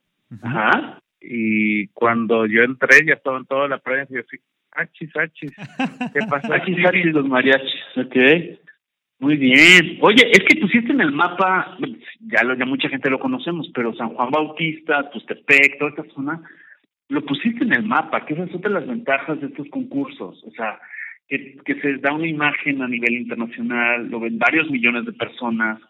Ajá. 0.43 1.01
Y 1.20 1.88
cuando 1.88 2.46
yo 2.46 2.62
entré 2.62 3.04
ya 3.06 3.14
estaban 3.14 3.46
toda 3.46 3.68
la 3.68 3.78
prensa 3.78 4.12
y 4.12 4.16
yo 4.16 4.20
así, 4.20 4.36
achis, 4.72 5.16
achis. 5.16 5.52
¿Qué 6.12 6.20
pasa? 6.28 6.54
achis, 6.54 6.76
achis 6.86 7.06
los 7.06 7.26
mariachis, 7.26 7.74
ok. 7.96 8.16
Muy 9.20 9.36
bien. 9.36 9.98
Oye, 10.00 10.30
es 10.30 10.40
que 10.44 10.60
pusiste 10.60 10.92
en 10.92 11.00
el 11.00 11.10
mapa, 11.10 11.76
ya, 12.20 12.44
lo, 12.44 12.54
ya 12.54 12.64
mucha 12.64 12.88
gente 12.88 13.10
lo 13.10 13.18
conocemos, 13.18 13.68
pero 13.74 13.94
San 13.94 14.10
Juan 14.10 14.30
Bautista, 14.30 15.10
Tustepec, 15.10 15.78
toda 15.78 15.90
esta 15.90 16.14
zona, 16.14 16.40
lo 17.08 17.24
pusiste 17.24 17.64
en 17.64 17.72
el 17.72 17.82
mapa, 17.82 18.24
que 18.24 18.34
esas 18.34 18.50
son 18.50 18.60
de 18.60 18.70
las 18.70 18.86
ventajas 18.86 19.40
de 19.40 19.48
estos 19.48 19.68
concursos. 19.70 20.44
O 20.44 20.50
sea, 20.52 20.78
que, 21.26 21.56
que 21.64 21.80
se 21.80 21.96
da 21.96 22.12
una 22.12 22.28
imagen 22.28 22.80
a 22.80 22.86
nivel 22.86 23.14
internacional, 23.14 24.08
lo 24.08 24.20
ven 24.20 24.38
varios 24.38 24.70
millones 24.70 25.04
de 25.04 25.12
personas. 25.12 25.80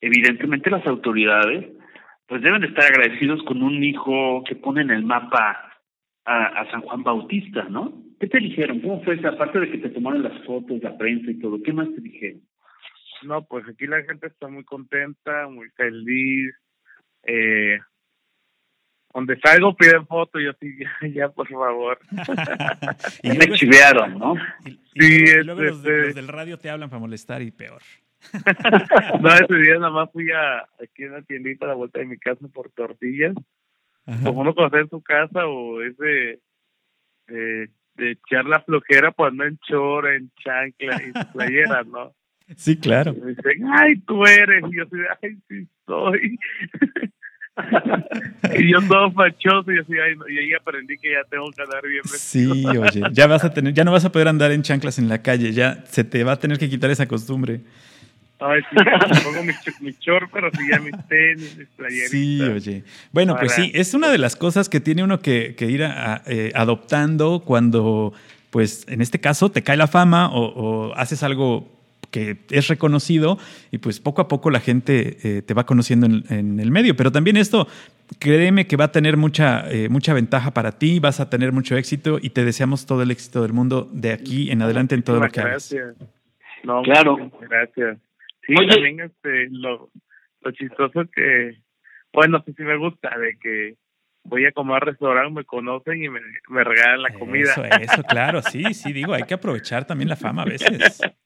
Evidentemente 0.00 0.70
las 0.70 0.86
autoridades, 0.86 1.66
pues 2.30 2.42
deben 2.42 2.62
estar 2.62 2.84
agradecidos 2.84 3.42
con 3.42 3.60
un 3.60 3.82
hijo 3.82 4.44
que 4.44 4.54
pone 4.54 4.82
en 4.82 4.90
el 4.90 5.04
mapa 5.04 5.82
a, 6.24 6.46
a 6.46 6.70
San 6.70 6.82
Juan 6.82 7.02
Bautista, 7.02 7.64
¿no? 7.64 8.04
¿Qué 8.20 8.28
te 8.28 8.38
dijeron? 8.38 8.78
¿Cómo 8.78 9.02
fue 9.02 9.16
esa? 9.16 9.30
Aparte 9.30 9.58
de 9.58 9.68
que 9.68 9.78
te 9.78 9.88
tomaron 9.88 10.22
las 10.22 10.44
fotos, 10.44 10.80
la 10.80 10.96
prensa 10.96 11.28
y 11.28 11.40
todo, 11.40 11.60
¿qué 11.60 11.72
más 11.72 11.88
te 11.92 12.00
dijeron? 12.00 12.40
No, 13.22 13.44
pues 13.44 13.64
aquí 13.68 13.84
la 13.88 14.04
gente 14.04 14.28
está 14.28 14.46
muy 14.46 14.62
contenta, 14.62 15.48
muy 15.48 15.70
feliz. 15.70 16.54
Eh, 17.24 17.80
donde 19.12 19.36
salgo 19.40 19.74
piden 19.74 20.06
foto 20.06 20.38
y 20.38 20.44
yo 20.44 20.52
sí, 20.60 20.78
ya, 21.02 21.08
ya 21.08 21.28
por 21.30 21.48
favor. 21.48 21.98
y 23.24 23.30
me 23.30 23.48
chivearon, 23.56 24.20
¿no? 24.20 24.36
sí, 24.94 25.42
luego 25.42 25.62
los, 25.62 25.78
este 25.78 26.12
del 26.14 26.28
radio 26.28 26.58
te 26.58 26.70
hablan 26.70 26.90
para 26.90 27.00
molestar 27.00 27.42
y 27.42 27.50
peor. 27.50 27.82
No, 29.20 29.28
ese 29.28 29.54
día 29.56 29.74
nada 29.74 29.90
más 29.90 30.10
fui 30.12 30.30
a, 30.30 30.60
aquí 30.82 31.04
en 31.04 31.12
la 31.12 31.22
tiendita 31.22 31.64
a 31.64 31.68
la 31.68 31.74
vuelta 31.74 32.00
de 32.00 32.06
mi 32.06 32.18
casa 32.18 32.46
por 32.52 32.70
tortillas. 32.70 33.34
Como 34.24 34.40
uno 34.40 34.54
conoce 34.54 34.78
en 34.78 34.88
su 34.88 35.00
casa 35.02 35.46
o 35.46 35.80
ese 35.82 36.40
de, 37.28 37.70
de 37.94 38.10
echar 38.10 38.44
la 38.44 38.60
flojera 38.60 39.12
cuando 39.12 39.44
en 39.44 39.58
chora, 39.58 40.16
en 40.16 40.30
chancla 40.42 41.00
y 41.02 41.12
playera, 41.32 41.84
¿no? 41.86 42.14
Sí, 42.56 42.76
claro. 42.76 43.14
Y 43.16 43.20
me 43.20 43.30
dicen, 43.30 43.68
ay, 43.72 43.96
tú 44.00 44.24
eres. 44.24 44.64
Y 44.68 44.76
yo 44.76 44.84
soy, 44.88 45.00
ay, 45.22 45.36
sí 45.48 45.68
soy. 45.86 46.38
y 48.58 48.72
yo 48.72 48.78
todo 48.88 49.12
fachoso 49.12 49.70
y 49.72 49.78
así, 49.78 49.92
ay, 49.92 50.14
y 50.28 50.38
ahí 50.38 50.52
aprendí 50.54 50.96
que 50.98 51.12
ya 51.12 51.22
tengo 51.30 51.50
que 51.52 51.62
andar 51.62 51.86
bien 51.86 52.02
vestido. 52.02 52.54
Sí, 52.54 52.66
oye, 52.66 53.02
ya 53.12 53.26
vas 53.26 53.44
a 53.44 53.52
tener, 53.52 53.72
ya 53.74 53.84
no 53.84 53.92
vas 53.92 54.04
a 54.04 54.12
poder 54.12 54.28
andar 54.28 54.50
en 54.50 54.62
chanclas 54.62 54.98
en 54.98 55.08
la 55.08 55.22
calle, 55.22 55.52
ya 55.52 55.84
se 55.86 56.04
te 56.04 56.24
va 56.24 56.32
a 56.32 56.38
tener 56.38 56.58
que 56.58 56.68
quitar 56.68 56.90
esa 56.90 57.06
costumbre. 57.06 57.60
Ay, 58.40 58.60
sí, 58.70 58.76
me 58.76 59.20
pongo 59.20 59.42
mi, 59.42 59.52
mi 59.80 59.96
short, 60.00 60.30
pero 60.32 60.50
sí 60.50 60.62
ya 60.70 60.80
mis 60.80 60.94
tenis, 61.08 61.56
mis 61.56 61.68
playeritas. 61.68 62.10
Sí, 62.10 62.40
oye. 62.42 62.84
Bueno, 63.12 63.36
pues 63.38 63.52
sí, 63.52 63.70
es 63.74 63.94
una 63.94 64.08
de 64.08 64.18
las 64.18 64.36
cosas 64.36 64.68
que 64.68 64.80
tiene 64.80 65.04
uno 65.04 65.20
que, 65.20 65.54
que 65.56 65.66
ir 65.66 65.84
a, 65.84 66.22
eh, 66.26 66.50
adoptando 66.54 67.42
cuando, 67.44 68.12
pues, 68.50 68.86
en 68.88 69.02
este 69.02 69.20
caso, 69.20 69.50
te 69.50 69.62
cae 69.62 69.76
la 69.76 69.86
fama 69.86 70.30
o, 70.32 70.44
o 70.46 70.94
haces 70.94 71.22
algo 71.22 71.80
que 72.10 72.38
es 72.50 72.68
reconocido 72.68 73.38
y 73.70 73.78
pues 73.78 74.00
poco 74.00 74.22
a 74.22 74.28
poco 74.28 74.50
la 74.50 74.60
gente 74.60 75.18
eh, 75.22 75.42
te 75.42 75.54
va 75.54 75.64
conociendo 75.64 76.06
en, 76.06 76.60
el 76.60 76.70
medio. 76.70 76.96
Pero 76.96 77.12
también 77.12 77.36
esto, 77.36 77.68
créeme 78.18 78.66
que 78.66 78.76
va 78.76 78.86
a 78.86 78.92
tener 78.92 79.16
mucha, 79.16 79.70
eh, 79.70 79.88
mucha 79.88 80.12
ventaja 80.12 80.52
para 80.52 80.72
ti, 80.72 80.98
vas 81.00 81.20
a 81.20 81.30
tener 81.30 81.52
mucho 81.52 81.76
éxito 81.76 82.18
y 82.20 82.30
te 82.30 82.44
deseamos 82.44 82.86
todo 82.86 83.02
el 83.02 83.10
éxito 83.10 83.42
del 83.42 83.52
mundo 83.52 83.88
de 83.92 84.12
aquí 84.12 84.50
en 84.50 84.62
adelante 84.62 84.94
en 84.94 85.02
todo 85.02 85.20
lo 85.20 85.28
que 85.28 85.40
hagas. 85.40 85.74
No, 86.64 86.82
claro. 86.82 87.30
Gracias. 87.48 87.98
Sí, 88.46 88.54
también 88.54 89.00
este, 89.00 89.48
lo, 89.50 89.90
lo 90.40 90.50
chistoso 90.52 91.04
que, 91.14 91.56
bueno, 92.12 92.42
sí, 92.46 92.52
sí 92.56 92.62
me 92.62 92.76
gusta 92.76 93.16
de 93.18 93.38
que 93.38 93.74
voy 94.24 94.46
a 94.46 94.52
comer 94.52 94.76
al 94.76 94.88
restaurante, 94.88 95.32
me 95.32 95.44
conocen 95.44 96.02
y 96.02 96.08
me, 96.08 96.20
me 96.48 96.64
regalan 96.64 97.02
la 97.02 97.14
comida. 97.14 97.50
Eso, 97.50 97.64
eso, 97.64 98.02
claro, 98.04 98.42
sí, 98.42 98.74
sí, 98.74 98.92
digo, 98.92 99.14
hay 99.14 99.24
que 99.24 99.34
aprovechar 99.34 99.86
también 99.86 100.08
la 100.08 100.16
fama 100.16 100.42
a 100.42 100.46
veces. 100.46 101.00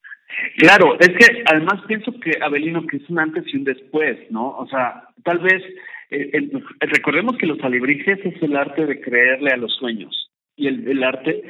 Claro, 0.57 0.99
es 0.99 1.11
que 1.11 1.45
además 1.47 1.81
pienso 1.87 2.13
que, 2.21 2.33
Abelino, 2.43 2.87
que 2.87 2.97
es 2.97 3.09
un 3.09 3.19
antes 3.19 3.45
y 3.47 3.57
un 3.57 3.65
después, 3.65 4.19
¿no? 4.31 4.51
O 4.57 4.67
sea, 4.67 5.09
tal 5.23 5.39
vez, 5.39 5.63
eh, 6.11 6.51
recordemos 6.81 7.37
que 7.37 7.47
los 7.47 7.61
alebrijes 7.63 8.19
es 8.25 8.43
el 8.43 8.57
arte 8.57 8.87
de 8.87 9.01
creerle 9.01 9.51
a 9.53 9.57
los 9.57 9.73
sueños 9.77 10.31
y 10.57 10.67
el, 10.67 10.89
el 10.89 11.05
arte 11.05 11.43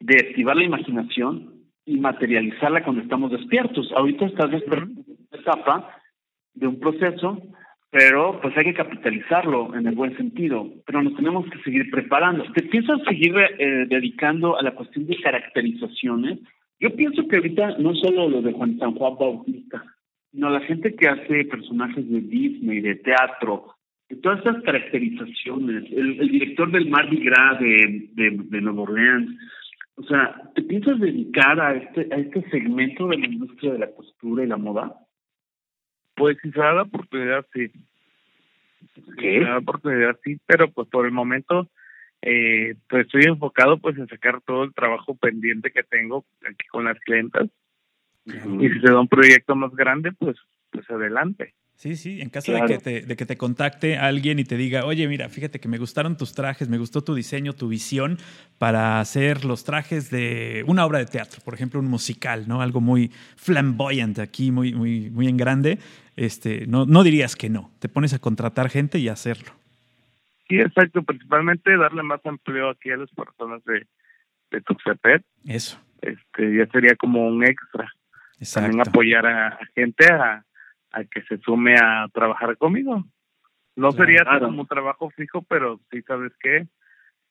de 0.00 0.28
activar 0.28 0.56
la 0.56 0.64
imaginación 0.64 1.54
y 1.84 1.98
materializarla 1.98 2.84
cuando 2.84 3.02
estamos 3.02 3.30
despiertos. 3.30 3.90
Ahorita 3.94 4.26
estás 4.26 4.50
una 4.50 4.86
etapa 5.32 5.96
de 6.54 6.66
un 6.66 6.78
proceso, 6.78 7.40
pero 7.90 8.40
pues 8.40 8.56
hay 8.56 8.64
que 8.64 8.74
capitalizarlo 8.74 9.74
en 9.74 9.86
el 9.86 9.94
buen 9.94 10.16
sentido, 10.16 10.66
pero 10.86 11.02
nos 11.02 11.14
tenemos 11.14 11.48
que 11.50 11.62
seguir 11.62 11.90
preparando. 11.90 12.44
¿Te 12.52 12.62
piensas 12.62 13.00
seguir 13.06 13.34
eh, 13.36 13.86
dedicando 13.88 14.58
a 14.58 14.62
la 14.62 14.74
cuestión 14.74 15.06
de 15.06 15.20
caracterizaciones? 15.20 16.38
Yo 16.80 16.94
pienso 16.96 17.28
que 17.28 17.36
ahorita 17.36 17.78
no 17.78 17.94
solo 17.94 18.28
lo 18.28 18.42
de 18.42 18.52
Juan 18.52 18.78
San 18.78 18.94
Juan 18.94 19.16
Bautista, 19.18 19.84
sino 20.30 20.50
la 20.50 20.60
gente 20.60 20.94
que 20.96 21.06
hace 21.06 21.44
personajes 21.44 22.10
de 22.10 22.20
Disney, 22.22 22.80
de 22.80 22.96
teatro, 22.96 23.74
de 24.08 24.16
todas 24.16 24.38
estas 24.38 24.62
caracterizaciones, 24.62 25.84
el, 25.92 26.18
director 26.18 26.70
del 26.70 26.88
Mardi 26.88 27.22
Gras 27.22 27.60
de, 27.60 28.08
de, 28.14 28.60
Nueva 28.60 28.82
Orleans, 28.82 29.30
o 29.96 30.02
sea, 30.04 30.34
¿te 30.54 30.62
piensas 30.62 30.98
dedicar 30.98 31.60
a 31.60 31.74
este, 31.74 32.08
a 32.10 32.16
este 32.16 32.42
segmento 32.50 33.06
de 33.08 33.18
la 33.18 33.26
industria 33.26 33.74
de 33.74 33.78
la 33.78 33.90
costura 33.90 34.42
y 34.42 34.46
la 34.46 34.56
moda? 34.56 34.94
Pues 36.14 36.38
si 36.42 36.50
se 36.50 36.58
da 36.58 36.72
la 36.72 36.82
oportunidad, 36.82 37.46
sí. 37.52 37.70
¿Qué? 39.18 39.32
Si 39.32 39.38
se 39.38 39.40
da 39.40 39.50
la 39.50 39.58
oportunidad, 39.58 40.18
sí, 40.24 40.38
pero 40.46 40.70
pues 40.70 40.88
por 40.88 41.06
el 41.06 41.12
momento 41.12 41.68
eh, 42.22 42.76
pues 42.88 43.06
estoy 43.06 43.24
enfocado 43.24 43.78
pues 43.78 43.98
en 43.98 44.06
sacar 44.06 44.40
todo 44.42 44.64
el 44.64 44.74
trabajo 44.74 45.16
pendiente 45.16 45.72
que 45.72 45.82
tengo 45.82 46.24
aquí 46.48 46.66
con 46.68 46.84
las 46.84 46.98
clientas 47.00 47.48
y 48.24 48.68
si 48.68 48.80
se 48.80 48.92
da 48.92 49.00
un 49.00 49.08
proyecto 49.08 49.56
más 49.56 49.74
grande 49.74 50.12
pues 50.12 50.36
pues 50.70 50.88
adelante 50.88 51.52
Sí, 51.82 51.96
sí, 51.96 52.20
en 52.20 52.30
caso 52.30 52.52
de, 52.52 52.64
que 52.64 52.78
te, 52.78 53.00
de 53.00 53.16
que 53.16 53.26
te 53.26 53.36
contacte 53.36 53.98
alguien 53.98 54.38
y 54.38 54.44
te 54.44 54.56
diga, 54.56 54.84
oye, 54.84 55.08
mira, 55.08 55.28
fíjate 55.28 55.58
que 55.58 55.66
me 55.66 55.78
gustaron 55.78 56.16
tus 56.16 56.32
trajes, 56.32 56.68
me 56.68 56.78
gustó 56.78 57.02
tu 57.02 57.12
diseño, 57.12 57.54
tu 57.54 57.66
visión 57.66 58.18
para 58.60 59.00
hacer 59.00 59.44
los 59.44 59.64
trajes 59.64 60.08
de 60.08 60.62
una 60.68 60.86
obra 60.86 61.00
de 61.00 61.06
teatro, 61.06 61.40
por 61.44 61.54
ejemplo, 61.54 61.80
un 61.80 61.88
musical, 61.88 62.46
¿no? 62.46 62.62
Algo 62.62 62.80
muy 62.80 63.08
flamboyante 63.34 64.22
aquí, 64.22 64.52
muy, 64.52 64.72
muy, 64.72 65.10
muy 65.10 65.26
en 65.26 65.36
grande. 65.36 65.80
Este, 66.14 66.68
no, 66.68 66.86
no 66.86 67.02
dirías 67.02 67.34
que 67.34 67.50
no, 67.50 67.72
te 67.80 67.88
pones 67.88 68.14
a 68.14 68.20
contratar 68.20 68.70
gente 68.70 69.00
y 69.00 69.08
hacerlo. 69.08 69.50
Sí, 70.48 70.60
exacto, 70.60 71.02
principalmente 71.02 71.76
darle 71.76 72.04
más 72.04 72.24
empleo 72.24 72.70
aquí 72.70 72.92
a 72.92 72.96
las 72.96 73.10
personas 73.10 73.60
de, 73.64 73.88
de 74.52 74.60
Tuxtepec. 74.60 75.24
Eso. 75.46 75.80
Este, 76.00 76.58
ya 76.58 76.66
sería 76.66 76.94
como 76.94 77.26
un 77.26 77.42
extra. 77.42 77.92
Exacto. 78.38 78.68
También 78.68 78.88
apoyar 78.88 79.26
a, 79.26 79.58
gente 79.74 80.06
a, 80.06 80.44
a 80.92 81.04
que 81.04 81.22
se 81.22 81.38
sume 81.38 81.76
a 81.76 82.06
trabajar 82.12 82.56
conmigo. 82.56 83.04
No 83.74 83.92
sería 83.92 84.24
como 84.38 84.60
un 84.62 84.66
trabajo 84.66 85.10
fijo, 85.10 85.42
pero 85.42 85.80
sí 85.90 86.02
sabes 86.02 86.32
qué, 86.40 86.66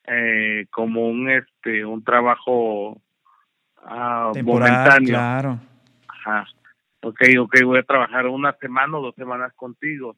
eh, 0.07 0.65
como 0.71 1.07
un 1.07 1.29
este 1.29 1.85
un 1.85 2.03
trabajo 2.03 2.99
uh, 3.83 4.43
momentáneo. 4.43 5.09
Claro. 5.09 5.59
Ajá. 6.07 6.47
Ok, 7.03 7.21
ok, 7.39 7.55
voy 7.63 7.79
a 7.79 7.83
trabajar 7.83 8.27
una 8.27 8.53
semana 8.53 8.97
o 8.97 9.01
dos 9.01 9.15
semanas 9.15 9.53
contigo. 9.53 10.17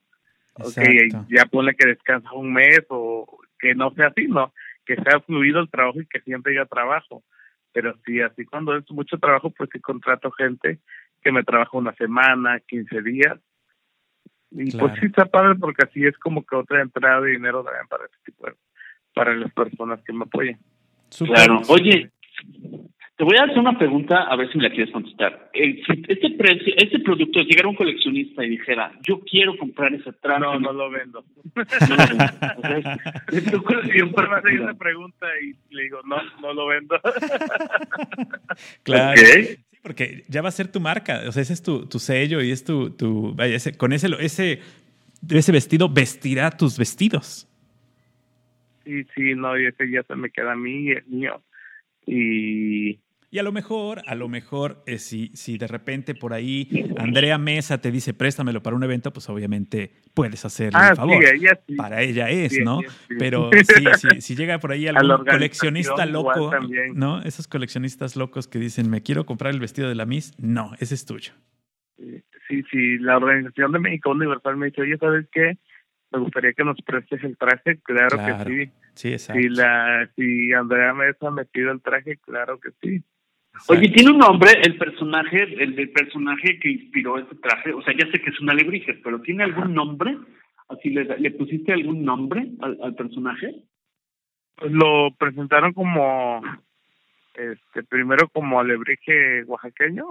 Okay, 0.55 1.09
ya 1.29 1.45
pone 1.45 1.73
que 1.73 1.87
descansa 1.87 2.31
un 2.33 2.53
mes 2.53 2.85
o 2.89 3.39
que 3.59 3.73
no 3.73 3.91
sea 3.91 4.07
así, 4.07 4.27
¿no? 4.27 4.53
Que 4.85 4.95
sea 4.95 5.19
fluido 5.21 5.59
el 5.59 5.69
trabajo 5.69 5.99
y 5.99 6.05
que 6.05 6.21
siempre 6.21 6.53
haya 6.53 6.65
trabajo. 6.65 7.23
Pero 7.71 7.95
sí, 8.05 8.21
así 8.21 8.45
cuando 8.45 8.77
es 8.77 8.89
mucho 8.91 9.17
trabajo, 9.17 9.49
pues 9.49 9.69
sí 9.73 9.79
contrato 9.79 10.31
gente 10.31 10.79
que 11.23 11.31
me 11.31 11.43
trabaja 11.43 11.77
una 11.77 11.93
semana, 11.95 12.59
15 12.59 13.01
días. 13.01 13.39
Y 14.51 14.77
pues 14.77 14.93
sí 14.99 15.07
está 15.07 15.25
padre 15.25 15.55
porque 15.59 15.83
así 15.83 16.05
es 16.05 16.17
como 16.19 16.45
que 16.45 16.55
otra 16.55 16.81
entrada 16.81 17.21
de 17.21 17.31
dinero 17.31 17.63
también 17.63 17.87
para 17.87 18.05
este 18.05 18.17
tipo 18.25 18.45
de, 18.45 18.53
para 19.15 19.33
las 19.33 19.51
personas 19.51 19.99
que 20.03 20.13
me 20.13 20.23
apoyen. 20.23 20.59
Claro. 21.17 21.61
Oye, 21.69 22.11
te 23.15 23.23
voy 23.23 23.37
a 23.37 23.43
hacer 23.43 23.59
una 23.59 23.77
pregunta, 23.77 24.23
a 24.23 24.35
ver 24.35 24.51
si 24.51 24.57
me 24.57 24.63
la 24.63 24.71
quieres 24.71 24.91
contestar. 24.91 25.49
este 25.53 26.29
precio, 26.31 26.73
este 26.77 26.99
producto, 26.99 27.41
si 27.41 27.45
llegara 27.45 27.69
un 27.69 27.75
coleccionista 27.75 28.43
y 28.43 28.49
dijera, 28.49 28.91
yo 29.01 29.19
quiero 29.19 29.55
comprar 29.57 29.93
ese 29.93 30.11
traje. 30.13 30.39
No, 30.39 30.59
no 30.59 30.73
lo 30.73 30.89
vendo. 30.89 31.23
No 31.89 31.95
lo 31.95 32.05
vendo. 32.07 33.83
Siempre 33.91 34.27
me 34.27 34.35
hace 34.35 34.59
una 34.59 34.73
pregunta 34.73 35.27
y 35.41 35.75
le 35.75 35.83
digo, 35.83 36.01
no, 36.05 36.17
no 36.41 36.53
lo 36.53 36.67
vendo. 36.67 36.99
claro. 38.83 39.17
Sí, 39.17 39.57
porque 39.83 40.23
ya 40.29 40.41
va 40.41 40.49
a 40.49 40.53
ser 40.53 40.69
tu 40.69 40.79
marca, 40.79 41.23
o 41.27 41.31
sea, 41.31 41.41
ese 41.43 41.53
es 41.53 41.61
tu, 41.61 41.85
tu 41.85 41.99
sello 41.99 42.41
y 42.41 42.51
es 42.51 42.63
tu, 42.63 42.89
tu 42.91 43.35
vaya, 43.35 43.57
ese, 43.57 43.77
con 43.77 43.91
ese, 43.91 44.07
ese, 44.19 44.61
ese 45.29 45.51
vestido 45.51 45.89
vestirá 45.89 46.49
tus 46.51 46.77
vestidos. 46.77 47.47
Sí, 48.85 49.03
sí, 49.13 49.35
no, 49.35 49.59
y 49.59 49.67
ese 49.67 49.91
ya 49.91 50.01
se 50.03 50.15
me 50.15 50.29
queda 50.31 50.53
a 50.53 50.55
mí 50.55 50.85
y 50.85 50.91
es 50.93 51.07
mío. 51.07 51.43
Y, 52.07 52.99
y 53.33 53.39
a 53.39 53.43
lo 53.43 53.51
mejor, 53.51 54.03
a 54.05 54.13
lo 54.13 54.29
mejor, 54.29 54.83
eh, 54.85 54.99
si, 54.99 55.31
si 55.33 55.57
de 55.57 55.65
repente 55.65 56.13
por 56.13 56.33
ahí 56.33 56.93
Andrea 56.99 57.39
Mesa 57.39 57.81
te 57.81 57.89
dice 57.89 58.13
préstamelo 58.13 58.61
para 58.61 58.75
un 58.75 58.83
evento, 58.83 59.11
pues 59.11 59.27
obviamente 59.27 59.91
puedes 60.13 60.45
hacerle 60.45 60.77
ah, 60.79 60.89
el 60.91 60.95
favor. 60.95 61.23
Sí, 61.65 61.75
Para 61.75 62.03
ella 62.03 62.29
es, 62.29 62.59
¿no? 62.59 62.81
Pero 63.17 63.49
si, 63.97 64.21
si, 64.21 64.35
llega 64.35 64.59
por 64.59 64.71
ahí 64.71 64.87
algún 64.87 65.25
coleccionista 65.25 66.05
loco, 66.05 66.51
¿no? 66.93 67.23
Esos 67.23 67.47
coleccionistas 67.47 68.15
locos 68.15 68.47
que 68.47 68.59
dicen, 68.59 68.87
me 68.87 69.01
quiero 69.01 69.25
comprar 69.25 69.51
el 69.51 69.59
vestido 69.59 69.89
de 69.89 69.95
la 69.95 70.05
Miss, 70.05 70.35
no, 70.37 70.73
ese 70.79 70.93
es 70.93 71.03
tuyo. 71.07 71.33
Sí, 71.97 72.61
sí, 72.69 72.99
la 72.99 73.17
organización 73.17 73.71
de 73.71 73.79
México 73.79 74.11
Universal 74.11 74.57
me 74.57 74.67
dice, 74.67 74.83
oye, 74.83 74.97
¿sabes 74.99 75.25
qué? 75.31 75.57
me 76.13 76.19
gustaría 76.19 76.53
que 76.53 76.63
nos 76.63 76.79
prestes 76.81 77.23
el 77.23 77.37
traje, 77.37 77.79
claro, 77.83 78.17
que 78.17 78.49
sí. 78.49 78.71
Sí, 78.93 79.11
exacto. 79.11 79.41
Si, 79.41 79.49
la, 79.49 80.07
si 80.15 80.53
Andrea 80.53 80.93
Mesa 80.93 81.31
me 81.31 81.45
pide 81.45 81.71
el 81.71 81.81
traje, 81.81 82.17
claro 82.17 82.59
que 82.59 82.69
sí. 82.81 83.03
Oye, 83.67 83.89
¿tiene 83.89 84.11
un 84.11 84.17
nombre 84.17 84.51
el 84.63 84.77
personaje, 84.77 85.43
el 85.63 85.75
del 85.75 85.91
personaje 85.91 86.59
que 86.59 86.71
inspiró 86.71 87.17
ese 87.17 87.35
traje? 87.35 87.71
O 87.73 87.81
sea, 87.81 87.93
ya 87.97 88.09
sé 88.11 88.19
que 88.19 88.29
es 88.29 88.39
una 88.39 88.53
alebrije, 88.53 88.95
pero 89.03 89.21
¿tiene 89.21 89.43
algún 89.43 89.73
nombre? 89.73 90.17
¿Así 90.69 90.89
le, 90.89 91.05
le 91.05 91.31
pusiste 91.31 91.71
algún 91.71 92.03
nombre 92.03 92.47
al, 92.61 92.77
al 92.81 92.95
personaje? 92.95 93.63
Pues 94.55 94.71
lo 94.71 95.13
presentaron 95.17 95.73
como, 95.73 96.41
este, 97.35 97.83
primero 97.83 98.27
como 98.29 98.59
alebrije 98.59 99.43
oaxaqueño, 99.45 100.09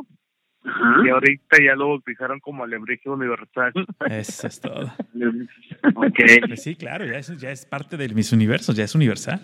y 1.05 1.09
ahorita 1.09 1.57
ya 1.59 1.75
lo 1.75 1.89
bautizaron 1.89 2.39
como 2.39 2.63
alebrije 2.63 3.11
universal. 3.11 3.73
Eso 4.09 4.47
es 4.47 4.61
todo. 4.61 4.93
okay. 5.97 6.41
Pues 6.47 6.63
sí, 6.63 6.77
claro, 6.77 7.05
ya 7.05 7.19
es, 7.19 7.37
ya 7.39 7.51
es 7.51 7.67
parte 7.67 7.97
del 7.97 8.15
Miss 8.15 8.33
Universo, 8.33 8.73
ya 8.73 8.85
es 8.85 8.95
universal. 8.95 9.41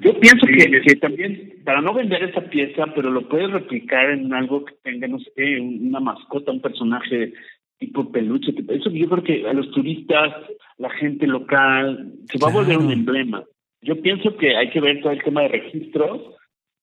Yo 0.00 0.18
pienso 0.20 0.46
que, 0.46 0.80
que, 0.80 0.96
también, 0.96 1.54
para 1.64 1.80
no 1.80 1.94
vender 1.94 2.22
esa 2.22 2.42
pieza, 2.42 2.86
pero 2.94 3.10
lo 3.10 3.28
puedes 3.28 3.50
replicar 3.50 4.10
en 4.10 4.32
algo 4.32 4.64
que 4.64 4.74
tenga, 4.82 5.08
no 5.08 5.18
sé, 5.18 5.60
una 5.60 6.00
mascota, 6.00 6.52
un 6.52 6.60
personaje 6.60 7.32
tipo 7.78 8.10
peluche. 8.10 8.52
Eso 8.68 8.90
yo 8.90 9.08
creo 9.08 9.24
que 9.24 9.48
a 9.48 9.52
los 9.52 9.70
turistas, 9.70 10.34
la 10.78 10.90
gente 10.90 11.26
local, 11.26 12.12
se 12.30 12.38
va 12.38 12.48
a 12.48 12.52
volver 12.52 12.78
un 12.78 12.92
emblema. 12.92 13.44
Yo 13.82 14.00
pienso 14.00 14.36
que 14.36 14.56
hay 14.56 14.70
que 14.70 14.80
ver 14.80 15.00
todo 15.00 15.12
el 15.12 15.22
tema 15.22 15.42
de 15.42 15.48
registros 15.48 16.34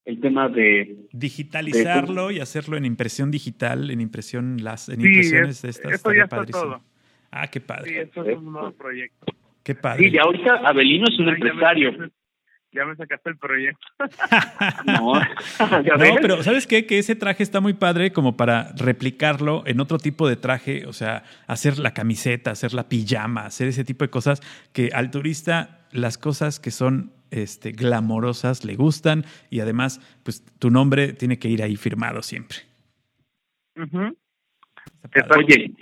el 0.05 0.19
tema 0.19 0.47
de 0.49 1.07
digitalizarlo 1.11 2.29
y 2.29 2.39
hacerlo 2.39 2.77
en 2.77 2.85
impresión 2.85 3.31
digital, 3.31 3.89
en 3.89 4.01
impresión 4.01 4.63
las 4.63 4.87
en 4.87 5.01
impresiones 5.01 5.63
de 5.63 5.69
estas. 5.69 5.93
Esto 5.93 6.13
ya 6.13 6.23
está 6.23 6.45
todo. 6.45 6.81
Ah, 7.31 7.47
qué 7.47 7.59
padre. 7.59 7.89
Sí, 7.89 7.97
esto 7.97 8.23
es 8.23 8.37
un 8.37 8.53
nuevo 8.53 8.71
proyecto. 8.71 9.25
Qué 9.63 9.73
padre. 9.73 10.07
Y 10.07 10.17
ahorita 10.17 10.57
Abelino 10.63 11.05
es 11.11 11.19
un 11.19 11.29
empresario. 11.29 11.91
Ya 12.75 12.85
me, 12.85 12.95
sacaste 12.95 13.29
el 13.29 13.37
proyecto. 13.37 13.87
no, 14.85 15.13
no 15.19 16.15
pero 16.21 16.43
¿sabes 16.43 16.67
qué? 16.67 16.85
Que 16.85 16.99
ese 16.99 17.15
traje 17.15 17.41
está 17.41 17.61
muy 17.61 17.73
padre 17.73 18.11
como 18.11 18.35
para 18.35 18.73
replicarlo 18.75 19.63
en 19.65 19.79
otro 19.79 19.97
tipo 19.97 20.27
de 20.27 20.35
traje, 20.35 20.85
o 20.85 20.93
sea, 20.93 21.23
hacer 21.47 21.79
la 21.79 21.93
camiseta, 21.93 22.51
hacer 22.51 22.73
la 22.73 22.89
pijama, 22.89 23.45
hacer 23.45 23.67
ese 23.69 23.83
tipo 23.83 24.03
de 24.03 24.09
cosas 24.09 24.41
que 24.73 24.89
al 24.93 25.09
turista 25.11 25.87
las 25.91 26.17
cosas 26.17 26.59
que 26.59 26.71
son 26.71 27.13
este, 27.31 27.71
glamorosas 27.71 28.65
le 28.65 28.75
gustan 28.75 29.25
y 29.49 29.61
además, 29.61 30.01
pues 30.23 30.43
tu 30.59 30.69
nombre 30.69 31.13
tiene 31.13 31.39
que 31.39 31.47
ir 31.47 31.63
ahí 31.63 31.75
firmado 31.75 32.21
siempre. 32.21 32.57
Oye, 35.37 35.73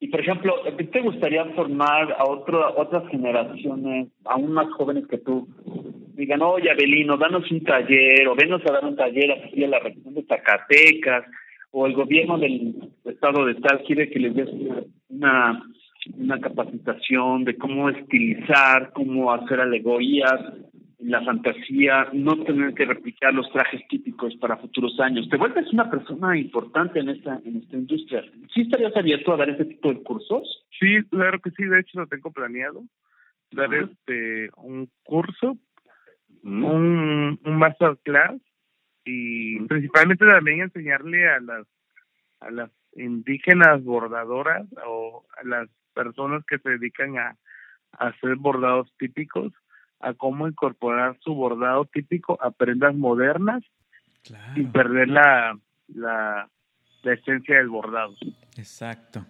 y 0.00 0.08
por 0.08 0.20
ejemplo, 0.20 0.54
¿te 0.90 1.00
gustaría 1.02 1.44
formar 1.54 2.12
a 2.18 2.24
otro, 2.24 2.74
otras 2.76 3.06
generaciones, 3.08 4.08
aún 4.24 4.52
más 4.52 4.70
jóvenes 4.72 5.06
que 5.06 5.18
tú? 5.18 5.46
Digan, 6.14 6.40
oye, 6.40 6.70
Abelino, 6.70 7.18
danos 7.18 7.50
un 7.50 7.62
taller, 7.62 8.26
o 8.26 8.34
venos 8.34 8.62
a 8.66 8.72
dar 8.72 8.84
un 8.84 8.96
taller 8.96 9.30
aquí 9.30 9.62
a 9.62 9.68
la 9.68 9.78
región 9.78 10.14
de 10.14 10.24
Zacatecas, 10.24 11.24
o 11.70 11.86
el 11.86 11.92
gobierno 11.92 12.38
del 12.38 12.76
estado 13.04 13.44
de 13.44 13.54
tal 13.56 13.82
quiere 13.82 14.10
que 14.10 14.18
les 14.18 14.34
des 14.34 14.48
una 15.10 15.62
una 16.18 16.40
capacitación 16.40 17.44
de 17.44 17.56
cómo 17.56 17.90
estilizar, 17.90 18.92
cómo 18.92 19.32
hacer 19.32 19.60
alegorías, 19.60 20.40
la 21.02 21.22
fantasía, 21.24 22.08
no 22.12 22.42
tener 22.44 22.74
que 22.74 22.84
replicar 22.84 23.32
los 23.32 23.50
trajes 23.52 23.80
típicos 23.88 24.34
para 24.36 24.56
futuros 24.58 24.98
años. 25.00 25.28
Te 25.28 25.36
vuelves 25.36 25.72
una 25.72 25.90
persona 25.90 26.36
importante 26.36 27.00
en 27.00 27.08
esta 27.08 27.40
en 27.44 27.56
esta 27.56 27.76
industria. 27.76 28.24
¿Sí 28.52 28.62
estarías 28.62 28.96
abierto 28.96 29.32
a 29.32 29.36
dar 29.36 29.50
ese 29.50 29.64
tipo 29.64 29.92
de 29.92 30.02
cursos? 30.02 30.66
Sí, 30.78 31.02
claro 31.10 31.40
que 31.40 31.50
sí. 31.52 31.64
De 31.64 31.80
hecho, 31.80 32.00
lo 32.00 32.06
tengo 32.06 32.30
planeado. 32.30 32.82
Dar 33.52 33.72
este 33.74 34.50
un 34.56 34.88
curso, 35.02 35.56
un, 36.44 37.40
un 37.44 37.58
masterclass 37.58 38.40
y 39.04 39.58
principalmente 39.60 40.24
también 40.24 40.60
enseñarle 40.60 41.28
a 41.28 41.40
las 41.40 41.66
a 42.40 42.50
las 42.50 42.70
indígenas 42.94 43.82
bordadoras 43.84 44.66
o 44.86 45.24
a 45.36 45.46
las 45.46 45.68
personas 45.94 46.44
que 46.46 46.58
se 46.58 46.70
dedican 46.70 47.18
a, 47.18 47.36
hacer 47.92 48.36
bordados 48.36 48.92
típicos, 48.98 49.52
a 50.00 50.14
cómo 50.14 50.48
incorporar 50.48 51.18
su 51.20 51.34
bordado 51.34 51.84
típico 51.84 52.38
a 52.42 52.50
prendas 52.50 52.94
modernas 52.94 53.62
y 54.56 54.64
perder 54.64 55.08
la, 55.08 55.58
la, 55.88 56.48
la 57.02 57.12
esencia 57.12 57.56
del 57.56 57.68
bordado. 57.68 58.14
Exacto. 58.56 59.24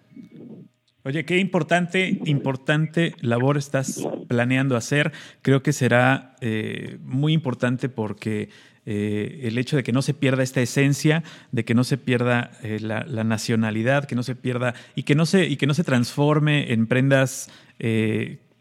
Oye, 1.03 1.25
qué 1.25 1.39
importante, 1.39 2.19
importante 2.25 3.15
labor 3.21 3.57
estás 3.57 4.07
planeando 4.27 4.75
hacer. 4.75 5.11
Creo 5.41 5.63
que 5.63 5.73
será 5.73 6.35
eh, 6.41 6.99
muy 7.01 7.33
importante 7.33 7.89
porque 7.89 8.49
eh, 8.85 9.39
el 9.43 9.57
hecho 9.57 9.75
de 9.75 9.83
que 9.83 9.93
no 9.93 10.03
se 10.03 10.13
pierda 10.13 10.43
esta 10.43 10.61
esencia, 10.61 11.23
de 11.51 11.65
que 11.65 11.73
no 11.73 11.83
se 11.83 11.97
pierda 11.97 12.51
eh, 12.61 12.79
la, 12.79 13.23
nacionalidad, 13.23 14.05
que 14.05 14.13
no 14.13 14.21
se 14.21 14.35
pierda 14.35 14.75
y 14.93 15.01
que 15.01 15.15
no 15.15 15.25
se, 15.25 15.47
y 15.47 15.57
que 15.57 15.65
no 15.65 15.73
se 15.73 15.83
transforme 15.83 16.71
en 16.71 16.85
prendas 16.85 17.49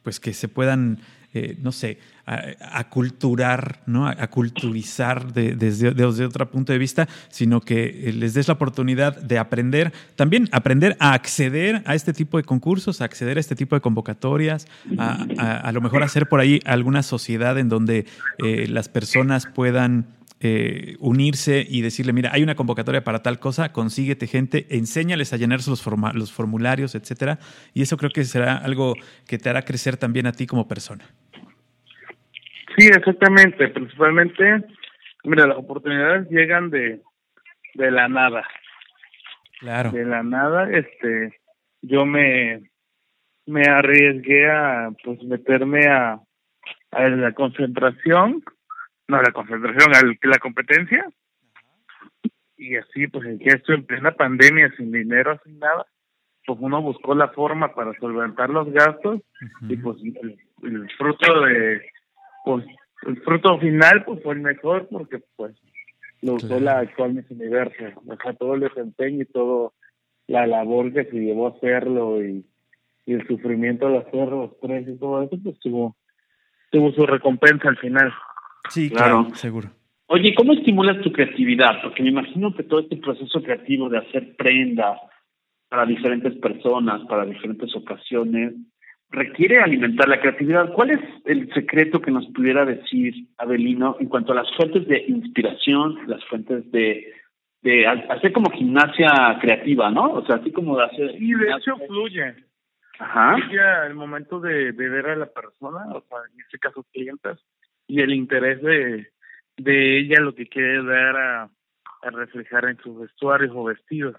pues 0.03 0.19
que 0.19 0.33
se 0.33 0.49
puedan 0.49 1.01
eh, 1.33 1.57
no 1.61 1.71
sé, 1.71 1.99
a, 2.27 2.89
culturar, 2.89 3.81
¿no? 3.87 4.07
a, 4.07 4.27
culturizar 4.29 5.33
desde, 5.33 6.25
otro 6.25 6.51
punto 6.51 6.73
de 6.73 6.79
vista, 6.79 7.09
sino 7.29 7.61
que 7.61 8.09
eh, 8.09 8.13
les 8.13 8.35
des 8.35 8.49
la 8.49 8.55
oportunidad 8.55 9.21
de 9.21 9.39
aprender, 9.39 9.93
también 10.17 10.49
aprender 10.53 10.97
a 11.01 11.13
acceder 11.13 11.83
a 11.87 11.95
este 11.95 12.13
tipo 12.13 12.37
de 12.37 12.45
concursos, 12.45 13.01
a 13.01 13.05
acceder 13.05 13.37
a 13.37 13.41
este 13.41 13.57
tipo 13.57 13.75
de 13.75 13.81
convocatorias, 13.81 14.67
a, 14.99 15.25
a 15.39 15.73
lo 15.73 15.81
mejor 15.81 16.03
hacer 16.03 16.29
por 16.29 16.41
ahí 16.41 16.61
alguna 16.65 17.03
sociedad 17.03 17.59
en 17.59 17.69
donde 17.69 18.07
eh, 18.39 18.67
las 18.69 18.89
personas 18.89 19.47
puedan 19.47 20.07
unirse 20.99 21.67
y 21.69 21.83
decirle, 21.83 22.13
mira, 22.15 22.31
hay 22.33 22.43
una 22.43 22.55
convocatoria 22.55 23.05
para 23.05 23.23
tal 23.23 23.39
cosa, 23.39 23.73
consíguete 23.73 24.27
gente, 24.27 24.67
enséñales 24.71 25.33
a 25.33 25.37
llenarse 25.37 25.69
los, 25.69 25.87
los 26.15 26.33
formularios, 26.33 26.95
etcétera, 26.95 27.39
y 27.75 27.83
eso 27.83 27.99
creo 27.99 28.11
que 28.11 28.25
será 28.25 28.57
algo 28.57 28.95
que 29.29 29.37
te 29.39 29.51
hará 29.51 29.63
crecer 29.63 29.99
también 29.99 30.27
a 30.27 30.33
ti 30.33 30.47
como 30.47 30.67
persona. 30.67 31.05
Sí, 32.79 32.87
exactamente. 32.87 33.69
Principalmente, 33.69 34.65
mira, 35.25 35.47
las 35.47 35.59
oportunidades 35.59 36.31
llegan 36.31 36.71
de, 36.71 37.03
de 37.75 37.91
la 37.91 38.09
nada. 38.09 38.43
Claro. 39.59 39.91
De 39.91 40.05
la 40.07 40.23
nada, 40.23 40.71
este, 40.71 41.39
yo 41.83 42.07
me, 42.07 42.63
me 43.45 43.63
arriesgué 43.65 44.51
a 44.51 44.91
pues 45.05 45.23
meterme 45.25 45.87
a, 45.87 46.19
a 46.93 47.09
la 47.09 47.33
concentración, 47.33 48.43
no 49.11 49.23
la 49.23 49.33
concentración, 49.33 49.95
a 49.95 50.29
la 50.29 50.39
competencia. 50.39 51.09
Y 52.57 52.77
así, 52.77 53.07
pues 53.07 53.39
ya 53.39 53.53
estoy 53.57 53.77
en 53.77 53.87
plena 53.87 54.13
pandemia, 54.13 54.71
sin 54.77 54.93
dinero, 54.93 55.41
sin 55.45 55.59
nada, 55.59 55.87
pues 56.47 56.59
uno 56.61 56.83
buscó 56.83 57.15
la 57.15 57.29
forma 57.29 57.75
para 57.75 57.99
solventar 57.99 58.51
los 58.51 58.71
gastos 58.73 59.21
y 59.63 59.77
pues 59.77 59.97
el, 60.03 60.39
el 60.63 60.91
fruto 60.97 61.41
de, 61.43 61.83
pues 62.45 62.65
el 63.07 63.21
fruto 63.23 63.59
final 63.59 64.05
pues 64.05 64.23
fue 64.23 64.35
el 64.35 64.41
mejor 64.41 64.89
porque 64.91 65.23
pues 65.37 65.57
lo 66.23 66.35
usó 66.35 66.61
la 66.61 66.81
actual 66.81 67.15
Miss 67.15 67.31
Universo, 67.31 67.99
o 68.07 68.17
sea, 68.17 68.35
todo 68.35 68.55
el 68.55 68.61
desempeño 68.61 69.23
y 69.23 69.27
todo 69.27 69.73
la 70.27 70.47
labor 70.47 70.93
que 70.93 71.05
se 71.05 71.17
llevó 71.17 71.49
a 71.49 71.57
hacerlo 71.57 72.23
y, 72.23 72.45
y 73.07 73.15
el 73.15 73.27
sufrimiento 73.27 73.89
de 73.89 73.99
hacerlo, 73.99 74.43
los 74.43 74.61
tres 74.61 74.87
y 74.87 74.99
todo 74.99 75.23
eso, 75.23 75.37
pues 75.43 75.59
tuvo, 75.61 75.97
tuvo 76.71 76.93
su 76.93 77.07
recompensa 77.07 77.69
al 77.69 77.79
final. 77.79 78.13
Sí, 78.69 78.91
claro, 78.91 79.29
seguro. 79.35 79.71
Oye, 80.07 80.35
¿cómo 80.35 80.53
estimulas 80.53 81.01
tu 81.03 81.13
creatividad? 81.13 81.83
Porque 81.83 82.03
me 82.03 82.09
imagino 82.09 82.55
que 82.55 82.65
todo 82.65 82.81
este 82.81 82.97
proceso 82.97 83.43
creativo 83.43 83.89
de 83.89 83.99
hacer 83.99 84.35
prendas 84.37 84.99
para 85.69 85.87
diferentes 85.87 86.35
personas, 86.39 87.01
para 87.07 87.25
diferentes 87.25 87.75
ocasiones, 87.77 88.55
requiere 89.11 89.61
alimentar 89.61 90.09
la 90.09 90.21
creatividad. 90.21 90.73
¿Cuál 90.73 90.91
es 90.91 91.01
el 91.27 91.53
secreto 91.53 92.01
que 92.01 92.11
nos 92.11 92.27
pudiera 92.33 92.65
decir 92.65 93.15
Abelino 93.39 93.97
en 94.01 94.09
cuanto 94.09 94.33
a 94.33 94.37
las 94.37 94.49
fuentes 94.57 94.87
de 94.89 95.05
inspiración, 95.07 95.99
las 96.09 96.25
fuentes 96.25 96.71
de, 96.73 97.13
de 97.63 97.87
hacer 97.87 98.33
como 98.33 98.51
gimnasia 98.51 99.39
creativa, 99.41 99.91
¿no? 99.91 100.13
O 100.13 100.27
sea, 100.27 100.37
así 100.37 100.51
como 100.51 100.77
de 100.77 100.85
hacer... 100.85 101.23
Y 101.23 101.35
de 101.35 101.53
hecho 101.57 101.77
fluye. 101.87 102.35
Ajá. 102.99 103.37
Fluye 103.37 103.87
el 103.87 103.95
momento 103.95 104.41
de, 104.41 104.73
de 104.73 104.89
ver 104.89 105.07
a 105.07 105.17
la 105.17 105.27
persona, 105.27 105.87
o 105.95 106.01
sea, 106.09 106.19
en 106.33 106.41
este 106.41 106.59
caso 106.59 106.85
clientes, 106.93 107.39
y 107.91 108.01
el 108.01 108.13
interés 108.15 108.63
de, 108.63 109.09
de 109.57 109.99
ella 109.99 110.21
lo 110.21 110.35
que 110.35 110.47
quiere 110.47 110.83
dar 110.85 111.17
a, 111.17 111.43
a 112.03 112.11
reflejar 112.11 112.67
en 112.67 112.77
sus 112.79 113.01
vestuarios 113.01 113.53
o 113.55 113.65
vestidos. 113.65 114.17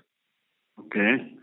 Okay. 0.75 1.37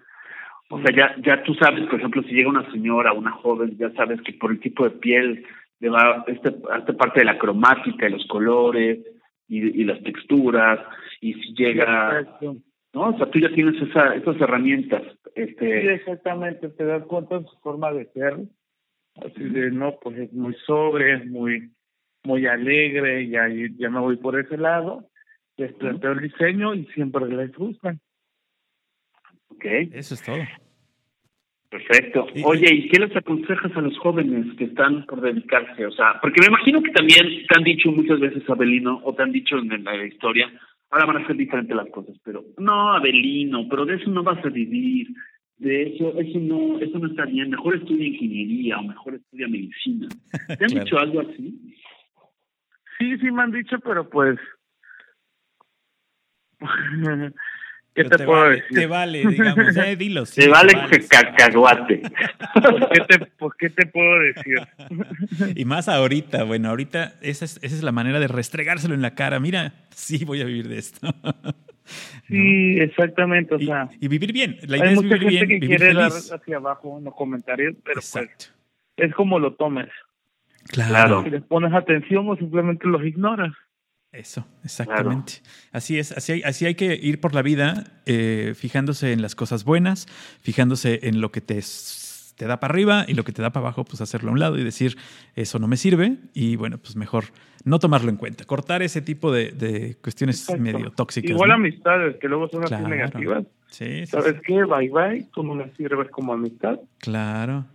O 0.71 0.81
sea, 0.83 0.95
ya, 0.95 1.17
ya 1.23 1.43
tú 1.43 1.55
sabes, 1.55 1.87
por 1.87 1.99
ejemplo, 1.99 2.23
si 2.23 2.35
llega 2.35 2.51
una 2.51 2.71
señora, 2.71 3.13
una 3.13 3.33
joven, 3.33 3.77
ya 3.79 3.91
sabes 3.93 4.21
que 4.23 4.35
por 4.35 4.51
el 4.51 4.61
tipo 4.61 4.85
de 4.85 4.91
piel 4.91 5.47
le 5.81 5.89
va 5.89 6.25
este, 6.27 6.49
esta 6.51 6.93
parte 6.93 7.21
de 7.21 7.27
la 7.27 7.39
cromática 7.39 8.07
y 8.07 8.13
los 8.13 8.27
colores 8.27 8.99
y, 9.49 9.81
y 9.81 9.85
las 9.85 10.03
texturas, 10.03 10.81
y 11.21 11.33
si 11.35 11.55
llega, 11.55 12.39
¿no? 12.93 13.09
O 13.09 13.17
sea, 13.17 13.31
tú 13.31 13.39
ya 13.39 13.49
tienes 13.55 13.81
esa, 13.81 14.15
esas 14.15 14.39
herramientas. 14.41 15.03
Este... 15.35 15.83
Sí, 15.83 15.89
exactamente, 15.89 16.69
te 16.69 16.85
das 16.85 17.05
cuenta 17.05 17.39
de 17.39 17.47
su 17.47 17.57
forma 17.61 17.93
de 17.93 18.05
ser, 18.13 18.35
así 19.25 19.45
de, 19.45 19.71
no, 19.71 19.97
pues 20.03 20.19
es 20.19 20.33
muy 20.33 20.55
sobre, 20.67 21.15
es 21.15 21.27
muy, 21.27 21.71
muy 22.29 22.47
alegre, 22.47 23.27
ya, 23.29 23.49
ya 23.49 23.89
me 23.91 24.01
voy 24.01 24.17
por 24.19 24.39
ese 24.39 24.57
lado, 24.59 25.09
les 25.57 25.73
planteo 25.73 26.13
el 26.13 26.21
diseño 26.21 26.75
y 26.75 26.85
siempre 26.95 27.27
les 27.27 27.53
gustan. 27.57 27.99
Ok. 29.49 29.65
Eso 29.93 30.15
es 30.15 30.23
todo. 30.23 30.45
Perfecto. 31.71 32.27
Oye, 32.45 32.73
¿y 32.75 32.89
qué 32.89 32.99
les 33.01 33.15
aconsejas 33.15 33.73
a 33.77 33.81
los 33.81 33.99
jóvenes 33.99 34.47
que 34.57 34.65
están 34.65 35.05
por 35.07 35.21
dedicarse? 35.21 35.85
O 35.87 35.91
sea, 35.91 36.19
porque 36.23 36.41
me 36.41 36.47
imagino 36.47 36.83
que 36.83 36.93
también 36.93 37.27
te 37.47 37.55
han 37.59 37.65
dicho 37.65 37.91
muchas 37.91 38.21
veces, 38.21 38.49
Abelino, 38.49 39.01
o 39.05 39.15
te 39.15 39.23
han 39.23 39.33
dicho 39.33 39.59
en 39.59 39.85
la 39.85 40.07
historia, 40.07 40.51
ahora 40.91 41.07
van 41.07 41.19
a 41.23 41.27
ser 41.27 41.37
diferentes 41.37 41.77
las 41.77 41.91
cosas, 41.91 42.17
pero 42.25 42.43
no, 42.57 42.93
Abelino, 42.95 43.69
pero 43.69 43.85
de 43.85 43.97
eso 43.97 44.11
no 44.11 44.23
vas 44.23 44.43
a 44.45 44.49
vivir, 44.49 45.09
de 45.59 45.95
eso, 45.95 46.19
eso 46.19 46.39
no, 46.39 46.79
eso 46.79 46.99
no 46.99 47.09
está 47.09 47.27
bien, 47.27 47.51
mejor 47.51 47.77
estudia 47.77 48.07
ingeniería 48.07 48.79
o 48.79 48.85
mejor 48.85 49.17
estudia 49.17 49.49
medicina. 49.49 50.09
¿Te 50.47 50.65
han 50.65 50.71
Claro. 50.71 50.85
dicho 50.85 50.99
algo 50.99 51.21
así? 51.21 51.75
Sí, 52.99 53.17
sí 53.19 53.31
me 53.31 53.43
han 53.43 53.53
dicho, 53.53 53.79
pero 53.81 54.09
pues... 54.09 54.39
¿Qué 57.95 58.05
Pero 58.05 58.17
te, 58.17 58.25
puedo 58.27 58.41
vale, 58.43 58.57
decir? 58.57 58.79
Te 58.79 58.87
vale, 58.87 59.27
digamos. 59.27 59.77
Eh, 59.77 59.97
dilo. 59.99 60.25
sí, 60.27 60.41
Te 60.43 60.49
vale 60.49 60.73
vale, 60.75 60.89
que 60.89 61.09
cacahuate. 61.09 62.03
¿Qué 62.93 63.01
te, 63.09 63.27
pues, 63.39 63.53
¿Qué 63.59 63.71
te 63.71 63.87
puedo 63.87 64.21
decir? 64.21 64.59
Y 65.57 65.65
más 65.65 65.89
ahorita, 65.89 66.45
bueno, 66.45 66.69
ahorita 66.69 67.15
esa 67.23 67.45
es, 67.45 67.57
esa 67.61 67.75
es 67.75 67.83
la 67.83 67.91
manera 67.91 68.21
de 68.21 68.29
restregárselo 68.29 68.95
en 68.95 69.03
la 69.03 69.17
cara. 69.17 69.41
Mira, 69.41 69.73
sí 69.91 70.25
voy 70.25 70.41
a 70.43 70.45
vivir 70.45 70.69
de 70.69 70.79
esto. 70.79 71.09
Sí, 72.29 72.79
exactamente, 72.79 73.55
o 73.57 73.59
Y, 73.59 73.67
sea... 73.67 73.89
y 73.99 74.07
vivir 74.07 74.33
bien. 74.33 74.59
La 74.69 74.77
idea 74.77 74.91
Hay 74.91 74.95
es 74.95 75.03
mucha 75.03 75.17
vivir 75.17 75.31
gente 75.31 75.47
bien, 75.47 75.49
que 75.49 75.67
vivir 75.67 75.79
quiere 75.79 75.95
dar 75.95 76.11
feliz. 76.13 76.31
hacia 76.33 76.57
abajo 76.59 76.99
en 76.99 77.05
los 77.05 77.15
comentarios, 77.17 77.75
pero 77.85 78.01
pues 78.13 78.31
es 78.97 79.15
como 79.15 79.39
lo 79.41 79.55
tomes. 79.55 79.89
Claro. 80.69 81.23
Si 81.25 81.31
les 81.31 81.43
pones 81.43 81.73
atención 81.73 82.29
o 82.29 82.37
simplemente 82.37 82.87
los 82.87 83.03
ignoras. 83.05 83.53
Eso, 84.11 84.47
exactamente. 84.65 85.35
Así 85.71 85.99
es, 85.99 86.13
así 86.13 86.33
hay, 86.33 86.43
así 86.43 86.65
hay 86.65 86.75
que 86.75 86.95
ir 86.95 87.21
por 87.21 87.35
la 87.35 87.43
vida 87.43 87.85
eh, 88.07 88.55
fijándose 88.57 89.13
en 89.13 89.21
las 89.21 89.35
cosas 89.35 89.65
buenas, 89.65 90.07
fijándose 90.41 91.01
en 91.09 91.21
lo 91.21 91.31
que 91.31 91.43
te, 91.43 91.61
da 92.39 92.59
para 92.59 92.73
arriba 92.73 93.05
y 93.07 93.13
lo 93.13 93.25
que 93.25 93.33
te 93.33 93.43
da 93.43 93.51
para 93.51 93.67
abajo, 93.67 93.85
pues 93.85 94.01
hacerlo 94.01 94.31
a 94.31 94.33
un 94.33 94.41
lado 94.41 94.59
y 94.59 94.65
decir, 94.65 94.97
eso 95.37 95.59
no 95.59 95.69
me 95.69 95.77
sirve 95.77 96.17
y 96.33 96.57
bueno, 96.57 96.79
pues 96.79 96.97
mejor 96.97 97.25
no 97.65 97.79
tomarlo 97.79 98.09
en 98.09 98.17
cuenta, 98.17 98.45
cortar 98.45 98.81
ese 98.83 99.03
tipo 99.03 99.31
de, 99.31 99.51
de 99.51 99.97
cuestiones 100.03 100.41
Exacto. 100.41 100.63
medio 100.63 100.91
tóxicas. 100.91 101.31
Igual 101.31 101.51
¿no? 101.51 101.57
amistades, 101.57 102.17
que 102.17 102.29
luego 102.29 102.49
son 102.49 102.65
así 102.65 102.75
Claro. 102.77 102.89
negativas. 102.89 103.45
Sí, 103.69 103.85
sí, 104.01 104.07
¿Sabes 104.07 104.37
sí, 104.37 104.41
qué? 104.47 104.65
Bye 104.65 104.89
bye, 104.89 105.27
tú 105.35 105.43
no 105.43 105.55
me 105.55 105.71
sirves 105.75 106.09
como 106.11 106.33
amistad. 106.33 106.79
claro. 106.99 107.67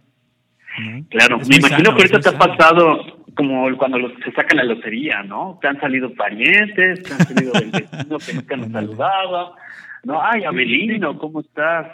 ¿No? 0.80 1.06
Claro, 1.10 1.38
Es 1.42 1.50
me 1.50 1.56
imagino 1.58 1.86
sano, 1.86 1.98
que 1.98 2.04
ahorita 2.04 2.20
te 2.20 2.30
ha 2.36 2.40
pasado 2.40 3.18
como 3.36 3.76
cuando 3.78 3.98
los, 4.00 4.14
se 4.24 4.32
sacan 4.32 4.58
la 4.58 4.64
lotería, 4.64 5.24
¿no? 5.24 5.58
Te 5.62 5.68
han 5.68 5.80
salido 5.80 6.14
parientes, 6.14 7.04
te 7.04 7.14
han 7.14 7.20
salido 7.20 7.52
del 7.54 7.72
vecino 7.72 8.18
que 8.20 8.34
nunca 8.34 8.56
nos 8.58 8.72
saludaba. 8.72 9.56
No, 10.04 10.22
ay, 10.22 10.44
Abelino, 10.44 11.18
¿cómo 11.18 11.40
estás? 11.42 11.88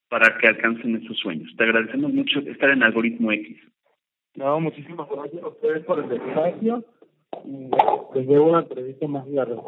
para 0.09 0.37
que 0.37 0.47
alcancen 0.47 0.97
esos 0.97 1.17
sueños. 1.17 1.49
Te 1.57 1.63
agradecemos 1.63 2.11
mucho 2.13 2.39
estar 2.39 2.69
en 2.71 2.83
Algoritmo 2.83 3.31
X. 3.31 3.57
No, 4.35 4.59
muchísimas 4.59 5.07
gracias 5.09 5.41
a 5.41 5.47
ustedes 5.47 5.85
por 5.85 6.03
el 6.03 6.11
espacio 6.11 6.83
y 7.45 7.69
les 8.15 8.27
debo 8.27 8.49
una 8.49 8.59
entrevista 8.59 9.07
más 9.07 9.27
larga. 9.29 9.61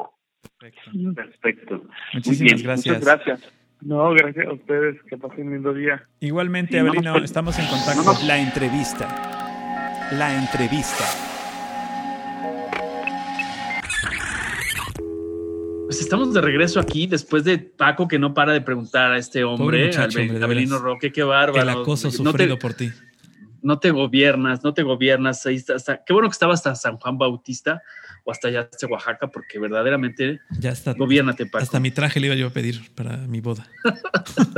Perfecto. 1.16 1.84
Muchísimas 2.14 2.40
Muy 2.40 2.48
bien, 2.48 2.64
gracias. 2.64 3.00
Muchas 3.00 3.26
gracias. 3.26 3.61
No, 3.82 4.12
gracias 4.14 4.48
a 4.48 4.54
ustedes, 4.54 4.98
que 5.10 5.18
pasen 5.18 5.48
un 5.48 5.54
lindo 5.54 5.74
día. 5.74 6.04
Igualmente, 6.20 6.74
Sí, 6.78 6.84
no 6.84 6.90
Abelino, 6.90 7.18
estamos 7.18 7.58
en 7.58 7.66
contacto. 7.68 8.04
no 8.04 8.28
La 8.28 8.38
entrevista. 8.40 10.08
La 10.14 10.38
entrevista. 10.38 11.04
Pues 15.86 16.00
estamos 16.00 16.34
de 16.34 16.42
regreso 16.42 16.80
aquí 16.80 17.08
después 17.08 17.44
de 17.44 17.58
Paco 17.58 18.08
que 18.08 18.18
no 18.20 18.34
para 18.34 18.54
de 18.54 18.62
preguntar 18.62 19.12
a 19.12 19.18
este 19.18 19.44
hombre, 19.44 19.88
muchacho, 19.88 20.20
Albe- 20.20 20.22
hombre, 20.24 20.40
de 20.40 20.46
Abelino. 20.46 20.80
Roque, 20.80 21.12
qué 21.12 21.24
bárbaro. 21.24 21.62
El 21.62 21.70
acoso 21.70 22.08
no 22.08 22.12
sufrido 22.32 22.56
te, 22.56 22.62
por 22.62 22.74
ti. 22.74 22.92
No 23.64 23.80
te 23.80 23.92
gobiernas, 23.92 24.64
no 24.64 24.74
te 24.74 24.84
gobiernas. 24.84 25.46
Ahí 25.46 25.56
está, 25.56 25.76
hasta- 25.76 26.04
qué 26.06 26.14
bueno 26.14 26.30
que 26.30 26.34
estaba 26.34 26.54
hasta 26.54 26.76
San 26.76 26.98
Juan 26.98 27.18
Bautista 27.18 27.82
o 28.24 28.32
hasta 28.32 28.50
allá 28.50 28.70
hasta 28.72 28.86
Oaxaca, 28.88 29.28
porque 29.32 29.58
verdaderamente 29.58 30.40
Ya 30.60 30.70
está. 30.72 30.94
gobiernate, 30.94 31.46
Paco. 31.48 31.64
Hasta 31.64 31.80
mi 31.80 31.90
traje 31.92 32.20
le 32.20 32.28
iba 32.28 32.36
yo 32.36 32.48
a 32.48 32.50
pedir 32.52 32.82
para 32.96 33.18
mi 33.18 33.42
boda. 33.42 33.68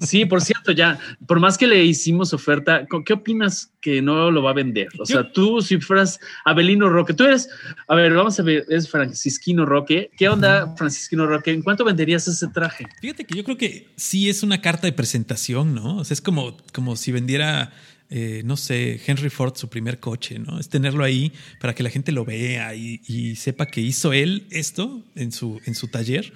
Sí, 0.00 0.24
por 0.24 0.40
cierto, 0.40 0.72
ya, 0.72 0.98
por 1.26 1.40
más 1.40 1.58
que 1.58 1.66
le 1.66 1.84
hicimos 1.84 2.32
oferta, 2.32 2.86
¿con- 2.86 3.04
¿qué 3.04 3.12
opinas 3.14 3.72
que 3.80 4.00
no 4.00 4.30
lo 4.30 4.42
va 4.42 4.50
a 4.50 4.54
vender? 4.54 4.88
O 4.98 5.04
sea, 5.04 5.30
tú, 5.32 5.60
si 5.60 5.78
fueras 5.80 6.18
Abelino 6.44 6.88
Roque, 6.88 7.12
tú 7.14 7.24
eres, 7.24 7.48
a 7.88 7.94
ver, 7.94 8.14
vamos 8.14 8.38
a 8.38 8.42
ver, 8.42 8.64
es 8.68 8.88
Francisquino 8.88 9.66
Roque. 9.66 10.10
¿Qué 10.16 10.28
onda, 10.28 10.74
Francisquino 10.76 11.26
Roque? 11.26 11.50
¿En 11.52 11.62
cuánto 11.62 11.84
venderías 11.84 12.26
ese 12.28 12.46
traje? 12.48 12.86
Fíjate 13.00 13.24
que 13.24 13.36
yo 13.36 13.44
creo 13.44 13.56
que 13.58 13.88
sí 13.96 14.28
es 14.30 14.42
una 14.42 14.60
carta 14.60 14.86
de 14.86 14.92
presentación, 14.92 15.74
¿no? 15.74 15.98
O 15.98 16.04
sea, 16.04 16.14
es 16.14 16.20
como, 16.20 16.56
como 16.72 16.96
si 16.96 17.12
vendiera, 17.12 17.72
eh, 18.10 18.42
no 18.44 18.56
sé, 18.56 19.00
Henry 19.06 19.28
Ford 19.30 19.54
su 19.56 19.68
primer 19.68 20.00
coche, 20.00 20.38
¿no? 20.38 20.58
Es 20.58 20.68
tenerlo 20.68 21.04
ahí 21.04 21.32
para 21.60 21.74
que 21.74 21.82
la 21.82 21.90
gente 21.90 22.10
lo 22.12 22.24
vea 22.24 22.74
y, 22.74 23.00
y 23.06 23.36
sepa 23.36 23.66
que 23.66 23.80
hizo 23.80 24.12
él 24.12 24.46
esto 24.50 25.04
en 25.14 25.30
su, 25.32 25.60
en 25.66 25.74
su 25.74 25.88
taller. 25.88 26.32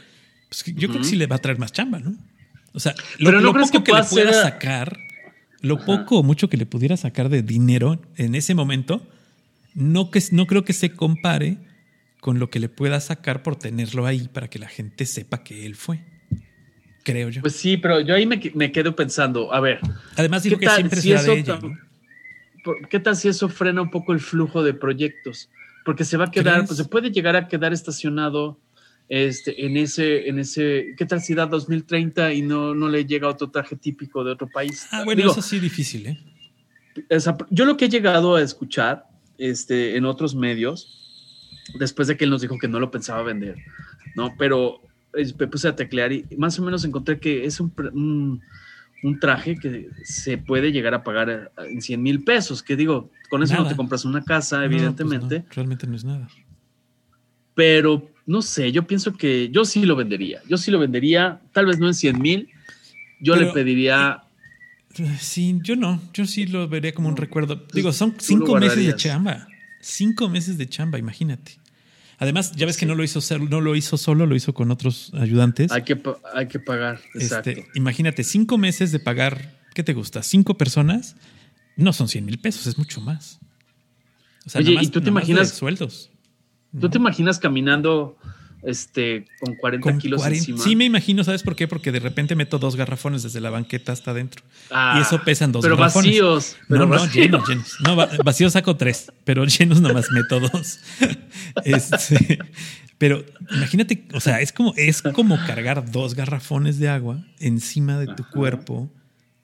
Pues 0.49 0.65
yo 0.77 0.89
creo 0.89 1.01
que 1.01 1.09
sí 1.09 1.17
le 1.17 1.27
va 1.27 1.37
a 1.37 1.39
traer 1.39 1.59
más 1.59 1.73
chamba, 1.73 1.99
¿no? 1.99 2.15
O 2.75 2.81
sea, 2.81 2.95
lo, 3.19 3.27
Pero 3.31 3.41
¿no 3.41 3.47
lo 3.49 3.53
crees 3.55 3.71
poco 3.71 3.85
que 3.85 3.93
que, 3.93 3.99
le 3.99 4.05
pueda 4.05 4.33
ser- 4.33 4.43
sacar, 4.43 4.99
lo 5.61 5.85
poco 5.85 6.19
o 6.19 6.23
mucho 6.23 6.49
que 6.51 6.57
le 6.57 6.67
pudiera 6.67 6.97
sacar 6.97 7.29
de 7.29 7.43
dinero 7.43 8.03
en 8.17 8.35
ese 8.35 8.55
momento, 8.55 9.07
no, 9.75 10.11
que, 10.11 10.23
no 10.33 10.47
creo 10.47 10.65
que 10.65 10.73
se 10.75 10.91
compare 10.93 11.59
con 12.21 12.39
lo 12.39 12.51
que 12.51 12.61
le 12.61 12.69
pueda 12.69 13.01
sacar 13.01 13.43
por 13.43 13.57
tenerlo 13.57 14.07
ahí 14.07 14.29
para 14.29 14.49
que 14.49 14.59
la 14.59 14.69
gente 14.69 15.07
sepa 15.07 15.43
que 15.43 15.67
él 15.67 15.75
fue. 15.75 16.01
Creo 17.03 17.29
yo. 17.29 17.41
Pues 17.41 17.57
sí, 17.57 17.77
pero 17.77 18.01
yo 18.01 18.15
ahí 18.15 18.27
me, 18.27 18.41
me 18.55 18.71
quedo 18.71 18.95
pensando, 18.95 19.53
a 19.53 19.61
ver, 19.61 19.81
Además, 20.17 20.43
dijo 20.43 20.59
¿qué 20.59 20.67
que 20.67 20.73
siempre 20.73 21.01
si 21.01 21.09
será 21.09 21.21
eso 21.21 21.33
de 21.33 21.39
ella. 21.39 21.61
¿qué 22.89 23.01
tal 23.01 23.17
si 23.17 23.29
eso 23.29 23.49
frena 23.49 23.83
un 23.83 23.91
poco 23.91 24.13
el 24.13 24.21
flujo 24.21 24.63
de 24.63 24.75
proyectos? 24.75 25.51
Porque 25.85 26.05
se 26.05 26.17
va 26.17 26.27
a 26.27 26.31
quedar, 26.31 26.55
¿Crees? 26.55 26.69
pues 26.69 26.77
se 26.79 26.85
puede 26.85 27.11
llegar 27.11 27.35
a 27.35 27.49
quedar 27.49 27.73
estacionado 27.73 28.61
este, 29.09 29.67
en 29.67 29.77
ese, 29.77 30.29
en 30.29 30.39
ese, 30.39 30.95
¿qué 30.97 31.05
tal 31.05 31.21
si 31.21 31.35
da 31.35 31.47
2030 31.47 32.33
y 32.35 32.43
no, 32.43 32.75
no 32.75 32.89
le 32.89 33.05
llega 33.05 33.29
otro 33.29 33.51
traje 33.51 33.77
típico 33.77 34.23
de 34.23 34.33
otro 34.33 34.49
país? 34.49 34.87
Ah, 34.91 35.03
bueno, 35.05 35.21
Digo, 35.21 35.33
eso 35.33 35.43
sí 35.43 35.59
difícil, 35.59 36.07
¿eh? 36.07 36.19
yo 37.51 37.65
lo 37.65 37.77
que 37.77 37.87
he 37.87 37.89
llegado 37.89 38.37
a 38.37 38.43
escuchar 38.43 39.07
este, 39.39 39.97
en 39.97 40.05
otros 40.05 40.35
medios, 40.35 40.99
después 41.79 42.09
de 42.09 42.17
que 42.17 42.25
él 42.25 42.31
nos 42.31 42.43
dijo 42.43 42.59
que 42.59 42.69
no 42.69 42.81
lo 42.81 42.91
pensaba 42.91 43.23
vender, 43.23 43.57
¿no? 44.15 44.35
Pero 44.39 44.81
me 45.39 45.47
puse 45.47 45.69
a 45.69 45.77
teclear 45.77 46.13
y 46.13 46.25
más 46.39 46.59
o 46.59 46.63
menos 46.63 46.85
encontré 46.85 47.19
que 47.19 47.45
es 47.45 47.61
un, 47.61 47.73
un, 47.93 48.41
un 49.03 49.21
traje 49.21 49.57
que 49.57 49.89
se 50.05 50.39
puede 50.39 50.73
llegar 50.73 50.95
a 50.95 51.03
pagar 51.05 51.31
eh, 51.31 51.69
en 51.71 51.83
100 51.83 52.03
mil 52.03 52.25
pesos, 52.25 52.63
que 52.63 52.77
digo, 52.77 53.11
con 53.31 53.43
eso 53.43 53.55
no 53.55 53.69
te 53.69 53.77
compras 53.77 54.05
una 54.05 54.23
casa, 54.23 54.59
No, 54.59 54.65
evidentemente, 54.65 55.41
pues 55.41 55.49
no, 55.49 55.55
realmente 55.55 55.87
no 55.87 55.97
es 55.97 56.05
nada. 56.05 56.29
pero 57.55 58.09
no 58.27 58.41
sé, 58.41 58.71
yo 58.73 58.87
pienso 58.87 59.15
que 59.15 59.51
yo 59.51 59.65
sí 59.65 59.85
lo 59.85 59.97
vendería, 59.97 60.41
yo 60.49 60.57
sí 60.57 60.71
lo 60.71 60.79
vendería, 60.79 61.41
tal 61.53 61.67
vez 61.67 61.79
no 61.79 61.89
en 61.89 61.95
100 61.95 62.21
mil, 62.21 62.49
yo 63.21 63.35
Pero- 63.35 63.47
le 63.47 63.53
pediría... 63.53 64.23
Sí, 65.19 65.59
yo 65.63 65.75
no. 65.75 66.03
Yo 66.13 66.27
sí 66.27 66.45
lo 66.47 66.69
vería 66.69 66.93
como 66.93 67.09
un 67.09 67.17
recuerdo. 67.17 67.65
Digo, 67.73 67.93
son 67.95 68.15
cinco 68.19 68.59
meses 68.59 68.85
de 68.87 68.95
chamba. 68.95 69.49
Cinco 69.81 70.29
meses 70.29 70.59
de 70.59 70.69
chamba, 70.69 70.99
imagínate. 70.99 71.53
Además, 72.23 72.53
ya 72.55 72.67
ves 72.67 72.77
que 72.77 72.87
no 72.87 72.95
lo 72.95 73.03
hizo 73.03 73.21
ser- 73.21 73.41
no 73.41 73.61
lo 73.61 73.75
hizo 73.75 73.97
solo, 73.97 74.27
lo 74.27 74.37
hizo 74.37 74.55
con 74.55 74.71
otros 74.71 75.11
ayudantes. 75.15 75.73
Hay 75.73 75.83
que, 75.83 76.01
hay 76.35 76.47
que 76.47 76.61
pagar, 76.61 77.01
exacto. 77.15 77.51
Este, 77.51 77.67
imagínate, 77.75 78.23
cinco 78.23 78.59
meses 78.59 78.93
de 78.93 79.01
pagar, 79.01 79.59
¿qué 79.75 79.83
te 79.83 79.93
gusta? 79.93 80.23
Cinco 80.23 80.57
personas, 80.57 81.17
no 81.77 81.93
son 81.93 82.07
100 82.07 82.25
mil 82.25 82.39
pesos, 82.39 82.69
es 82.69 82.79
mucho 82.79 83.01
más. 83.01 83.41
O 84.47 84.51
sea, 84.51 84.61
Oye, 84.61 84.77
¿y 84.81 84.87
tú 84.87 85.01
te 85.01 85.09
imaginas- 85.09 85.51
sueldos? 85.51 86.11
¿Tú 86.81 86.89
te 86.89 86.99
imaginas 86.99 87.41
caminando 87.41 88.17
este, 88.63 89.27
con 89.41 89.55
40 89.57 89.83
Con 89.83 89.99
kilos 89.99 90.21
40 90.21 90.39
encima? 90.39 90.59
Sí, 90.63 90.77
me 90.77 90.85
imagino, 90.85 91.25
¿sabes 91.25 91.43
por 91.43 91.57
qué? 91.57 91.67
Porque 91.69 91.91
de 91.93 91.99
repente 92.01 92.35
meto 92.37 92.59
dos 92.59 92.77
garrafones 92.77 93.23
desde 93.23 93.41
la 93.41 93.51
banqueta 93.51 93.93
hasta 93.93 94.13
adentro. 94.13 94.43
Ah, 94.71 94.97
y 94.99 95.03
eso 95.03 95.21
pesan 95.25 95.51
dos 95.53 95.63
Pero 95.63 95.77
garrafones. 95.77 96.11
vacíos. 96.11 96.57
Pero 96.69 96.81
no, 96.87 96.87
no, 96.95 97.01
vacíos. 97.01 97.15
llenos, 97.15 97.49
llenos. 97.49 97.77
No, 97.81 97.97
va- 97.97 98.11
vacíos 98.25 98.53
saco 98.53 98.77
tres, 98.77 99.11
pero 99.25 99.45
llenos 99.47 99.81
nomás 99.81 100.11
meto 100.11 100.41
dos. 100.41 100.79
Este, 101.65 102.39
pero 102.99 103.25
imagínate, 103.51 104.07
o 104.15 104.21
sea, 104.21 104.41
es 104.41 104.53
como, 104.53 104.75
es 104.77 105.03
como 105.03 105.37
cargar 105.47 105.91
dos 105.91 106.15
garrafones 106.15 106.79
de 106.79 106.89
agua 106.89 107.25
encima 107.41 107.99
de 107.99 108.07
tu 108.15 108.25
cuerpo. 108.29 108.91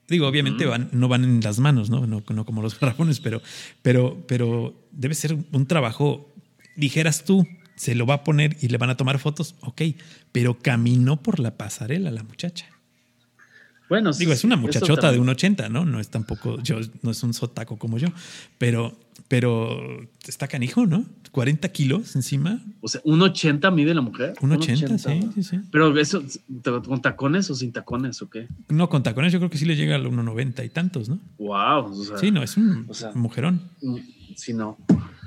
Digo, 0.08 0.26
obviamente 0.26 0.64
van, 0.64 0.88
no 0.92 1.08
van 1.08 1.24
en 1.24 1.40
las 1.42 1.58
manos, 1.58 1.90
¿no? 1.90 2.06
No, 2.06 2.22
no 2.28 2.44
como 2.46 2.62
los 2.62 2.78
garrafones, 2.80 3.20
pero, 3.20 3.42
pero, 3.82 4.24
pero 4.26 4.74
debe 4.92 5.14
ser 5.14 5.36
un 5.52 5.66
trabajo, 5.66 6.32
dijeras 6.76 7.24
tú, 7.24 7.46
se 7.78 7.94
lo 7.94 8.06
va 8.06 8.14
a 8.14 8.24
poner 8.24 8.56
y 8.60 8.68
le 8.68 8.76
van 8.76 8.90
a 8.90 8.96
tomar 8.96 9.18
fotos, 9.18 9.54
ok, 9.60 9.82
pero 10.32 10.58
caminó 10.58 11.22
por 11.22 11.38
la 11.38 11.56
pasarela 11.56 12.10
la 12.10 12.24
muchacha. 12.24 12.66
Bueno, 13.88 14.12
Digo, 14.12 14.32
es 14.32 14.44
una 14.44 14.56
muchachota 14.56 15.10
de 15.10 15.18
un 15.18 15.30
80, 15.30 15.70
¿no? 15.70 15.86
No 15.86 15.98
es 15.98 16.10
tampoco, 16.10 16.60
yo, 16.62 16.78
no 17.02 17.10
es 17.10 17.22
un 17.22 17.32
sotaco 17.32 17.78
como 17.78 17.96
yo, 17.96 18.08
pero, 18.58 18.94
pero 19.28 19.80
está 20.26 20.46
canijo, 20.46 20.84
¿no? 20.84 21.06
40 21.30 21.68
kilos 21.70 22.16
encima, 22.16 22.60
O 22.80 22.88
sea, 22.88 23.00
un 23.04 23.22
80 23.22 23.70
mide 23.70 23.94
la 23.94 24.00
mujer. 24.00 24.34
un 24.42 24.52
80, 24.52 24.98
sí, 24.98 25.30
sí, 25.34 25.42
sí. 25.42 25.60
Pero 25.70 25.96
eso, 25.98 26.22
¿con 26.84 27.00
tacones 27.00 27.48
o 27.50 27.54
sin 27.54 27.72
tacones 27.72 28.20
o 28.20 28.28
qué? 28.28 28.48
No, 28.68 28.88
con 28.90 29.02
tacones 29.02 29.32
yo 29.32 29.38
creo 29.38 29.50
que 29.50 29.56
sí 29.56 29.64
le 29.64 29.76
llega 29.76 29.94
a 29.94 29.98
los 29.98 30.12
1,90 30.12 30.66
y 30.66 30.68
tantos, 30.68 31.08
¿no? 31.08 31.18
Wow. 31.38 31.92
O 31.92 32.04
sea, 32.04 32.18
Sí, 32.18 32.30
no, 32.30 32.42
es 32.42 32.56
un 32.56 32.86
o 32.88 32.94
sea, 32.94 33.12
mujerón. 33.12 33.62
Sí, 34.38 34.52
no. 34.54 34.78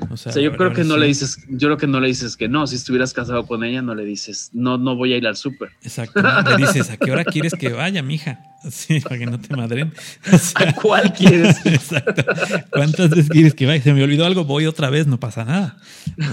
O 0.10 0.16
sea, 0.18 0.32
O 0.32 0.34
sea, 0.34 0.42
yo 0.42 0.54
creo 0.56 0.72
que 0.74 0.86
no 0.86 0.94
sí. 0.96 1.00
le 1.02 1.06
dices, 1.08 1.38
yo 1.50 1.68
creo 1.68 1.78
que 1.78 1.86
no 1.86 2.00
le 2.00 2.08
dices 2.08 2.38
que 2.38 2.48
no. 2.48 2.66
Si 2.66 2.78
estuvieras 2.78 3.14
casado 3.14 3.46
con 3.46 3.64
ella, 3.66 3.82
no 3.82 3.94
le 3.94 4.06
dices, 4.06 4.50
no, 4.54 4.78
no 4.78 4.96
voy 4.96 5.14
a 5.14 5.18
ir 5.18 5.28
al 5.28 5.36
súper. 5.36 5.70
Exacto. 5.84 6.22
¿no? 6.22 6.42
Le 6.58 6.58
dices, 6.66 6.90
¿a 6.90 6.96
qué 6.98 7.12
hora 7.12 7.26
quieres 7.26 7.54
que 7.54 7.70
vaya, 7.70 8.02
mija? 8.02 8.40
Sí, 8.72 9.02
para 9.02 9.18
que 9.18 9.26
no 9.26 9.40
te 9.40 9.54
madren. 9.56 9.94
O 10.32 10.38
sea, 10.38 10.70
¿A 10.70 10.74
cuál 10.76 11.12
quieres? 11.14 11.58
Exacto. 11.66 12.24
¿Cuántas 12.72 13.10
veces 13.10 13.30
quieres 13.30 13.54
que 13.54 13.66
vaya? 13.66 13.84
Se 13.84 13.94
me 13.94 14.02
olvidó 14.04 14.26
algo, 14.26 14.46
voy 14.46 14.66
otra 14.66 14.90
vez, 14.90 15.08
no 15.08 15.20
pasa 15.20 15.44
nada. 15.44 15.78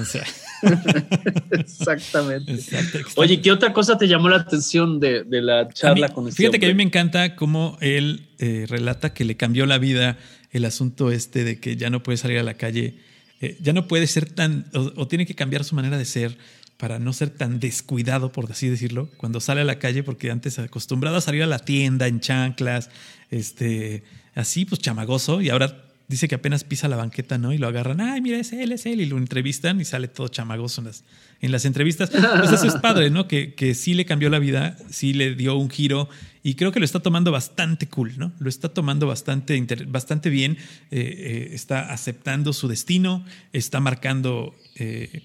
O 0.01 0.05
sea, 0.05 0.23
Exactamente. 1.51 2.53
exacto. 2.53 2.99
Oye, 3.17 3.41
¿qué 3.41 3.51
otra 3.53 3.73
cosa 3.73 3.99
te 3.99 4.07
llamó 4.09 4.29
la 4.29 4.37
atención 4.37 5.01
de, 5.01 5.25
de 5.25 5.43
la 5.43 5.65
mí- 5.65 5.71
charla 5.75 6.09
con 6.11 6.29
este 6.29 6.37
Fíjate 6.43 6.59
que 6.61 6.67
a 6.67 6.69
mí 6.69 6.75
me 6.75 6.83
encanta 6.85 7.35
cómo 7.37 7.77
él 7.81 8.29
eh, 8.39 8.67
relata 8.69 9.13
que 9.13 9.25
le 9.25 9.37
cambió 9.37 9.67
la 9.67 9.79
vida 9.79 10.17
el 10.51 10.65
asunto 10.65 11.11
este 11.11 11.45
de 11.45 11.61
que 11.61 11.77
ya 11.77 11.91
no 11.91 12.03
puede 12.03 12.19
salir 12.19 12.39
a 12.39 12.43
la 12.43 12.55
calle, 12.55 12.99
eh, 13.41 13.57
ya 13.61 13.73
no 13.73 13.87
puede 13.87 14.07
ser 14.07 14.31
tan, 14.31 14.67
o, 14.73 15.07
tiene 15.07 15.27
que 15.27 15.35
cambiar 15.35 15.65
su 15.65 15.75
manera 15.75 15.99
de 15.99 16.05
ser 16.05 16.37
para 16.77 16.99
no 16.99 17.13
ser 17.13 17.31
tan 17.31 17.59
descuidado, 17.61 18.31
por 18.31 18.51
así 18.51 18.69
decirlo, 18.69 19.11
cuando 19.17 19.41
sale 19.41 19.63
a 19.63 19.65
la 19.65 19.79
calle, 19.79 20.03
porque 20.03 20.31
antes 20.31 20.59
acostumbrado 20.59 21.17
a 21.17 21.21
salir 21.21 21.43
a 21.43 21.47
la 21.47 21.59
tienda 21.59 22.07
en 22.07 22.21
chanclas, 22.21 22.91
este, 23.31 24.05
así 24.35 24.65
pues 24.65 24.81
chamagoso, 24.81 25.41
y 25.41 25.51
ahora 25.51 25.85
dice 26.09 26.27
que 26.27 26.37
apenas 26.37 26.65
pisa 26.65 26.89
la 26.89 26.97
banqueta, 26.97 27.37
¿no? 27.37 27.53
Y 27.53 27.59
lo 27.59 27.69
agarran, 27.69 28.01
ay, 28.01 28.21
mira, 28.21 28.39
es 28.39 28.53
él, 28.53 28.73
es 28.73 28.87
él, 28.87 29.01
y 29.01 29.07
lo 29.07 29.19
entrevistan 29.19 29.81
y 29.81 29.85
sale 29.85 30.09
todo 30.09 30.29
chamagoso 30.29 30.81
en 30.81 30.87
las, 30.87 31.05
en 31.41 31.53
las 31.53 31.65
entrevistas. 31.65 32.11
Pues 32.11 32.53
eso 32.53 32.67
es 32.67 32.77
padre, 32.77 33.11
¿no? 33.11 33.29
Que, 33.29 33.55
que 33.55 33.75
sí 33.75 33.95
le 33.95 34.07
cambió 34.07 34.31
la 34.31 34.39
vida, 34.39 34.77
sí 34.89 35.13
le 35.13 35.35
dio 35.35 35.57
un 35.57 35.69
giro 35.69 36.09
y 36.49 36.55
creo 36.55 36.73
que 36.73 36.79
lo 36.79 36.87
está 36.87 37.01
tomando 37.01 37.31
bastante 37.31 37.89
cool, 37.89 38.15
¿no? 38.17 38.33
Lo 38.39 38.49
está 38.49 38.71
tomando 38.71 39.07
bastante, 39.07 39.63
bastante 39.87 40.31
bien, 40.31 40.57
eh, 40.91 40.99
eh, 41.01 41.49
está 41.53 41.93
aceptando 41.93 42.55
su 42.55 42.69
destino, 42.69 43.23
está 43.53 43.81
marcando 43.81 44.55
eh, 44.77 45.25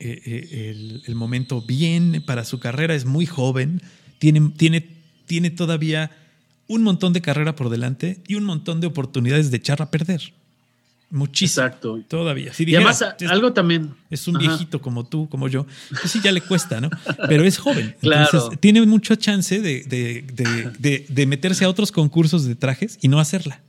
el, 0.00 1.04
el 1.06 1.14
momento 1.14 1.62
bien 1.62 2.24
para 2.26 2.44
su 2.44 2.58
carrera, 2.58 2.96
es 2.96 3.04
muy 3.04 3.24
joven, 3.24 3.82
tiene, 4.18 4.50
tiene, 4.56 4.84
tiene 5.26 5.50
todavía 5.50 6.10
un 6.66 6.82
montón 6.82 7.12
de 7.12 7.20
carrera 7.20 7.54
por 7.54 7.70
delante 7.70 8.20
y 8.26 8.34
un 8.34 8.42
montón 8.42 8.80
de 8.80 8.88
oportunidades 8.88 9.52
de 9.52 9.58
echar 9.58 9.80
a 9.80 9.92
perder. 9.92 10.32
Muchísimo. 11.10 11.66
Exacto. 11.66 12.00
Todavía. 12.08 12.52
Si 12.52 12.64
Y 12.68 12.74
además, 12.74 13.02
es- 13.20 13.30
algo 13.30 13.52
también. 13.52 13.94
es 14.10 14.26
un 14.26 14.36
Ajá. 14.36 14.48
viejito 14.48 14.80
como 14.80 15.04
tú, 15.04 15.28
como 15.28 15.46
yo, 15.48 15.66
pues 15.90 16.10
sí 16.10 16.20
ya 16.22 16.32
le 16.32 16.40
cuesta, 16.40 16.80
¿no? 16.80 16.90
Pero 17.28 17.44
es 17.44 17.58
joven. 17.58 17.94
Claro. 18.00 18.24
Entonces 18.32 18.60
tiene 18.60 18.84
mucha 18.84 19.16
chance 19.16 19.60
de- 19.60 19.84
de- 19.84 20.24
de- 20.78 21.06
de 21.08 21.26
meterse 21.26 21.64
a 21.64 21.68
otros 21.68 21.92
concursos 21.92 22.44
de 22.44 22.56
trajes 22.56 22.98
y 23.00 23.08
no 23.08 23.20
hacerla, 23.20 23.60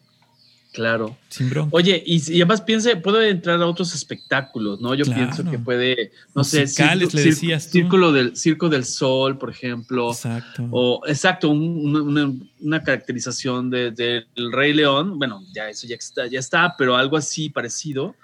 Claro. 0.75 1.17
sin 1.29 1.49
bronca. 1.49 1.69
Oye, 1.73 2.03
y, 2.05 2.17
y 2.31 2.35
además 2.41 2.61
piense, 2.61 2.95
puede 2.97 3.29
entrar 3.29 3.61
a 3.61 3.65
otros 3.65 3.95
espectáculos, 3.95 4.81
¿no? 4.81 4.93
Yo 4.93 5.05
Claro. 5.05 5.21
pienso 5.33 5.49
que 5.49 5.57
puede, 5.57 6.11
no 6.35 6.43
sé, 6.43 6.61
Musicales, 6.61 7.13
le 7.13 7.23
decías 7.23 7.65
tú. 7.67 7.71
círculo 7.71 8.11
del 8.11 8.35
Circo 8.35 8.67
del 8.69 8.83
Sol, 8.85 9.37
por 9.37 9.49
ejemplo. 9.49 10.11
Exacto. 10.11 10.67
O 10.71 11.01
exacto, 11.07 11.49
un- 11.49 12.45
una, 12.61 12.83
caracterización 12.83 13.69
de- 13.69 13.91
del 13.91 14.51
Rey 14.51 14.73
León. 14.73 15.17
Bueno, 15.17 15.41
ya 15.53 15.69
eso 15.69 15.87
ya 15.87 15.95
está, 15.95 16.27
ya 16.27 16.39
está, 16.39 16.75
pero 16.77 16.95
algo 16.97 17.15
así 17.17 17.49
parecido, 17.49 18.15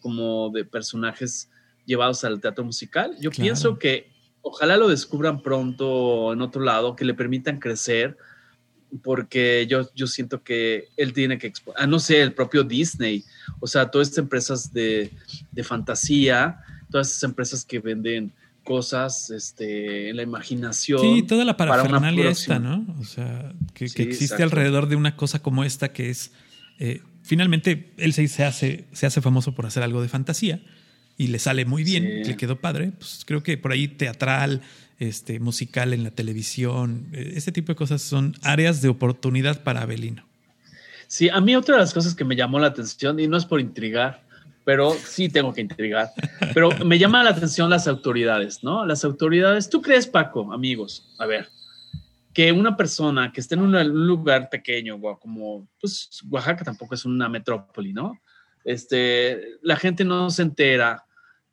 como 0.00 0.50
de 0.50 0.64
personajes 0.64 1.50
llevados 1.84 2.24
al 2.24 2.40
teatro 2.40 2.64
musical. 2.64 3.12
Yo 3.20 3.30
Claro. 3.30 3.42
pienso 3.44 3.78
que 3.78 4.10
ojalá 4.42 4.76
lo 4.76 4.88
descubran 4.88 5.42
pronto 5.42 6.32
en 6.32 6.40
otro 6.40 6.62
lado, 6.62 6.96
que 6.96 7.04
le 7.04 7.12
permitan 7.14 7.58
crecer, 7.58 8.16
porque 9.02 9.66
yo, 9.68 9.88
yo 9.94 10.06
siento 10.06 10.42
que 10.42 10.88
él 10.96 11.12
tiene 11.12 11.38
que, 11.38 11.52
ah, 11.76 11.86
no 11.86 11.98
sé, 11.98 12.20
el 12.20 12.32
propio 12.32 12.64
Disney, 12.64 13.24
o 13.60 13.66
sea, 13.66 13.90
todas 13.90 14.08
estas 14.08 14.22
empresas 14.22 14.72
de, 14.72 15.10
de 15.52 15.64
fantasía, 15.64 16.60
todas 16.90 17.08
estas 17.08 17.24
empresas 17.24 17.64
que 17.64 17.78
venden 17.78 18.32
cosas 18.64 19.30
este, 19.30 20.10
en 20.10 20.16
la 20.16 20.22
imaginación. 20.22 21.00
Sí, 21.00 21.22
toda 21.22 21.44
la 21.44 21.56
parafernalia 21.56 22.30
esta, 22.30 22.58
¿no? 22.58 22.86
O 22.98 23.04
sea, 23.04 23.52
que, 23.74 23.84
existe 23.84 24.42
alrededor 24.42 24.88
de 24.88 24.96
una 24.96 25.16
cosa 25.16 25.40
como 25.40 25.64
esta 25.64 25.92
que 25.92 26.10
es, 26.10 26.32
eh, 26.78 27.02
finalmente, 27.22 27.94
él 27.96 28.12
se, 28.12 28.28
se, 28.28 28.44
hace, 28.44 28.86
se 28.92 29.06
hace 29.06 29.20
famoso 29.20 29.54
por 29.54 29.66
hacer 29.66 29.82
algo 29.82 30.02
de 30.02 30.08
fantasía 30.08 30.60
y 31.18 31.26
le 31.26 31.38
sale 31.40 31.66
muy 31.66 31.82
bien, 31.82 32.22
le 32.24 32.36
quedó 32.36 32.56
padre. 32.56 32.92
Pues 32.96 33.24
creo 33.26 33.42
que 33.42 33.58
por 33.58 33.72
ahí 33.72 33.88
teatral, 33.88 34.62
este, 34.98 35.40
musical 35.40 35.92
en 35.92 36.04
la 36.04 36.12
televisión, 36.12 37.08
ese 37.12 37.52
tipo 37.52 37.72
de 37.72 37.76
cosas 37.76 38.00
son 38.00 38.34
áreas 38.42 38.80
de 38.80 38.88
oportunidad 38.88 39.62
para 39.64 39.82
Abelino. 39.82 40.24
Sí, 41.08 41.28
a 41.28 41.40
mí 41.40 41.56
otra 41.56 41.74
de 41.74 41.80
las 41.80 41.92
cosas 41.92 42.14
que 42.14 42.24
me 42.24 42.36
llamó 42.36 42.60
la 42.60 42.68
atención, 42.68 43.18
y 43.18 43.26
no 43.26 43.36
es 43.36 43.44
por 43.44 43.60
intrigar, 43.60 44.22
pero 44.64 44.92
sí 44.92 45.28
tengo 45.28 45.52
que 45.52 45.62
intrigar. 45.62 46.10
Pero 46.54 46.70
me 46.84 46.98
llama 46.98 47.24
la 47.24 47.30
atención 47.30 47.70
las 47.70 47.88
autoridades, 47.88 48.62
¿no? 48.62 48.84
Las 48.84 49.02
autoridades, 49.04 49.70
¿tú 49.70 49.80
crees, 49.80 50.06
Paco, 50.06 50.52
amigos? 50.52 51.14
A 51.18 51.24
ver, 51.24 51.48
que 52.34 52.52
una 52.52 52.76
persona 52.76 53.32
que 53.32 53.40
esté 53.40 53.54
en 53.54 53.62
un 53.62 54.06
lugar 54.06 54.50
pequeño, 54.50 55.00
como 55.18 55.66
pues 55.80 56.10
Oaxaca 56.30 56.64
tampoco 56.64 56.94
es 56.94 57.04
una 57.06 57.28
metrópoli, 57.28 57.92
¿no? 57.94 58.20
Este, 58.62 59.56
la 59.62 59.76
gente 59.76 60.04
no 60.04 60.28
se 60.28 60.42
entera 60.42 61.06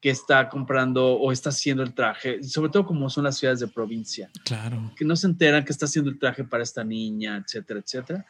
que 0.05 0.11
está 0.11 0.47
comprando 0.49 1.03
o 1.13 1.31
está 1.31 1.49
haciendo 1.49 1.81
el 1.81 1.95
traje, 1.95 2.43
sobre 2.43 2.69
todo 2.69 2.85
como 2.85 3.09
son 3.09 3.23
las 3.23 3.39
ciudades 3.39 3.59
de 3.59 3.67
provincia. 3.67 4.29
Claro. 4.43 4.93
Que 4.95 5.03
no 5.03 5.15
se 5.15 5.25
enteran 5.25 5.65
que 5.65 5.71
está 5.71 5.87
haciendo 5.87 6.11
el 6.11 6.19
traje 6.19 6.43
para 6.43 6.61
esta 6.61 6.83
niña, 6.83 7.43
etcétera, 7.43 7.79
etcétera. 7.79 8.25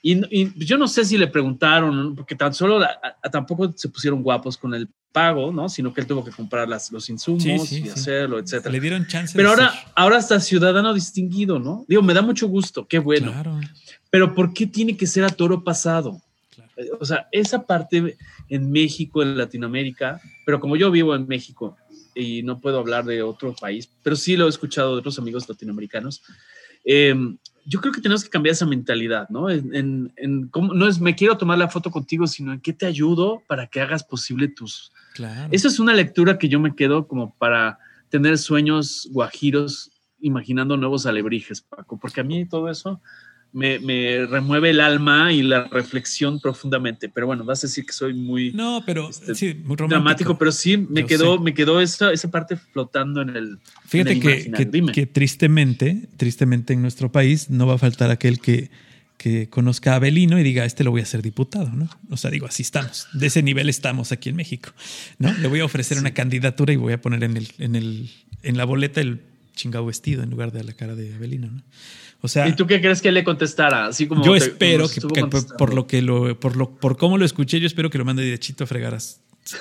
Y, 0.00 0.64
yo 0.64 0.78
no 0.78 0.88
sé 0.88 1.04
si 1.04 1.18
le 1.18 1.26
preguntaron, 1.26 2.16
porque 2.16 2.34
tan 2.34 2.54
solo 2.54 2.80
tampoco 3.30 3.70
se 3.76 3.90
pusieron 3.90 4.22
guapos 4.22 4.56
con 4.56 4.72
el 4.72 4.88
pago, 5.12 5.52
¿no? 5.52 5.68
Sino 5.68 5.92
que 5.92 6.00
él 6.00 6.06
tuvo 6.06 6.24
que 6.24 6.30
comprar 6.30 6.66
las, 6.66 6.90
los 6.90 7.10
insumos 7.10 7.70
y 7.72 7.90
hacerlo, 7.90 8.38
etcétera. 8.38 8.72
Le 8.72 8.80
dieron 8.80 9.06
chance. 9.06 9.34
Pero 9.36 9.50
ahora, 9.50 9.70
ahora 9.96 10.16
está 10.16 10.40
ciudadano 10.40 10.94
distinguido, 10.94 11.58
¿no? 11.58 11.84
Digo, 11.88 12.00
me 12.00 12.14
da 12.14 12.22
mucho 12.22 12.48
gusto, 12.48 12.88
qué 12.88 13.00
bueno. 13.00 13.32
Claro. 13.32 13.60
Pero 14.08 14.34
¿por 14.34 14.54
qué 14.54 14.66
tiene 14.66 14.96
que 14.96 15.06
ser 15.06 15.24
a 15.24 15.28
toro 15.28 15.62
pasado? 15.62 16.22
O 17.00 17.04
sea, 17.04 17.28
esa 17.32 17.66
parte 17.66 18.16
en 18.48 18.70
México, 18.70 19.22
en 19.22 19.36
Latinoamérica, 19.36 20.20
pero 20.46 20.60
como 20.60 20.76
yo 20.76 20.90
vivo 20.90 21.14
en 21.14 21.26
México 21.26 21.76
y 22.14 22.42
no 22.42 22.60
puedo 22.60 22.78
hablar 22.78 23.04
de 23.04 23.22
otro 23.22 23.54
país, 23.54 23.90
pero 24.02 24.16
sí 24.16 24.36
lo 24.36 24.46
he 24.46 24.48
escuchado 24.48 24.92
de 24.92 25.00
otros 25.00 25.18
amigos 25.18 25.48
latinoamericanos, 25.48 26.22
eh, 26.84 27.14
yo 27.68 27.80
creo 27.80 27.92
que 27.92 28.00
tenemos 28.00 28.24
que 28.24 28.30
cambiar 28.30 28.52
esa 28.52 28.64
mentalidad, 28.64 29.28
¿no? 29.28 29.50
En, 29.50 30.48
cómo, 30.50 30.72
no 30.72 30.88
es 30.88 31.00
me 31.00 31.14
quiero 31.14 31.36
tomar 31.36 31.58
la 31.58 31.68
foto 31.68 31.90
contigo, 31.90 32.26
sino 32.26 32.54
en 32.54 32.60
qué 32.60 32.72
te 32.72 32.86
ayudo 32.86 33.42
para 33.46 33.66
que 33.66 33.82
hagas 33.82 34.02
posible 34.02 34.48
tus. 34.48 34.90
Claro. 35.14 35.48
Esa 35.52 35.68
es 35.68 35.78
una 35.78 35.92
lectura 35.92 36.38
que 36.38 36.48
yo 36.48 36.60
me 36.60 36.74
quedo 36.74 37.06
como 37.06 37.34
para 37.34 37.78
tener 38.08 38.38
sueños 38.38 39.06
guajiros, 39.12 39.90
imaginando 40.18 40.78
nuevos 40.78 41.04
alebrijes, 41.04 41.60
Paco, 41.60 41.98
porque 41.98 42.22
a 42.22 42.24
mí 42.24 42.48
todo 42.48 42.70
eso 42.70 43.02
me, 43.52 44.26
remueve 44.26 44.70
el 44.70 44.80
alma 44.80 45.32
y 45.32 45.42
la 45.42 45.64
reflexión 45.64 46.40
profundamente. 46.40 47.08
Pero 47.08 47.26
bueno, 47.26 47.44
vas 47.44 47.64
a 47.64 47.66
decir 47.66 47.86
que 47.86 47.92
soy 47.92 48.14
muy, 48.14 48.52
no, 48.52 48.82
pero, 48.84 49.08
este, 49.08 49.34
sí, 49.34 49.54
muy 49.64 49.76
dramático, 49.76 50.38
pero 50.38 50.52
sí 50.52 50.76
me 50.76 51.06
quedó, 51.06 51.38
me 51.38 51.54
quedó 51.54 51.80
esa, 51.80 52.12
esa 52.12 52.30
parte 52.30 52.56
flotando 52.56 53.22
en 53.22 53.30
el. 53.30 53.58
Fíjate 53.86 54.20
que, 54.20 54.50
que, 54.92 55.06
tristemente, 55.06 56.08
tristemente 56.16 56.72
en 56.72 56.82
nuestro 56.82 57.10
país 57.10 57.50
no 57.50 57.66
va 57.66 57.74
a 57.74 57.78
faltar 57.78 58.10
aquel 58.10 58.40
que, 58.40 58.70
que 59.16 59.48
conozca 59.48 59.92
a 59.92 59.96
Abelino 59.96 60.38
y 60.38 60.42
diga, 60.42 60.64
este 60.64 60.84
lo 60.84 60.90
voy 60.90 61.00
a 61.00 61.04
hacer 61.04 61.22
diputado, 61.22 61.70
¿no? 61.70 61.88
O 62.10 62.16
sea, 62.16 62.30
digo, 62.30 62.46
así 62.46 62.62
estamos. 62.62 63.08
De 63.12 63.26
ese 63.26 63.42
nivel 63.42 63.68
estamos 63.68 64.12
aquí 64.12 64.28
en 64.28 64.36
México, 64.36 64.70
¿no? 65.18 65.32
Le 65.32 65.48
voy 65.48 65.60
a 65.60 65.64
ofrecer 65.64 65.98
una 65.98 66.12
candidatura 66.12 66.72
y 66.72 66.76
voy 66.76 66.92
a 66.92 67.00
poner 67.00 67.24
en, 67.24 67.36
el, 67.36 67.48
en, 67.58 67.76
el, 67.76 68.10
en 68.42 68.56
la 68.56 68.64
boleta 68.64 69.00
el 69.00 69.22
chingado 69.54 69.84
vestido 69.86 70.22
en 70.22 70.30
lugar 70.30 70.52
de 70.52 70.62
la 70.62 70.72
cara 70.72 70.94
de 70.94 71.14
Abelino, 71.14 71.48
¿no? 71.48 71.62
¿Y 72.22 72.52
tú 72.54 72.66
qué 72.66 72.80
crees 72.80 73.00
que 73.00 73.12
le 73.12 73.22
contestara? 73.22 73.86
Así 73.86 74.08
como 74.08 74.24
yo 74.24 74.34
espero 74.34 74.88
que, 74.88 75.00
por, 75.56 75.72
lo 75.72 75.86
que 75.86 76.02
lo, 76.02 76.38
por 76.38 76.56
lo, 76.56 76.70
por 76.70 76.96
cómo 76.96 77.16
lo 77.16 77.24
escuché, 77.24 77.60
yo 77.60 77.66
espero 77.66 77.90
que 77.90 77.98
lo 77.98 78.04
mande 78.04 78.24
derechito 78.24 78.64
a 78.64 78.66
fregar 78.66 78.98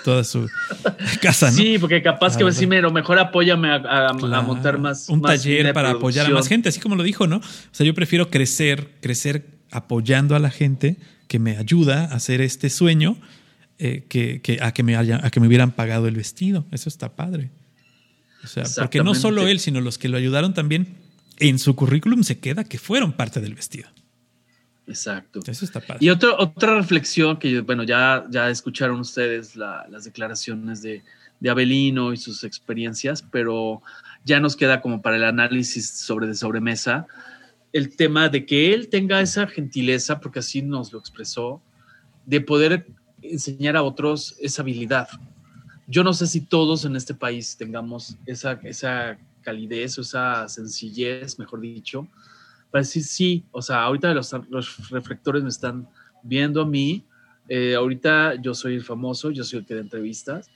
toda 0.03 0.24
su 0.24 0.49
casa, 1.22 1.51
¿no? 1.51 1.58
Sí, 1.58 1.78
porque 1.78 2.01
capaz 2.01 2.36
que 2.36 2.43
decir, 2.43 2.68
lo 2.68 2.91
mejor 2.91 3.20
apóyame 3.20 3.70
a, 3.72 4.12
montar 4.14 4.80
más. 4.80 5.08
Un 5.08 5.22
taller 5.22 5.72
para 5.72 5.91
apoyar 5.91 6.26
a 6.26 6.30
más 6.30 6.47
gente, 6.47 6.70
así 6.70 6.80
como 6.80 6.95
lo 6.95 7.03
dijo, 7.03 7.28
¿no? 7.28 7.38
O 7.38 7.41
sea, 7.72 7.86
yo 7.86 7.93
prefiero 7.93 8.32
crecer, 8.32 8.89
crecer 9.01 9.45
apoyando 9.70 10.36
a 10.36 10.39
la 10.39 10.49
gente 10.49 10.97
que 11.28 11.38
me 11.38 11.58
ayuda 11.58 12.05
a 12.05 12.16
hacer 12.16 12.41
este 12.41 12.72
sueño 12.72 13.18
eh, 13.78 14.05
que, 14.10 14.60
a, 14.62 14.72
que 14.72 14.82
me 14.82 14.95
haya, 14.95 15.20
a 15.24 15.30
que 15.30 15.39
me 15.39 15.45
hubieran 15.47 15.72
pagado 15.72 16.08
el 16.08 16.16
vestido. 16.16 16.66
Eso 16.72 16.89
está 16.89 17.16
padre. 17.16 17.51
O 18.43 18.47
sea, 18.47 18.64
porque 18.78 19.03
no 19.03 19.14
solo 19.14 19.47
él, 19.47 19.60
sino 19.60 19.80
los 19.80 19.99
que 19.99 20.10
lo 20.10 20.18
ayudaron 20.18 20.55
también 20.55 21.07
en 21.39 21.59
su 21.59 21.75
currículum 21.75 22.23
se 22.23 22.39
queda 22.39 22.63
que 22.63 22.77
fueron 22.77 23.13
parte 23.13 23.41
del 23.41 23.55
vestido. 23.55 23.89
Exacto. 24.88 25.41
Eso 25.45 25.65
está 25.65 25.81
padre. 25.81 26.05
Y 26.05 26.09
otra 26.09 26.35
otra 26.38 26.75
reflexión 26.75 27.38
que, 27.38 27.61
bueno, 27.61 27.83
ya, 27.83 28.25
ya 28.29 28.49
escucharon 28.49 28.99
ustedes 28.99 29.55
las 29.55 30.05
declaraciones 30.05 30.81
de, 30.81 31.03
de 31.39 31.49
Abelino 31.49 32.13
y 32.13 32.17
sus 32.17 32.43
experiencias, 32.43 33.21
pero 33.21 33.81
ya 34.23 34.39
nos 34.39 34.55
queda 34.55 34.81
como 34.81 35.01
para 35.01 35.17
el 35.17 35.25
análisis 35.25 35.89
sobre 35.89 36.27
de 36.27 36.35
sobremesa 36.35 37.07
el 37.73 37.95
tema 37.95 38.29
de 38.29 38.45
que 38.45 38.73
él 38.73 38.89
tenga 38.89 39.21
esa 39.21 39.47
gentileza, 39.47 40.19
porque 40.19 40.39
así 40.39 40.61
nos 40.61 40.91
lo 40.91 40.99
expresó, 40.99 41.61
de 42.25 42.41
poder 42.41 42.88
enseñar 43.21 43.75
a 43.75 43.83
otros 43.83 44.35
esa 44.39 44.61
habilidad. 44.61 45.07
Yo 45.88 46.03
no 46.03 46.13
sé 46.13 46.27
si 46.27 46.41
todos 46.41 46.85
en 46.85 46.95
este 46.95 47.13
país 47.13 47.55
tengamos 47.57 48.17
esa, 48.25 48.53
esa 48.63 49.17
calidez 49.48 49.98
o 49.98 50.02
esa 50.02 50.50
sencillez, 50.50 51.39
mejor 51.39 51.62
dicho, 51.62 52.06
para 52.70 52.84
decir 52.84 53.04
sí, 53.06 53.45
o 53.52 53.62
sea, 53.62 53.84
ahorita 53.84 54.14
los, 54.14 54.36
los 54.50 54.89
reflectores 54.89 55.41
me 55.41 55.48
están 55.48 55.88
viendo 56.22 56.62
a 56.62 56.66
mí, 56.66 57.06
eh, 57.48 57.76
ahorita 57.76 58.41
yo 58.41 58.54
soy 58.54 58.76
el 58.76 58.84
famoso, 58.84 59.32
yo 59.32 59.45
soy 59.45 59.60
el 59.60 59.66
que 59.66 59.74
da 59.74 59.80
entrevistas, 59.80 60.50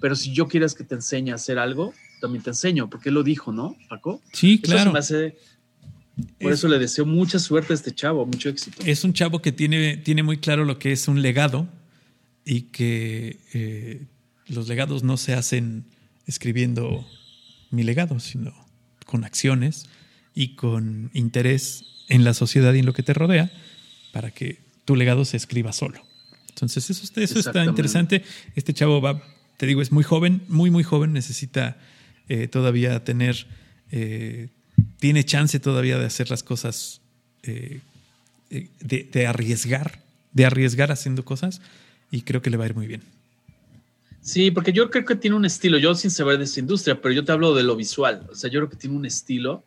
pero 0.00 0.16
si 0.16 0.32
yo 0.32 0.48
quieres 0.48 0.74
que 0.74 0.82
te 0.82 0.94
enseñe 0.94 1.30
a 1.30 1.34
hacer 1.34 1.58
algo, 1.58 1.92
también 2.22 2.42
te 2.42 2.50
enseño, 2.50 2.88
porque 2.88 3.10
él 3.10 3.16
lo 3.16 3.22
dijo, 3.22 3.52
¿no, 3.52 3.76
Paco? 3.90 4.22
Sí, 4.32 4.58
claro. 4.62 4.92
por 6.40 6.52
eso 6.52 6.68
le 6.68 6.78
deseo 6.78 7.04
mucha 7.04 7.38
suerte 7.38 7.74
a 7.74 7.76
este 7.76 7.92
chavo, 7.92 8.24
mucho 8.24 8.48
éxito. 8.48 8.82
Es 8.86 9.04
un 9.04 9.12
chavo 9.12 9.42
que 9.42 9.52
tiene, 9.52 9.98
tiene 9.98 10.22
muy 10.22 10.38
claro 10.38 10.64
lo 10.64 10.78
que 10.78 10.92
es 10.92 11.06
un 11.06 11.20
legado 11.20 11.68
y 12.46 12.62
que 12.62 13.40
eh, 13.52 14.06
los 14.46 14.68
legados 14.68 15.02
no 15.02 15.18
se 15.18 15.34
hacen 15.34 15.84
escribiendo 16.26 17.06
mi 17.72 17.82
legado, 17.82 18.20
sino 18.20 18.52
con 19.06 19.24
acciones 19.24 19.86
y 20.34 20.54
con 20.54 21.10
interés 21.12 21.84
en 22.08 22.24
la 22.24 22.34
sociedad 22.34 22.72
y 22.74 22.80
en 22.80 22.86
lo 22.86 22.92
que 22.92 23.02
te 23.02 23.14
rodea 23.14 23.50
para 24.12 24.30
que 24.30 24.60
tu 24.84 24.96
legado 24.96 25.24
se 25.24 25.36
escriba 25.36 25.72
solo. 25.72 26.02
Entonces, 26.50 26.90
eso, 26.90 27.20
eso 27.20 27.38
está 27.38 27.64
interesante. 27.64 28.22
Este 28.54 28.74
chavo 28.74 29.00
va, 29.00 29.22
te 29.56 29.66
digo, 29.66 29.80
es 29.82 29.92
muy 29.92 30.04
joven, 30.04 30.42
muy, 30.48 30.70
muy 30.70 30.84
joven, 30.84 31.12
necesita 31.12 31.78
eh, 32.28 32.48
todavía 32.48 33.04
tener, 33.04 33.46
eh, 33.90 34.48
tiene 34.98 35.24
chance 35.24 35.58
todavía 35.60 35.98
de 35.98 36.06
hacer 36.06 36.30
las 36.30 36.42
cosas, 36.42 37.00
eh, 37.42 37.80
de, 38.50 39.08
de 39.10 39.26
arriesgar, 39.26 40.02
de 40.32 40.44
arriesgar 40.44 40.92
haciendo 40.92 41.24
cosas 41.24 41.62
y 42.10 42.22
creo 42.22 42.42
que 42.42 42.50
le 42.50 42.58
va 42.58 42.64
a 42.64 42.68
ir 42.68 42.74
muy 42.74 42.86
bien. 42.86 43.02
Sí, 44.22 44.52
porque 44.52 44.72
yo 44.72 44.88
creo 44.88 45.04
que 45.04 45.16
tiene 45.16 45.36
un 45.36 45.44
estilo, 45.44 45.78
yo 45.78 45.96
sin 45.96 46.12
saber 46.12 46.38
de 46.38 46.44
esa 46.44 46.60
industria, 46.60 47.00
pero 47.00 47.12
yo 47.12 47.24
te 47.24 47.32
hablo 47.32 47.54
de 47.54 47.64
lo 47.64 47.74
visual, 47.74 48.28
o 48.30 48.34
sea, 48.36 48.48
yo 48.48 48.60
creo 48.60 48.70
que 48.70 48.76
tiene 48.76 48.96
un 48.96 49.04
estilo, 49.04 49.64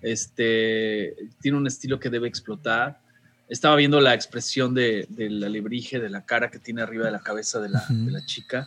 este, 0.00 1.14
tiene 1.42 1.58
un 1.58 1.66
estilo 1.66 2.00
que 2.00 2.08
debe 2.08 2.26
explotar. 2.26 3.00
Estaba 3.48 3.76
viendo 3.76 4.00
la 4.00 4.14
expresión 4.14 4.72
de, 4.72 5.06
la 5.18 5.46
alebrije, 5.46 6.00
de 6.00 6.08
la 6.08 6.24
cara 6.24 6.50
que 6.50 6.58
tiene 6.58 6.80
arriba 6.80 7.04
de 7.04 7.12
la 7.12 7.20
cabeza 7.20 7.60
de 7.60 7.68
la, 7.68 7.84
chica, 8.24 8.66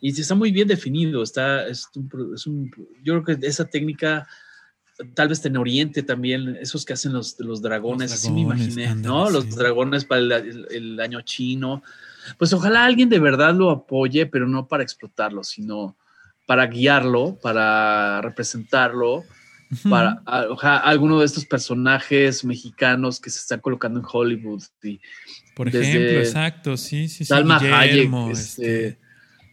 y 0.00 0.08
está 0.18 0.34
muy 0.34 0.50
bien 0.50 0.68
definido, 0.68 1.22
está, 1.22 1.66
es 1.66 1.88
un, 1.94 2.70
yo 3.04 3.22
creo 3.22 3.38
que 3.38 3.46
esa 3.46 3.66
técnica 3.66 4.26
tal 5.14 5.28
vez 5.28 5.44
en 5.44 5.58
Oriente 5.58 6.02
también, 6.02 6.56
esos 6.60 6.86
que 6.86 6.94
hacen 6.94 7.12
los, 7.12 7.38
los 7.40 7.60
dragones, 7.60 8.10
así 8.10 8.30
me 8.30 8.40
imaginé, 8.40 8.94
¿no? 8.94 9.28
Los 9.28 9.54
dragones 9.54 10.06
para 10.06 10.20
el 10.20 10.98
año 10.98 11.20
chino, 11.20 11.82
pues 12.38 12.52
ojalá 12.52 12.84
alguien 12.84 13.08
de 13.08 13.18
verdad 13.18 13.54
lo 13.54 13.70
apoye, 13.70 14.26
pero 14.26 14.48
no 14.48 14.68
para 14.68 14.82
explotarlo, 14.82 15.44
sino 15.44 15.96
para 16.46 16.66
guiarlo, 16.66 17.38
para 17.42 18.20
representarlo, 18.20 19.24
para 19.88 20.22
ojalá, 20.50 20.78
alguno 20.78 21.20
de 21.20 21.26
estos 21.26 21.46
personajes 21.46 22.44
mexicanos 22.44 23.20
que 23.20 23.30
se 23.30 23.38
están 23.38 23.60
colocando 23.60 24.00
en 24.00 24.06
Hollywood. 24.10 24.62
Por 25.54 25.68
ejemplo, 25.68 26.18
exacto, 26.18 26.76
sí, 26.76 27.08
sí, 27.08 27.18
sí. 27.18 27.24
Salma 27.26 27.56
Hayek, 27.58 28.12
este, 28.30 28.86
este, 28.88 28.98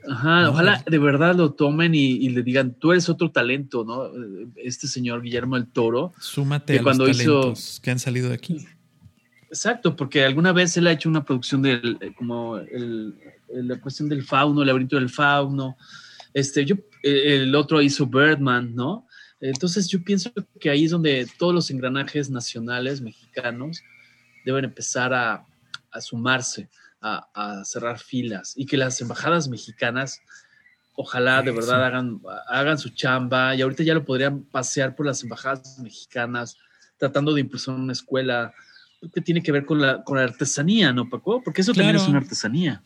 Ajá, 0.08 0.50
ojalá 0.50 0.84
de 0.90 0.98
verdad 0.98 1.36
lo 1.36 1.52
tomen 1.54 1.94
y, 1.94 2.30
le 2.30 2.42
digan, 2.42 2.74
tú 2.74 2.92
eres 2.92 3.10
otro 3.10 3.32
talento, 3.32 3.84
¿no? 3.84 4.10
Este 4.56 4.88
señor 4.88 5.22
Guillermo 5.22 5.58
el 5.58 5.68
Toro. 5.68 6.14
Súmate 6.20 6.80
a 6.80 6.84
cuando 6.84 7.06
los 7.06 7.18
talentos 7.18 7.80
que 7.84 7.92
han 7.92 8.00
salido 8.00 8.30
de 8.30 8.36
aquí. 8.36 8.66
Exacto, 9.50 9.96
porque 9.96 10.24
alguna 10.24 10.54
vez 10.54 10.78
él 10.78 10.88
ha 10.88 10.92
hecho 10.92 11.10
una 11.10 11.26
producción 11.26 11.62
de 11.64 12.14
como 12.16 12.60
la 13.48 13.80
cuestión 13.82 14.08
del 14.08 14.24
fauno, 14.24 14.62
el 14.62 14.68
laberinto 14.68 14.96
del 14.96 15.10
fauno. 15.10 15.76
Este, 16.34 16.66
yo, 16.66 16.76
el 17.02 17.56
otro 17.56 17.82
hizo 17.82 18.06
Birdman, 18.06 18.76
¿no? 18.76 19.08
Entonces 19.40 19.88
yo 19.88 20.04
pienso 20.04 20.32
que 20.60 20.70
ahí 20.70 20.86
es 20.86 20.92
donde 20.92 21.28
todos 21.38 21.54
los 21.54 21.72
engranajes 21.72 22.30
nacionales 22.30 23.02
mexicanos 23.02 23.82
deben 24.46 24.66
empezar 24.66 25.14
a, 25.14 25.46
sumarse, 26.00 26.70
a, 27.02 27.64
cerrar 27.66 28.00
filas 28.00 28.54
y 28.56 28.66
que 28.66 28.78
las 28.78 29.02
embajadas 29.02 29.48
mexicanas 29.48 30.22
ojalá 30.94 31.42
de 31.42 31.52
verdad 31.52 31.86
hagan, 31.86 32.22
hagan 32.50 32.78
su 32.78 32.90
chamba 32.90 33.56
y 33.56 33.62
ahorita 33.62 33.84
ya 33.84 33.94
lo 33.94 34.04
podrían 34.04 34.44
pasear 34.44 34.96
por 34.96 35.06
las 35.06 35.24
embajadas 35.24 35.80
mexicanas 35.80 36.58
tratando 36.98 37.34
de 37.34 37.42
impulsar 37.42 37.76
una 37.76 37.94
escuela 37.94 38.54
que 39.14 39.22
tiene 39.22 39.42
que 39.42 39.52
ver 39.52 39.66
con 39.66 39.82
la, 39.82 40.04
con 40.04 40.18
la 40.18 40.24
artesanía, 40.24 40.92
¿no, 40.94 41.10
Paco? 41.10 41.42
Porque 41.44 41.62
eso 41.62 41.74
también 41.74 41.96
es 41.96 42.08
una 42.08 42.20
artesanía. 42.20 42.82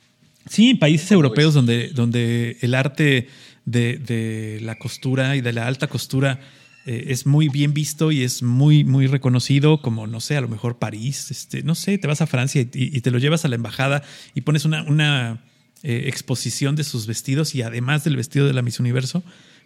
Sí, 0.49 0.75
países 0.75 1.11
europeos 1.11 1.53
donde, 1.53 1.89
donde 1.89 2.57
el 2.61 2.75
arte 2.75 3.27
de, 3.65 4.59
la 4.61 4.77
costura 4.77 5.35
y 5.35 5.41
de 5.41 5.53
la 5.53 5.67
alta 5.67 5.87
costura 5.87 6.39
eh, 6.85 7.05
es 7.07 7.25
muy 7.25 7.47
bien 7.47 7.73
visto 7.73 8.11
y 8.11 8.23
es 8.23 8.43
muy, 8.43 8.83
muy 8.83 9.07
reconocido, 9.07 9.81
como, 9.81 10.05
no 10.05 10.19
sé, 10.19 10.35
a 10.35 10.41
lo 10.41 10.49
mejor 10.49 10.79
París, 10.79 11.31
este, 11.31 11.63
no 11.63 11.75
sé, 11.75 11.97
te 11.97 12.07
vas 12.07 12.21
a 12.21 12.27
Francia 12.27 12.61
y, 12.61 13.01
te 13.01 13.11
lo 13.11 13.19
llevas 13.19 13.45
a 13.45 13.47
la 13.47 13.55
embajada 13.55 14.03
y 14.35 14.41
pones 14.41 14.65
una, 14.65 14.83
una 14.83 15.43
eh, 15.81 16.03
exposición 16.07 16.75
de 16.75 16.83
sus 16.83 17.07
vestidos 17.07 17.55
y 17.55 17.61
además 17.61 18.03
del 18.03 18.17
vestido 18.17 18.45
de 18.45 18.53
la 18.53 18.61
Miss 18.61 18.79
Universo, 18.79 19.23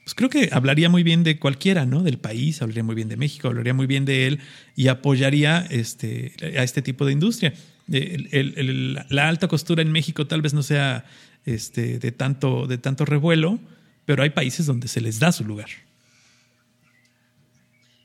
pues 0.07 0.15
creo 0.15 0.29
que 0.29 0.47
hablaría 0.53 0.87
muy 0.87 1.03
bien 1.03 1.25
de 1.25 1.37
cualquiera, 1.37 1.85
¿no? 1.85 2.01
Del 2.01 2.17
país, 2.17 2.61
hablaría 2.61 2.81
muy 2.81 2.95
bien 2.95 3.09
de 3.09 3.17
México, 3.17 3.49
hablaría 3.49 3.73
muy 3.73 3.87
bien 3.87 4.05
de 4.05 4.25
él 4.25 4.39
y 4.73 4.87
apoyaría 4.87 5.67
este, 5.69 6.31
a 6.57 6.63
este 6.63 6.81
tipo 6.81 7.05
de 7.05 7.11
industria. 7.11 7.53
la 7.89 9.27
alta 9.27 9.49
costura 9.49 9.81
en 9.81 9.91
México 9.91 10.25
tal 10.25 10.41
vez 10.41 10.53
no 10.53 10.63
sea 10.63 11.03
este, 11.43 11.99
de, 11.99 12.13
tanto, 12.13 12.67
de 12.67 12.77
tanto 12.77 13.03
revuelo, 13.03 13.59
pero 14.05 14.23
hay 14.23 14.29
países 14.29 14.65
donde 14.65 14.87
se 14.87 15.01
les 15.01 15.19
da 15.19 15.33
su 15.33 15.43
lugar. 15.43 15.67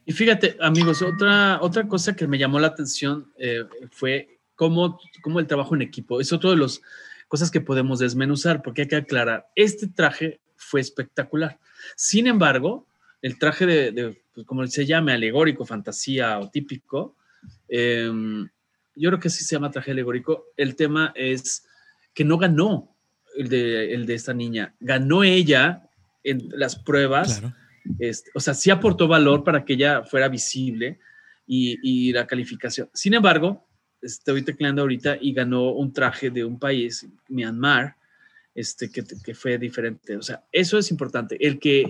Y 0.04 0.12
fíjate, 0.12 0.56
amigos, 0.60 1.02
otra, 1.02 1.60
otra 1.62 1.86
cosa 1.86 2.16
que 2.16 2.26
me 2.26 2.36
llamó 2.36 2.58
la 2.58 2.66
atención 2.66 3.30
eh, 3.38 3.62
fue 3.92 4.40
cómo, 4.56 4.98
cómo, 5.22 5.38
el 5.38 5.46
trabajo 5.46 5.76
en 5.76 5.82
equipo. 5.82 6.20
Es 6.20 6.32
otra 6.32 6.50
de 6.50 6.56
las 6.56 6.82
cosas 7.28 7.52
que 7.52 7.60
podemos 7.60 8.00
desmenuzar, 8.00 8.60
porque 8.60 8.82
hay 8.82 8.88
que 8.88 8.96
aclarar, 8.96 9.46
este 9.54 9.86
traje 9.86 10.40
fue 10.56 10.80
espectacular. 10.80 11.60
Sin 11.96 12.26
embargo, 12.26 12.86
el 13.20 13.38
traje 13.38 13.66
de, 13.66 14.22
pues, 14.34 14.46
como 14.46 14.66
se 14.66 14.86
llame, 14.86 15.12
alegórico, 15.12 15.64
fantasía 15.64 16.38
o 16.38 16.50
típico, 16.50 17.16
em, 17.68 18.48
yo 18.94 19.10
creo 19.10 19.20
que 19.20 19.30
sí 19.30 19.44
se 19.44 19.54
llama 19.54 19.70
traje 19.70 19.92
alegórico. 19.92 20.46
El 20.56 20.76
tema 20.76 21.12
es 21.14 21.66
que 22.14 22.24
no 22.24 22.38
ganó 22.38 22.94
el 23.36 23.48
de, 23.48 23.94
el 23.94 24.06
de 24.06 24.14
esta 24.14 24.34
niña, 24.34 24.74
ganó 24.80 25.24
ella 25.24 25.88
en 26.24 26.48
las 26.52 26.76
pruebas. 26.76 27.42
Este, 27.98 28.30
o 28.34 28.40
sea, 28.40 28.54
sí 28.54 28.70
aportó 28.70 29.08
valor 29.08 29.44
para 29.44 29.64
que 29.64 29.74
ella 29.74 30.04
fuera 30.04 30.28
visible 30.28 30.98
y, 31.46 32.12
la 32.12 32.26
calificación. 32.26 32.88
Sin 32.94 33.14
embargo, 33.14 33.66
estoy 34.00 34.42
tecleando 34.42 34.82
ahorita 34.82 35.18
y 35.20 35.32
ganó 35.32 35.72
un 35.72 35.92
traje 35.92 36.30
de 36.30 36.44
un 36.44 36.58
país, 36.58 37.06
Myanmar, 37.28 37.96
este, 38.54 38.90
que, 38.90 39.04
que, 39.24 39.34
fue 39.34 39.58
diferente. 39.58 40.16
O 40.16 40.22
sea, 40.22 40.44
eso 40.52 40.78
es 40.78 40.90
importante. 40.90 41.36
El 41.40 41.58
que 41.58 41.86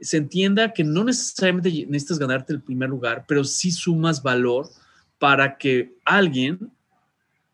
se 0.00 0.16
entienda 0.16 0.72
que 0.72 0.84
no 0.84 1.04
necesariamente 1.04 1.70
necesitas 1.88 2.18
ganarte 2.18 2.52
el 2.52 2.62
primer 2.62 2.88
lugar, 2.88 3.24
pero 3.26 3.44
sí 3.44 3.70
sumas 3.70 4.22
valor 4.22 4.68
para 5.18 5.58
que 5.58 5.94
alguien 6.04 6.70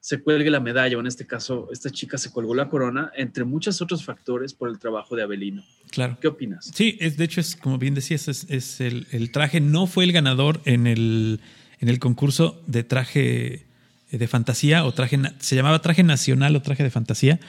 se 0.05 0.21
cuelgue 0.21 0.51
la 0.51 0.61
medalla, 0.61 0.99
o 0.99 1.01
en 1.01 1.07
este 1.07 1.27
caso, 1.27 1.71
esta 1.73 1.89
chica 1.89 2.19
se 2.19 2.31
colgó 2.31 2.55
la 2.55 2.69
corona, 2.69 3.11
entre 3.17 3.45
muchos 3.45 3.81
otros 3.81 4.05
factores 4.05 4.53
por 4.53 4.69
el 4.69 4.79
trabajo 4.79 5.17
de 5.17 5.23
Abelino. 5.23 5.65
Claro. 5.91 6.19
¿Qué 6.21 6.29
opinas? 6.29 6.71
Sí, 6.75 6.99
es, 7.01 7.17
de 7.17 7.25
hecho, 7.25 7.41
es 7.41 7.57
como 7.57 7.79
bien 7.79 7.95
decías, 7.95 8.29
es, 8.29 8.45
es 8.51 8.83
el, 8.83 9.07
el, 9.13 9.33
traje, 9.33 9.63
no 9.63 9.87
fue 9.87 10.05
el 10.05 10.13
ganador 10.13 10.61
en 10.67 10.87
el, 10.87 11.41
en 11.81 11.89
el 11.89 12.01
concurso 12.01 12.63
de 12.67 12.85
traje 12.85 13.65
de 14.11 14.29
fantasía, 14.29 14.85
o 14.85 14.93
traje, 14.93 15.19
se 15.39 15.57
llamaba 15.57 15.81
traje 15.81 16.03
nacional 16.03 16.55
o 16.55 16.61
traje 16.61 16.83
de 16.83 16.91
fantasía, 16.91 17.41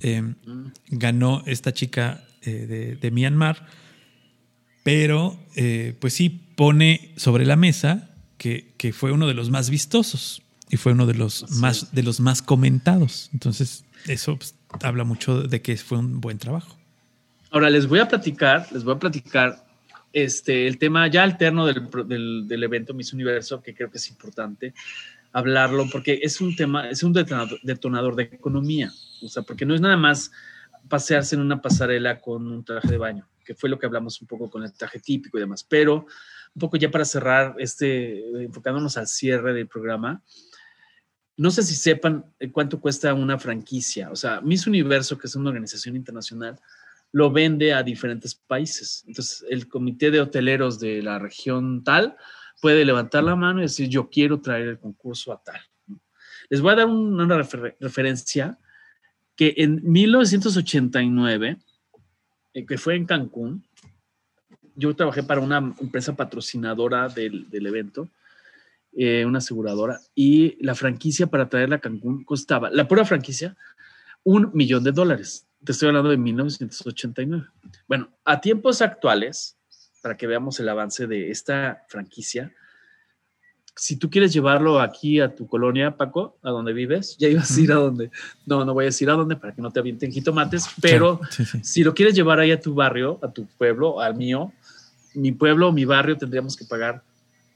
eh, 0.00 0.34
ganó 0.88 1.42
esta 1.46 1.72
chica 1.72 2.24
eh, 2.42 2.98
de, 3.00 3.10
Myanmar, 3.10 3.66
pero 4.82 5.38
eh, 5.56 5.94
pues 6.00 6.14
sí 6.14 6.28
pone 6.28 7.12
sobre 7.16 7.44
la 7.44 7.56
mesa 7.56 8.10
que, 8.38 8.74
fue 8.92 9.10
uno 9.10 9.26
de 9.26 9.34
los 9.34 9.50
más 9.50 9.68
vistosos 9.68 10.42
y 10.70 10.76
fue 10.76 10.92
uno 10.92 11.06
de 11.06 11.14
los, 11.14 11.50
más, 11.60 11.92
de 11.92 12.02
los 12.02 12.20
más 12.20 12.42
comentados. 12.42 13.30
Entonces, 13.32 13.84
eso 14.06 14.36
pues, 14.36 14.54
habla 14.82 15.04
mucho 15.04 15.42
de 15.42 15.60
que 15.60 15.76
fue 15.76 15.98
un 15.98 16.20
buen 16.20 16.38
trabajo. 16.38 16.76
Ahora 17.50 17.70
les 17.70 17.86
voy 17.88 17.98
a 17.98 18.06
platicar, 18.06 18.66
les 18.72 18.84
voy 18.84 18.94
a 18.94 18.98
platicar 18.98 19.66
este, 20.12 20.66
el 20.66 20.78
tema 20.78 21.08
ya 21.08 21.24
alterno 21.24 21.66
del, 21.66 21.88
del, 22.06 22.46
del 22.46 22.62
evento 22.62 22.94
Miss 22.94 23.12
Universo, 23.12 23.60
que 23.62 23.74
creo 23.74 23.90
que 23.90 23.98
es 23.98 24.08
importante 24.08 24.72
hablarlo 25.36 25.86
porque 25.92 26.18
es 26.22 26.40
un 26.40 26.56
tema, 26.56 26.88
es 26.88 27.02
un 27.02 27.12
detonador, 27.12 28.16
de 28.16 28.22
economía, 28.22 28.90
o 29.22 29.28
sea, 29.28 29.42
porque 29.42 29.64
no 29.64 29.74
es 29.74 29.80
nada 29.80 29.96
más 29.96 30.30
pasearse 30.88 31.34
en 31.34 31.40
una 31.40 31.60
pasarela 31.60 32.20
con 32.20 32.50
un 32.50 32.64
traje 32.64 32.88
de 32.88 32.98
baño, 32.98 33.28
que 33.44 33.54
fue 33.54 33.68
lo 33.68 33.78
que 33.78 33.86
hablamos 33.86 34.20
un 34.20 34.26
poco 34.26 34.50
con 34.50 34.62
el 34.62 34.72
traje 34.72 35.00
típico 35.00 35.38
y 35.38 35.40
demás, 35.40 35.64
pero 35.64 36.06
un 36.54 36.60
poco 36.60 36.76
ya 36.76 36.90
para 36.90 37.04
cerrar, 37.04 37.54
este, 37.58 38.44
enfocándonos 38.44 38.96
al 38.96 39.06
cierre 39.06 39.52
del 39.52 39.68
programa, 39.68 40.22
no 41.36 41.50
sé 41.50 41.62
si 41.62 41.74
sepan 41.74 42.24
cuánto 42.52 42.80
cuesta 42.80 43.12
una 43.12 43.38
franquicia, 43.38 44.10
o 44.10 44.16
sea, 44.16 44.40
Miss 44.40 44.66
Universo, 44.66 45.18
que 45.18 45.26
es 45.26 45.36
una 45.36 45.50
organización 45.50 45.96
internacional, 45.96 46.58
lo 47.12 47.30
vende 47.30 47.72
a 47.72 47.82
diferentes 47.82 48.34
países. 48.34 49.04
Entonces, 49.06 49.44
el 49.48 49.68
comité 49.68 50.10
de 50.10 50.20
hoteleros 50.20 50.78
de 50.78 51.02
la 51.02 51.18
región 51.18 51.84
tal 51.84 52.16
puede 52.60 52.84
levantar 52.84 53.24
la 53.24 53.36
mano 53.36 53.60
y 53.60 53.62
decir, 53.62 53.88
yo 53.88 54.08
quiero 54.10 54.40
traer 54.40 54.68
el 54.68 54.78
concurso 54.78 55.32
a 55.32 55.42
tal. 55.42 55.60
Les 56.48 56.60
voy 56.60 56.72
a 56.72 56.76
dar 56.76 56.86
una 56.86 57.42
referencia 57.80 58.58
que 59.36 59.54
en 59.58 59.80
1989, 59.84 61.58
eh, 62.54 62.66
que 62.66 62.78
fue 62.78 62.96
en 62.96 63.04
Cancún, 63.04 63.64
yo 64.74 64.94
trabajé 64.94 65.22
para 65.22 65.40
una 65.40 65.58
empresa 65.58 66.16
patrocinadora 66.16 67.08
del, 67.08 67.46
evento, 67.52 68.08
eh, 68.92 69.24
una 69.24 69.38
aseguradora, 69.38 70.00
y 70.14 70.62
la 70.64 70.74
franquicia 70.74 71.26
para 71.26 71.48
traerla 71.48 71.76
a 71.76 71.80
Cancún 71.80 72.24
costaba, 72.24 72.70
la 72.70 72.88
pura 72.88 73.04
franquicia, 73.04 73.56
un 74.24 74.50
millón 74.54 74.84
de 74.84 74.92
dólares. 74.92 75.46
Te 75.64 75.72
estoy 75.72 75.88
hablando 75.88 76.10
de 76.10 76.16
1989. 76.16 77.46
Bueno, 77.86 78.10
a 78.24 78.40
tiempos 78.40 78.82
actuales, 78.82 79.56
para 80.02 80.16
que 80.16 80.26
veamos 80.26 80.60
el 80.60 80.68
avance 80.68 81.06
de 81.06 81.30
esta 81.30 81.84
franquicia. 81.88 82.52
Si 83.78 83.96
tú 83.96 84.08
quieres 84.08 84.32
llevarlo 84.32 84.80
aquí 84.80 85.20
a 85.20 85.34
tu 85.34 85.46
colonia, 85.46 85.96
Paco, 85.96 86.38
a 86.42 86.50
donde 86.50 86.72
vives, 86.72 87.16
ya 87.18 87.28
ibas 87.28 87.54
a 87.54 87.60
ir 87.60 87.72
a 87.72 87.74
donde, 87.74 88.10
no, 88.46 88.64
no 88.64 88.72
voy 88.72 88.84
a 88.84 88.86
decir 88.86 89.10
a 89.10 89.12
dónde 89.12 89.36
para 89.36 89.54
que 89.54 89.60
no 89.60 89.70
te 89.70 89.80
avienten 89.80 90.10
jitomates, 90.10 90.66
pero 90.80 91.20
si 91.62 91.84
lo 91.84 91.94
quieres 91.94 92.14
llevar 92.14 92.40
ahí 92.40 92.52
a 92.52 92.60
tu 92.60 92.74
barrio, 92.74 93.18
a 93.22 93.30
tu 93.30 93.46
pueblo, 93.58 94.00
al 94.00 94.14
mío, 94.14 94.50
mi 95.14 95.32
pueblo, 95.32 95.72
mi 95.72 95.84
barrio, 95.84 96.16
tendríamos 96.16 96.56
que 96.56 96.64
pagar 96.64 97.02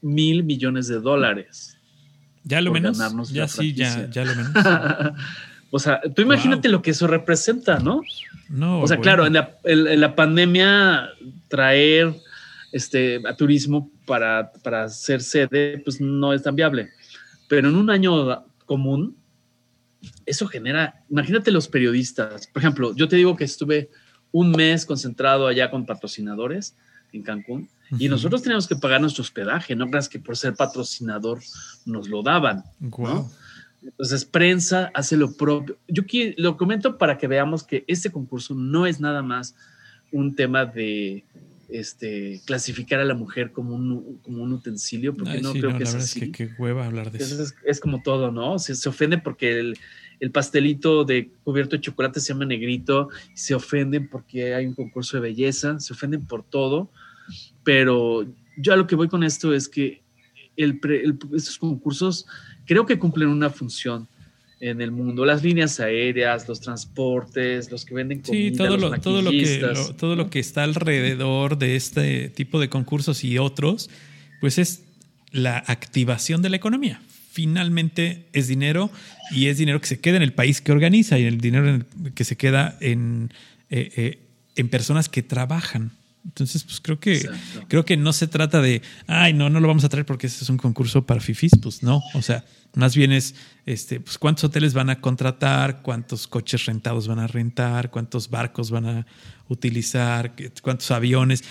mil 0.01 0.43
millones 0.43 0.87
de 0.87 0.99
dólares. 0.99 1.77
Ya 2.43 2.61
lo 2.61 2.71
menos. 2.71 2.97
Ya 3.31 3.47
sí, 3.47 3.73
ya, 3.73 4.09
ya 4.09 4.25
lo 4.25 4.35
menos. 4.35 4.51
o 5.71 5.79
sea, 5.79 6.01
tú 6.15 6.21
imagínate 6.21 6.69
lo 6.69 6.81
que 6.81 6.91
eso 6.91 7.07
representa, 7.07 7.79
¿no? 7.79 8.01
No. 8.49 8.81
O 8.81 8.87
sea, 8.87 8.97
claro, 8.97 9.25
en 9.25 9.33
la, 9.33 9.57
en 9.63 10.01
la 10.01 10.15
pandemia 10.15 11.09
traer 11.47 12.15
este, 12.71 13.21
a 13.27 13.35
turismo 13.35 13.89
para, 14.11 14.51
para 14.61 14.83
hacer 14.83 15.21
sede, 15.21 15.77
pues 15.85 16.01
no 16.01 16.33
es 16.33 16.43
tan 16.43 16.53
viable. 16.53 16.89
Pero 17.47 17.69
en 17.69 17.77
un 17.77 17.89
año 17.89 18.43
común, 18.65 19.15
eso 20.25 20.47
genera, 20.47 21.01
imagínate 21.09 21.49
los 21.49 21.69
periodistas, 21.69 22.45
por 22.47 22.61
ejemplo, 22.61 22.93
yo 22.93 23.07
te 23.07 23.15
digo 23.15 23.37
que 23.37 23.45
estuve 23.45 23.89
un 24.33 24.51
mes 24.51 24.85
concentrado 24.85 25.47
allá 25.47 25.71
con 25.71 25.85
patrocinadores 25.85 26.75
en 27.13 27.23
Cancún 27.23 27.69
y 27.97 28.09
nosotros 28.09 28.41
teníamos 28.41 28.67
que 28.67 28.75
pagar 28.75 28.99
nuestro 28.99 29.21
hospedaje, 29.21 29.77
no 29.77 29.89
creas 29.89 30.09
que 30.09 30.19
por 30.19 30.35
ser 30.35 30.55
patrocinador 30.55 31.39
nos 31.85 32.09
lo 32.09 32.21
daban. 32.21 32.65
Entonces, 33.81 34.25
prensa 34.25 34.91
hace 34.93 35.15
lo 35.15 35.31
propio. 35.37 35.77
Yo 35.87 36.03
lo 36.35 36.57
comento 36.57 36.97
para 36.97 37.17
que 37.17 37.27
veamos 37.27 37.63
que 37.63 37.85
este 37.87 38.11
concurso 38.11 38.55
no 38.55 38.85
es 38.85 38.99
nada 38.99 39.23
más 39.23 39.55
un 40.11 40.35
tema 40.35 40.65
de 40.65 41.23
este, 41.71 42.41
clasificar 42.45 42.99
a 42.99 43.05
la 43.05 43.13
mujer 43.13 43.51
como 43.51 43.75
un, 43.75 44.17
como 44.21 44.43
un 44.43 44.51
utensilio, 44.53 45.13
porque 45.13 45.41
no 45.41 45.53
creo 45.53 45.77
que 45.77 45.83
es 45.83 45.95
así. 45.95 46.19
Es 46.19 46.25
que 46.25 46.31
qué 46.31 46.49
hueva 46.57 46.85
hablar 46.85 47.11
de 47.11 47.19
eso. 47.19 47.43
Es, 47.65 47.79
como 47.79 48.01
todo, 48.01 48.31
¿no? 48.31 48.59
Se, 48.59 48.75
se 48.75 48.89
ofende 48.89 49.17
porque 49.17 49.59
el, 49.59 49.77
el, 50.19 50.31
pastelito 50.31 51.05
de 51.05 51.31
cubierto 51.43 51.75
de 51.75 51.81
chocolate 51.81 52.19
se 52.19 52.33
llama 52.33 52.45
negrito, 52.45 53.09
se 53.33 53.55
ofenden 53.55 54.09
porque 54.09 54.53
hay 54.53 54.65
un 54.65 54.73
concurso 54.73 55.17
de 55.17 55.21
belleza, 55.21 55.79
se 55.79 55.93
ofenden 55.93 56.25
por 56.25 56.43
todo, 56.43 56.91
pero 57.63 58.25
yo 58.57 58.73
a 58.73 58.75
lo 58.75 58.87
que 58.87 58.95
voy 58.95 59.07
con 59.07 59.23
esto 59.23 59.53
es 59.53 59.69
que 59.69 60.01
el, 60.57 60.79
estos 61.33 61.57
concursos 61.57 62.25
creo 62.65 62.85
que 62.85 62.99
cumplen 62.99 63.29
una 63.29 63.49
función 63.49 64.07
en 64.61 64.79
el 64.79 64.91
mundo, 64.91 65.25
las 65.25 65.43
líneas 65.43 65.79
aéreas, 65.79 66.47
los 66.47 66.61
transportes, 66.61 67.71
los 67.71 67.83
que 67.83 67.95
venden 67.95 68.21
comida, 68.21 68.51
sí, 68.51 68.55
todo 68.55 68.77
lo, 68.77 68.91
todo 68.99 69.21
lo 69.23 69.31
que 69.31 69.59
todo 69.97 70.15
lo 70.15 70.29
que 70.29 70.39
está 70.39 70.63
alrededor 70.63 71.57
de 71.57 71.75
este 71.75 72.29
tipo 72.29 72.59
de 72.59 72.69
concursos 72.69 73.23
y 73.23 73.39
otros, 73.39 73.89
pues 74.39 74.59
es 74.59 74.83
la 75.31 75.57
activación 75.57 76.43
de 76.43 76.49
la 76.49 76.57
economía. 76.57 77.01
Finalmente 77.31 78.27
es 78.33 78.47
dinero 78.47 78.91
y 79.31 79.47
es 79.47 79.57
dinero 79.57 79.81
que 79.81 79.87
se 79.87 79.99
queda 79.99 80.17
en 80.17 80.23
el 80.23 80.33
país 80.33 80.61
que 80.61 80.71
organiza 80.71 81.17
y 81.17 81.25
el 81.25 81.41
dinero 81.41 81.83
que 82.13 82.23
se 82.23 82.37
queda 82.37 82.77
en, 82.81 83.33
eh, 83.71 83.91
eh, 83.95 84.19
en 84.55 84.69
personas 84.69 85.09
que 85.09 85.23
trabajan. 85.23 85.91
Entonces, 86.23 86.63
pues 86.63 86.79
creo 86.79 86.99
que 86.99 87.27
creo 87.67 87.83
que 87.83 87.97
no 87.97 88.13
se 88.13 88.27
trata 88.27 88.61
de, 88.61 88.81
ay, 89.07 89.33
no, 89.33 89.49
no 89.49 89.59
lo 89.59 89.67
vamos 89.67 89.83
a 89.83 89.89
traer 89.89 90.05
porque 90.05 90.27
este 90.27 90.43
es 90.43 90.49
un 90.49 90.57
concurso 90.57 91.05
para 91.05 91.19
fifis, 91.19 91.53
pues 91.61 91.81
no, 91.81 92.01
o 92.13 92.21
sea, 92.21 92.45
más 92.75 92.95
bien 92.95 93.11
es, 93.11 93.35
este, 93.65 93.99
pues 93.99 94.17
cuántos 94.17 94.43
hoteles 94.45 94.73
van 94.73 94.89
a 94.89 95.01
contratar, 95.01 95.81
cuántos 95.81 96.27
coches 96.27 96.65
rentados 96.65 97.07
van 97.07 97.19
a 97.19 97.27
rentar, 97.27 97.89
cuántos 97.89 98.29
barcos 98.29 98.69
van 98.69 98.85
a 98.85 99.07
utilizar, 99.49 100.33
cuántos 100.61 100.91
aviones. 100.91 101.43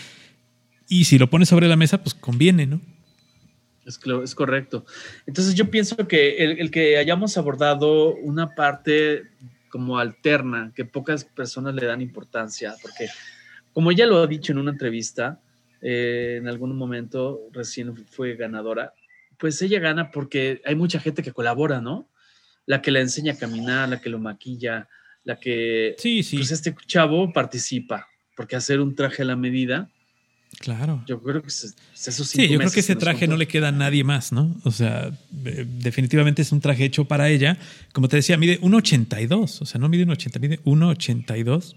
Y 0.88 1.04
si 1.04 1.18
lo 1.18 1.28
pones 1.28 1.48
sobre 1.48 1.68
la 1.68 1.76
mesa, 1.76 2.02
pues 2.02 2.14
conviene, 2.14 2.66
¿no? 2.66 2.80
Es, 3.84 3.98
es 4.24 4.34
correcto. 4.34 4.86
Entonces 5.26 5.54
yo 5.54 5.70
pienso 5.70 5.96
que 6.08 6.38
el, 6.38 6.60
el 6.60 6.70
que 6.70 6.96
hayamos 6.96 7.36
abordado 7.36 8.14
una 8.14 8.54
parte 8.54 9.24
como 9.68 9.98
alterna, 9.98 10.72
que 10.74 10.84
pocas 10.84 11.24
personas 11.24 11.74
le 11.74 11.86
dan 11.86 12.00
importancia, 12.00 12.74
porque 12.82 13.08
como 13.72 13.90
ella 13.90 14.06
lo 14.06 14.18
ha 14.18 14.26
dicho 14.26 14.52
en 14.52 14.58
una 14.58 14.72
entrevista, 14.72 15.40
eh, 15.82 16.36
en 16.40 16.48
algún 16.48 16.76
momento 16.76 17.48
recién 17.52 17.96
fue 18.06 18.36
ganadora, 18.36 18.92
pues 19.38 19.60
ella 19.62 19.80
gana 19.80 20.10
porque 20.10 20.60
hay 20.64 20.74
mucha 20.74 21.00
gente 21.00 21.22
que 21.22 21.32
colabora, 21.32 21.80
¿no? 21.80 22.08
La 22.66 22.82
que 22.82 22.90
la 22.90 23.00
enseña 23.00 23.32
a 23.32 23.38
caminar, 23.38 23.88
la 23.88 24.00
que 24.00 24.10
lo 24.10 24.18
maquilla, 24.18 24.88
la 25.24 25.36
que... 25.40 25.94
Sí, 25.98 26.22
sí. 26.22 26.36
Pues 26.36 26.50
este 26.50 26.74
chavo 26.86 27.32
participa, 27.32 28.06
porque 28.36 28.56
hacer 28.56 28.80
un 28.80 28.94
traje 28.94 29.22
a 29.22 29.26
la 29.26 29.36
medida... 29.36 29.90
Claro. 30.58 31.02
Yo 31.06 31.22
creo 31.22 31.40
que 31.40 31.48
esos 31.48 31.74
Sí, 31.94 32.48
yo 32.48 32.58
creo 32.58 32.72
que 32.72 32.80
ese 32.80 32.96
traje 32.96 33.28
no 33.28 33.36
le 33.36 33.46
queda 33.46 33.68
a 33.68 33.72
nadie 33.72 34.02
más, 34.02 34.32
¿no? 34.32 34.56
O 34.64 34.72
sea, 34.72 35.16
definitivamente 35.30 36.42
es 36.42 36.50
un 36.50 36.60
traje 36.60 36.84
hecho 36.84 37.04
para 37.04 37.30
ella. 37.30 37.56
Como 37.92 38.08
te 38.08 38.16
decía, 38.16 38.36
mide 38.36 38.60
1,82. 38.60 39.62
O 39.62 39.64
sea, 39.64 39.80
no 39.80 39.88
mide 39.88 40.04
1,80, 40.06 40.40
mide 40.40 40.60
1,82. 40.64 41.76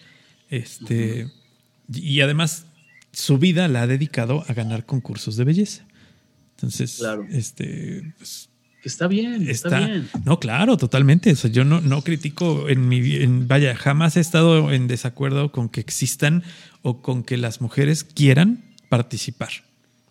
Este... 0.50 1.28
Y 1.92 2.22
además, 2.22 2.66
su 3.12 3.38
vida 3.38 3.68
la 3.68 3.84
ha 3.84 3.88
dedicado 3.88 4.44
a 4.48 4.54
ganar 4.54 4.86
concursos 4.86 5.38
de 5.38 5.44
belleza. 5.44 5.86
Entonces, 6.56 7.04
este. 7.30 8.14
Pues, 8.18 8.50
está 8.84 9.08
bien, 9.08 9.50
está, 9.50 9.80
bien. 9.80 10.10
No, 10.26 10.40
claro, 10.40 10.78
totalmente. 10.78 11.34
yo 11.52 11.66
no, 11.66 11.82
no 11.82 12.02
critico 12.04 12.70
en 12.70 12.88
mi. 12.88 13.16
En, 13.16 13.48
vaya, 13.48 13.76
jamás 13.76 14.18
he 14.18 14.20
estado 14.20 14.72
en 14.72 14.88
desacuerdo 14.88 15.52
con 15.52 15.70
que 15.70 15.82
existan 15.82 16.44
o 16.82 17.02
con 17.02 17.24
que 17.24 17.38
las 17.38 17.62
mujeres 17.62 18.04
quieran 18.04 18.64
participar. 18.90 19.50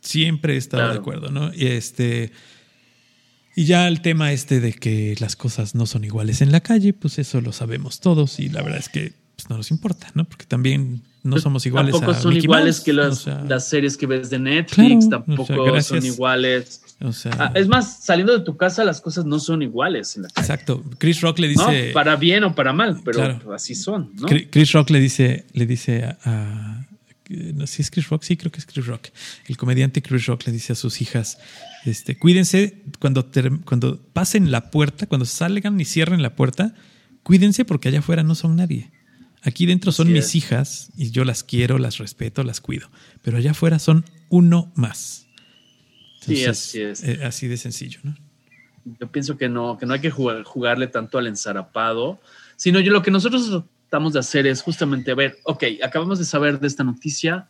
Siempre 0.00 0.54
he 0.54 0.56
estado 0.56 0.92
de 0.92 0.98
acuerdo, 0.98 1.30
¿no? 1.30 1.52
Y 1.54 1.66
este. 1.66 2.32
Y 3.54 3.64
ya 3.64 3.86
el 3.86 4.00
tema 4.00 4.32
este 4.32 4.60
de 4.60 4.72
que 4.72 5.14
las 5.20 5.36
cosas 5.36 5.74
no 5.74 5.86
son 5.86 6.04
iguales 6.04 6.40
en 6.40 6.52
la 6.52 6.60
calle, 6.60 6.94
pues 6.94 7.18
eso 7.18 7.40
lo 7.42 7.52
sabemos 7.52 8.00
todos 8.00 8.40
y 8.40 8.48
la 8.48 8.62
verdad 8.62 8.78
es 8.78 8.88
que 8.88 9.12
pues, 9.36 9.50
no 9.50 9.58
nos 9.58 9.70
importa, 9.70 10.10
¿no? 10.14 10.24
Porque 10.24 10.46
también 10.46 11.02
no 11.22 11.32
pues 11.32 11.42
somos 11.42 11.64
iguales. 11.66 11.92
Tampoco 11.92 12.14
son 12.14 12.36
iguales 12.36 12.80
que 12.80 12.92
las, 12.92 13.26
las, 13.26 13.68
series 13.68 13.96
que 13.96 14.06
ves 14.06 14.28
de 14.30 14.38
Netflix, 14.38 15.08
tampoco 15.08 15.80
son 15.80 16.04
iguales. 16.04 16.82
O 17.00 17.12
sea, 17.12 17.32
ah, 17.38 17.52
es 17.54 17.68
más, 17.68 18.04
saliendo 18.04 18.36
de 18.36 18.44
tu 18.44 18.56
casa 18.56 18.84
las 18.84 19.00
cosas 19.00 19.24
no 19.24 19.38
son 19.38 19.62
iguales. 19.62 20.16
exacto. 20.36 20.82
Chris 20.98 21.20
Rock 21.20 21.38
le 21.38 21.48
dice. 21.48 21.88
No, 21.88 21.94
para 21.94 22.16
bien 22.16 22.44
o 22.44 22.54
para 22.54 22.72
mal, 22.72 23.00
pero 23.04 23.52
así 23.54 23.74
son. 23.74 24.12
¿no? 24.14 24.28
Chris 24.50 24.72
Rock 24.72 24.90
le 24.90 25.00
dice, 25.00 25.46
le 25.52 25.66
dice 25.66 26.16
a, 26.24 26.86
no 27.28 27.66
sé 27.66 27.76
si 27.76 27.82
es 27.82 27.90
Chris 27.90 28.08
Rock, 28.08 28.22
sí 28.22 28.36
creo 28.36 28.50
que 28.50 28.58
es 28.58 28.66
Chris 28.66 28.86
Rock. 28.86 29.08
El 29.46 29.56
comediante 29.56 30.02
Chris 30.02 30.26
Rock 30.26 30.46
le 30.46 30.52
dice 30.52 30.72
a 30.72 30.76
sus 30.76 31.00
hijas, 31.00 31.38
este, 31.84 32.18
cuídense 32.18 32.82
cuando, 32.98 33.30
cuando 33.64 34.00
pasen 34.12 34.50
la 34.50 34.70
puerta, 34.70 35.06
cuando 35.06 35.24
salgan 35.24 35.80
y 35.80 35.84
cierren 35.84 36.22
la 36.22 36.34
puerta, 36.34 36.74
cuídense 37.22 37.64
porque 37.64 37.88
allá 37.88 38.00
afuera 38.00 38.22
no 38.22 38.34
son 38.34 38.56
nadie. 38.56 38.90
Aquí 39.44 39.66
dentro 39.66 39.90
son 39.90 40.12
mis 40.12 40.34
hijas 40.36 40.90
y 40.96 41.10
yo 41.10 41.24
las 41.24 41.42
quiero, 41.42 41.78
las 41.78 41.98
respeto, 41.98 42.44
las 42.44 42.60
cuido. 42.60 42.88
Pero 43.22 43.38
allá 43.38 43.50
afuera 43.50 43.78
son 43.78 44.04
uno 44.28 44.72
más. 44.76 45.26
sí, 46.20 46.44
así 46.44 46.80
es. 46.80 47.02
Eh, 47.02 47.20
así 47.24 47.48
de 47.48 47.56
sencillo, 47.56 48.00
¿no? 48.04 48.14
Yo 49.00 49.10
pienso 49.10 49.36
que 49.36 49.48
no, 49.48 49.78
que 49.78 49.86
no 49.86 49.94
hay 49.94 50.00
que 50.00 50.10
jugarle 50.10 50.86
tanto 50.88 51.18
al 51.18 51.26
ensarapado, 51.26 52.20
sino 52.56 52.80
yo 52.80 52.92
lo 52.92 53.02
que 53.02 53.10
nosotros 53.10 53.64
tratamos 53.88 54.12
de 54.12 54.20
hacer 54.20 54.46
es 54.46 54.62
justamente, 54.62 55.14
ver, 55.14 55.38
ok, 55.44 55.64
acabamos 55.82 56.18
de 56.18 56.24
saber 56.24 56.58
de 56.58 56.66
esta 56.66 56.82
noticia, 56.82 57.48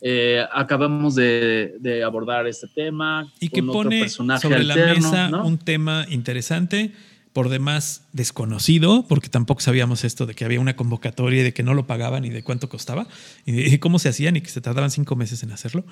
eh, 0.00 0.44
acabamos 0.52 1.14
de, 1.16 2.02
abordar 2.04 2.46
este 2.46 2.68
tema. 2.68 3.32
Y 3.40 3.48
que 3.48 3.62
pone 3.62 4.08
sobre 4.08 4.64
la 4.64 4.76
mesa 4.76 5.30
un 5.42 5.58
tema 5.58 6.06
interesante 6.08 6.92
por 7.32 7.48
demás 7.48 8.02
desconocido, 8.12 9.06
porque 9.06 9.28
tampoco 9.28 9.60
sabíamos 9.60 10.04
esto 10.04 10.26
de 10.26 10.34
que 10.34 10.44
había 10.44 10.60
una 10.60 10.76
convocatoria 10.76 11.40
y 11.40 11.44
de 11.44 11.52
que 11.52 11.62
no 11.62 11.74
lo 11.74 11.86
pagaban 11.86 12.24
y 12.24 12.30
de 12.30 12.42
cuánto 12.42 12.68
costaba 12.68 13.06
y 13.44 13.70
de 13.70 13.80
cómo 13.80 13.98
se 13.98 14.08
hacían 14.08 14.36
y 14.36 14.40
que 14.40 14.50
se 14.50 14.60
tardaban 14.60 14.90
cinco 14.90 15.16
meses 15.16 15.42
en 15.42 15.52
hacerlo. 15.52 15.84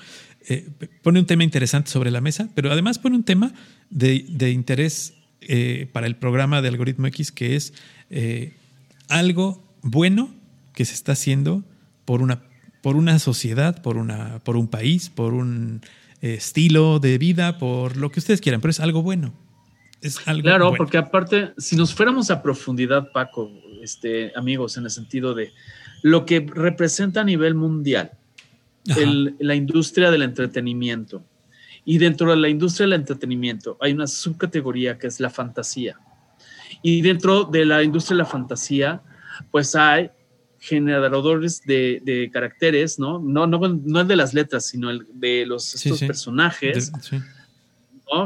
Eh, 0.49 0.69
pone 1.03 1.21
un 1.21 1.27
tema 1.27 1.45
interesante 1.45 1.91
sobre 1.91 2.11
la 2.11 2.21
mesa, 2.21 2.49
pero 2.55 2.71
además 2.71 2.99
pone 2.99 3.17
un 3.17 3.25
tema 3.25 3.53
de, 3.91 4.51
interés 4.51 5.15
eh, 5.41 5.89
para 5.93 6.07
el 6.07 6.17
programa 6.17 6.63
de 6.63 6.69
Algoritmo 6.69 7.07
X, 7.09 7.33
que 7.33 7.57
es 7.57 7.75
eh, 8.11 8.55
algo 9.09 9.63
bueno 9.83 10.35
que 10.75 10.85
se 10.85 10.95
está 10.95 11.13
haciendo 11.13 11.65
por 12.05 12.23
una, 12.23 12.43
por 12.83 12.97
una 12.97 13.19
sociedad, 13.19 13.83
por, 13.83 13.99
una, 13.99 14.41
por 14.41 14.57
un 14.57 14.69
país, 14.69 15.11
por 15.11 15.35
un 15.35 15.83
estilo 16.23 16.99
de 16.99 17.19
vida, 17.19 17.59
por 17.59 17.97
lo 17.97 18.11
que 18.11 18.21
ustedes 18.21 18.41
quieran, 18.41 18.61
pero 18.61 18.71
es 18.71 18.81
algo 18.81 19.03
bueno 19.03 19.46
claro, 20.43 20.73
porque 20.77 20.99
aparte, 20.99 21.53
si 21.59 21.77
nos 21.77 21.95
fuéramos 21.95 22.31
a 22.31 22.43
profundidad, 22.43 23.11
Paco, 23.13 23.51
este, 23.83 24.33
amigos, 24.37 24.77
en 24.77 24.85
el 24.85 24.91
sentido 24.91 25.35
de 25.35 25.53
lo 26.03 26.25
que 26.27 26.41
representa 26.41 27.21
a 27.23 27.25
nivel 27.25 27.55
mundial 27.55 28.13
la 29.39 29.55
industria 29.55 30.11
del 30.11 30.23
entretenimiento. 30.23 31.25
Y 31.85 31.99
dentro 31.99 32.31
de 32.31 32.37
la 32.37 32.49
industria 32.49 32.87
del 32.87 32.95
entretenimiento 32.95 33.77
hay 33.81 33.93
una 33.93 34.07
subcategoría 34.07 34.99
que 34.99 35.07
es 35.07 35.21
la 35.21 35.31
fantasía. 35.31 35.99
Y 36.83 37.01
dentro 37.03 37.45
de 37.45 37.65
la 37.65 37.83
industria 37.83 38.17
de 38.17 38.23
la 38.23 38.29
fantasía, 38.29 39.03
pues 39.51 39.75
hay 39.75 40.11
generadores 40.59 41.63
de, 41.63 42.31
caracteres, 42.33 42.99
¿no? 42.99 43.21
No, 43.21 43.47
no, 43.47 43.59
no 43.59 44.01
el 44.01 44.09
de 44.09 44.17
las 44.17 44.35
letras, 44.35 44.67
sino 44.67 44.91
el 44.91 45.07
de 45.13 45.47
los 45.47 45.75
estos 45.75 46.01
personajes. 46.01 46.93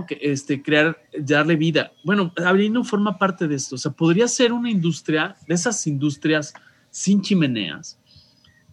Que 0.07 0.19
este, 0.21 0.63
crear, 0.63 1.03
darle 1.19 1.57
vida. 1.57 1.93
Bueno, 2.05 2.33
no 2.71 2.85
forma 2.85 3.19
parte 3.19 3.49
de 3.49 3.57
esto. 3.57 3.77
O 3.77 3.79
sea, 3.79 3.91
podría 3.91 4.29
ser 4.29 4.53
una 4.53 4.71
industria, 4.71 5.37
de 5.49 5.55
esas 5.55 5.87
industrias 5.87 6.53
sin 6.91 7.23
chimeneas, 7.23 7.99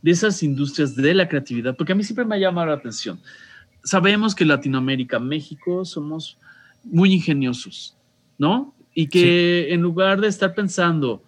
de 0.02 0.12
esas 0.12 0.44
industrias 0.44 0.96
de 0.96 1.14
la 1.14 1.28
creatividad, 1.28 1.76
porque 1.76 1.94
a 1.94 1.96
mí 1.96 2.04
siempre 2.04 2.26
me 2.26 2.36
ha 2.36 2.40
llamado 2.40 2.68
la 2.68 2.74
atención. 2.74 3.20
Sabemos 3.84 4.36
que 4.36 4.46
Latinoamérica, 4.46 5.18
México, 5.18 5.86
somos 5.86 6.38
muy 6.84 7.14
ingeniosos, 7.14 7.96
¿no? 8.38 8.76
Y 8.94 9.08
que 9.08 9.74
en 9.74 9.82
lugar 9.82 10.20
de 10.20 10.28
estar 10.28 10.54
pensando, 10.54 11.24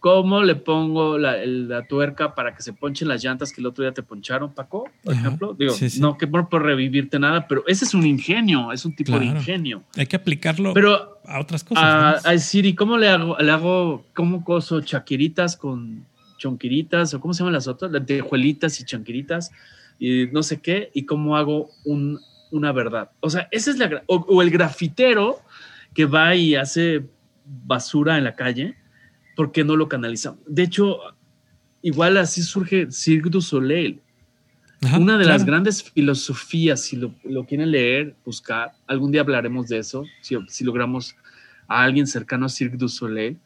¿Cómo 0.00 0.42
le 0.42 0.54
pongo 0.54 1.18
la, 1.18 1.86
tuerca 1.88 2.34
para 2.34 2.54
que 2.54 2.62
se 2.62 2.72
ponchen 2.72 3.08
las 3.08 3.22
llantas 3.22 3.52
que 3.52 3.60
el 3.60 3.66
otro 3.66 3.82
día 3.82 3.92
te 3.92 4.02
poncharon, 4.02 4.52
Paco? 4.52 4.88
Por 5.02 5.14
ejemplo. 5.14 5.54
Digo, 5.58 5.74
no 5.98 6.16
que 6.16 6.28
por, 6.28 6.48
por, 6.48 6.62
revivirte 6.62 7.18
nada, 7.18 7.48
pero 7.48 7.64
ese 7.66 7.84
es 7.84 7.94
un 7.94 8.06
ingenio, 8.06 8.70
es 8.72 8.84
un 8.84 8.94
tipo 8.94 9.18
de 9.18 9.26
ingenio. 9.26 9.82
Hay 9.96 10.06
que 10.06 10.14
aplicarlo 10.14 10.72
pero 10.72 11.20
a 11.26 11.40
otras 11.40 11.64
cosas. 11.64 11.82
A, 11.84 12.10
a 12.30 12.38
Siri, 12.38 12.74
¿cómo 12.74 12.96
le 12.96 13.08
hago? 13.08 13.36
Le 13.38 13.50
hago, 13.50 14.04
¿cómo 14.14 14.44
coso 14.44 14.80
chaquiritas 14.80 15.56
con 15.56 16.06
chonquiritas? 16.38 17.12
¿O 17.14 17.20
cómo 17.20 17.34
se 17.34 17.40
llaman 17.40 17.54
las 17.54 17.66
otras? 17.66 17.90
Las 17.90 18.06
tejuelitas 18.06 18.80
y 18.80 18.84
chanquiritas 18.84 19.50
y 19.98 20.28
no 20.32 20.44
sé 20.44 20.60
qué. 20.60 20.90
¿Y 20.94 21.06
cómo 21.06 21.36
hago 21.36 21.70
un, 21.84 22.20
una 22.52 22.70
verdad? 22.70 23.10
O 23.18 23.30
sea, 23.30 23.48
esa 23.50 23.72
es 23.72 23.78
la. 23.78 24.04
o 24.06 24.42
el 24.42 24.50
grafitero 24.50 25.40
que 25.92 26.04
va 26.06 26.36
y 26.36 26.54
hace 26.54 27.04
basura 27.44 28.16
en 28.16 28.24
la 28.24 28.36
calle 28.36 28.76
¿por 29.38 29.52
qué 29.52 29.62
no 29.62 29.76
lo 29.76 29.88
canalizamos? 29.88 30.40
De 30.48 30.64
hecho, 30.64 30.98
igual 31.80 32.16
así 32.16 32.42
surge 32.42 32.90
Cirque 32.90 33.30
du 33.30 33.40
Soleil. 33.40 34.02
Una 34.98 35.16
de 35.16 35.26
las 35.26 35.44
grandes 35.44 35.80
filosofías, 35.80 36.82
si 36.82 36.96
lo, 36.96 37.14
quieren 37.46 37.70
leer, 37.70 38.16
buscar, 38.24 38.72
algún 38.88 39.12
día 39.12 39.20
hablaremos 39.20 39.68
de 39.68 39.78
eso, 39.78 40.02
si, 40.22 40.64
logramos 40.64 41.14
a 41.68 41.84
alguien 41.84 42.08
cercano 42.08 42.46
a 42.46 42.48
Cirque 42.48 42.76
du 42.76 42.88
Soleil, 42.88 43.38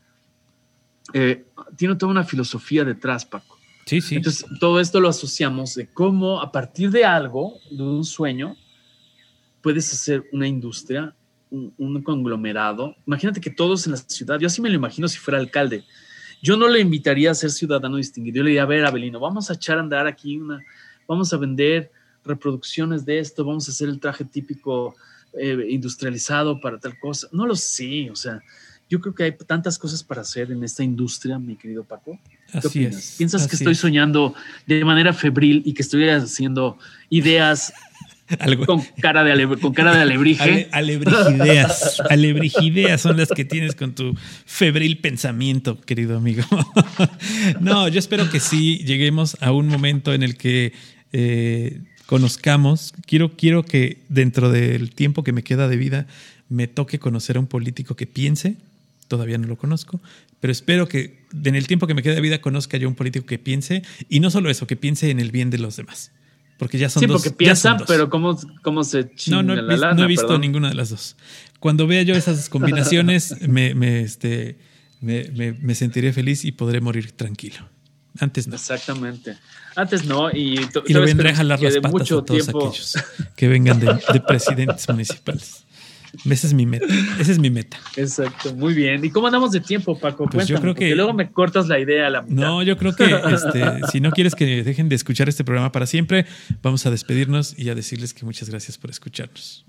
eh, 1.13 1.45
tiene 1.77 1.95
toda 1.97 2.11
una 2.11 2.25
filosofía 2.25 2.85
detrás, 2.85 3.27
Paco. 3.27 3.59
Sí, 3.85 4.01
sí. 4.01 4.15
Entonces, 4.15 4.47
todo 4.61 4.81
esto 4.81 4.99
lo 4.99 5.11
asociamos 5.11 5.75
de 5.75 5.89
cómo 5.89 6.41
a 6.41 6.51
partir 6.53 6.91
de 6.91 7.05
algo, 7.05 7.59
de 7.71 7.83
un 7.83 8.07
sueño, 8.07 8.57
puedes 9.61 9.93
hacer 9.93 10.25
una 10.33 10.49
industria, 10.49 11.15
un, 11.53 12.03
conglomerado. 12.03 12.97
Imagínate 13.07 13.41
que 13.41 13.51
todos 13.51 13.87
en 13.87 13.93
la 13.93 13.99
ciudad, 13.99 14.41
yo 14.41 14.47
así 14.47 14.61
me 14.61 14.71
lo 14.71 14.75
imagino 14.75 15.07
si 15.09 15.19
fuera 15.19 15.39
alcalde, 15.39 15.85
yo 16.43 16.57
no 16.57 16.67
le 16.69 16.81
invitaría 16.81 17.31
a 17.31 17.35
ser 17.35 17.51
ciudadano 17.51 17.97
distinguido, 17.97 18.37
yo 18.37 18.43
le 18.43 18.51
diría, 18.51 18.63
a 18.63 18.67
ver, 18.67 18.85
Abelino, 18.85 19.21
vamos 19.21 19.51
a 19.51 19.55
echar 19.55 19.79
a 19.79 19.81
andar 19.81 20.07
aquí 20.07 20.39
una, 20.39 20.61
vamos 21.07 21.33
a 21.33 21.37
vender 21.37 21.93
reproducciones 22.25 23.05
de 23.05 23.19
esto, 23.19 23.45
vamos 23.45 23.69
a 23.69 23.73
hacer 23.73 23.89
el 23.89 24.01
traje 24.01 24.25
típico 24.25 24.97
eh, 25.35 25.67
industrializado 25.71 26.61
para 26.61 26.79
tal 26.79 26.99
cosa. 26.99 27.29
No 27.33 27.47
lo 27.47 27.55
sé, 27.55 28.11
o 28.11 28.17
sea, 28.17 28.43
yo 28.89 29.01
creo 29.01 29.15
que 29.15 29.25
hay 29.25 29.33
tantas 29.33 29.79
cosas 29.79 30.03
para 30.03 30.21
hacer 30.21 30.51
en 30.51 30.63
esta 30.65 30.83
industria, 30.83 31.39
mi 31.39 31.57
querido 31.57 31.85
Paco. 31.85 32.19
¿Qué 32.61 32.67
opinas? 32.67 33.15
¿Piensas 33.17 33.47
que 33.47 33.57
estoy 33.57 33.75
soñando 33.75 34.35
de 34.67 34.85
manera 34.85 35.13
febril 35.13 35.63
y 35.65 35.73
que 35.73 35.83
estoy 35.83 36.09
haciendo 36.09 36.77
ideas 37.09 37.73
con 38.67 38.83
cara 39.01 39.25
de, 39.25 39.47
con 39.59 39.73
cara 39.73 39.95
de 39.95 40.03
alebrije. 40.03 40.69
alebrijideas. 40.73 42.01
alebrijideas 42.09 43.01
son 43.01 43.17
las 43.17 43.29
que 43.29 43.45
tienes 43.45 43.75
con 43.75 43.95
tu 43.95 44.17
febril 44.47 44.99
pensamiento, 44.99 45.81
querido 45.81 46.17
amigo. 46.17 46.43
no, 47.61 47.89
yo 47.89 47.99
espero 47.99 48.31
que 48.31 48.41
sí 48.41 48.79
lleguemos 48.79 49.37
a 49.41 49.53
un 49.53 49.69
momento 49.69 50.13
en 50.15 50.23
el 50.23 50.37
que 50.37 50.73
eh, 51.13 51.81
conozcamos. 52.07 52.95
Quiero, 53.07 53.37
quiero 53.37 53.65
que 53.65 53.99
dentro 54.09 54.51
del 54.51 54.95
tiempo 54.95 55.23
que 55.23 55.33
me 55.33 55.43
queda 55.43 55.69
de 55.69 55.77
vida 55.77 56.07
me 56.49 56.67
toque 56.67 56.99
conocer 56.99 57.37
a 57.37 57.41
un 57.41 57.47
político 57.47 57.97
que 57.97 58.07
piense. 58.07 58.57
Todavía 59.09 59.37
no 59.37 59.47
lo 59.47 59.57
conozco, 59.59 60.01
pero 60.41 60.53
espero 60.53 60.89
que 60.89 61.27
en 61.45 61.55
el 61.55 61.67
tiempo 61.67 61.87
que 61.87 61.95
me 61.95 62.03
queda 62.03 62.15
de 62.15 62.21
vida 62.21 62.41
conozca 62.41 62.79
yo 62.79 62.89
un 62.89 62.95
político 62.95 63.27
que 63.27 63.39
piense 63.39 63.83
y 64.09 64.21
no 64.21 64.31
solo 64.31 64.49
eso, 64.49 64.67
que 64.67 64.77
piense 64.77 65.11
en 65.11 65.21
el 65.21 65.31
bien 65.31 65.51
de 65.51 65.59
los 65.59 65.77
demás. 65.77 66.13
Porque 66.63 66.79
ya 66.79 66.89
son 66.89 67.01
sí, 67.01 67.07
dos. 67.07 67.21
Sí, 67.21 67.31
porque 67.31 67.37
piensan, 67.37 67.83
pero 67.89 68.09
¿cómo, 68.09 68.39
cómo 68.63 68.85
se 68.85 69.11
no, 69.27 69.43
no, 69.43 69.57
la 69.57 69.77
lana, 69.77 69.95
no 69.95 70.05
he 70.05 70.07
visto 70.07 70.39
ninguna 70.39 70.69
de 70.69 70.77
las 70.77 70.91
dos. 70.91 71.17
Cuando 71.59 71.89
vea 71.89 72.03
yo 72.03 72.15
esas 72.15 72.49
combinaciones, 72.49 73.35
me, 73.49 73.75
me, 73.75 74.03
este, 74.03 74.59
me, 75.01 75.25
me, 75.61 75.75
sentiré 75.75 76.13
feliz 76.13 76.45
y 76.45 76.53
podré 76.53 76.81
morir 76.81 77.11
tranquilo. 77.11 77.69
Antes 78.21 78.47
no. 78.47 78.55
Exactamente. 78.55 79.37
Antes 79.75 80.05
no. 80.05 80.31
Y, 80.31 80.61
y 80.87 80.93
le 80.93 81.01
vendré 81.01 81.31
a 81.31 81.35
jalar 81.35 81.61
las 81.61 81.79
patas 81.79 82.13
a 82.13 82.23
todos 82.25 82.49
aquellos 82.49 82.95
que 83.35 83.49
vengan 83.49 83.81
de, 83.81 83.87
de 84.13 84.21
presidentes 84.21 84.89
municipales. 84.89 85.65
Esa 86.29 86.47
es 86.47 86.55
mi 86.55 86.67
meta. 86.67 86.87
Esa 87.19 87.33
es 87.33 87.39
mi 87.39 87.51
meta. 87.51 87.79
Exacto, 87.97 88.55
muy 88.55 88.75
bien. 88.75 89.05
¿Y 89.05 89.11
cómo 89.11 89.27
andamos 89.27 89.53
de 89.53 89.61
tiempo, 89.61 89.99
Paco? 89.99 90.27
Pues 90.27 90.47
yo 90.47 90.61
creo 90.61 90.75
que 90.75 90.95
luego 90.95 91.13
me 91.15 91.31
cortas 91.31 91.69
la 91.69 91.79
idea 91.79 92.07
a 92.07 92.11
la 92.11 92.23
mitad. 92.23 92.35
No, 92.35 92.63
yo 92.63 92.77
creo 92.77 92.95
que 92.95 93.05
este, 93.05 93.63
si 93.93 94.01
no 94.01 94.11
quieres 94.11 94.35
que 94.35 94.63
dejen 94.63 94.89
de 94.89 94.97
escuchar 94.97 95.29
este 95.29 95.45
programa 95.45 95.73
para 95.73 95.87
siempre, 95.87 96.27
vamos 96.63 96.85
a 96.87 96.91
despedirnos 96.91 97.59
y 97.59 97.71
a 97.71 97.75
decirles 97.75 98.13
que 98.15 98.25
muchas 98.25 98.51
gracias 98.51 98.79
por 98.79 98.91
escucharnos. 98.91 99.65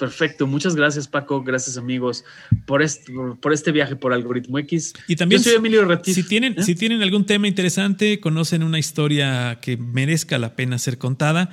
Perfecto, 0.00 0.46
muchas 0.46 0.76
gracias 0.76 1.06
Paco, 1.08 1.42
gracias 1.42 1.76
amigos 1.76 2.24
por 2.64 2.80
este, 2.80 3.12
por 3.38 3.52
este 3.52 3.70
viaje 3.70 3.96
por 3.96 4.14
Algoritmo 4.14 4.58
X. 4.60 4.94
Y 5.06 5.16
también, 5.16 5.42
Yo 5.42 5.50
soy 5.50 5.58
Emilio 5.58 5.84
Retif. 5.84 6.14
Si 6.14 6.22
tienen, 6.22 6.54
¿eh? 6.58 6.62
si 6.62 6.74
tienen 6.74 7.02
algún 7.02 7.26
tema 7.26 7.46
interesante, 7.46 8.18
conocen 8.18 8.62
una 8.62 8.78
historia 8.78 9.58
que 9.60 9.76
merezca 9.76 10.38
la 10.38 10.56
pena 10.56 10.78
ser 10.78 10.96
contada, 10.96 11.50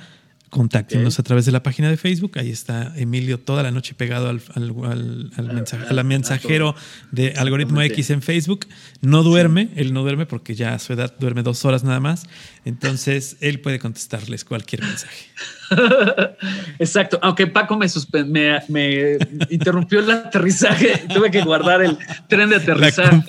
contáctenos 0.50 1.18
a 1.18 1.22
través 1.22 1.46
de 1.46 1.52
la 1.52 1.62
página 1.62 1.90
de 1.90 1.96
Facebook. 1.96 2.38
Ahí 2.38 2.50
está 2.50 2.92
Emilio 2.96 3.38
toda 3.38 3.62
la 3.62 3.70
noche 3.70 3.94
pegado 3.94 4.28
al, 4.28 4.42
al, 4.54 5.32
al, 5.36 6.04
mensajero 6.04 6.74
de 7.10 7.34
Algoritmo 7.36 7.82
X 7.82 8.10
en 8.10 8.22
Facebook. 8.22 8.66
No 9.00 9.22
duerme, 9.22 9.70
él 9.76 9.92
no 9.92 10.02
duerme 10.02 10.26
porque 10.26 10.54
ya 10.54 10.74
a 10.74 10.78
su 10.78 10.92
edad 10.92 11.14
duerme 11.18 11.42
dos 11.42 11.64
horas 11.64 11.84
nada 11.84 12.00
más. 12.00 12.24
Entonces, 12.64 13.36
él 13.40 13.60
puede 13.60 13.78
contestarles 13.78 14.44
cualquier 14.44 14.82
mensaje. 14.82 15.26
Exacto, 16.78 17.18
aunque 17.22 17.46
Paco 17.46 17.76
me, 17.76 17.86
me, 18.24 18.60
me 18.68 19.18
interrumpió 19.50 20.00
el 20.00 20.10
aterrizaje, 20.10 21.04
tuve 21.14 21.30
que 21.30 21.42
guardar 21.42 21.82
el 21.82 21.98
tren 22.28 22.50
de 22.50 22.56
aterrizaje. 22.56 23.22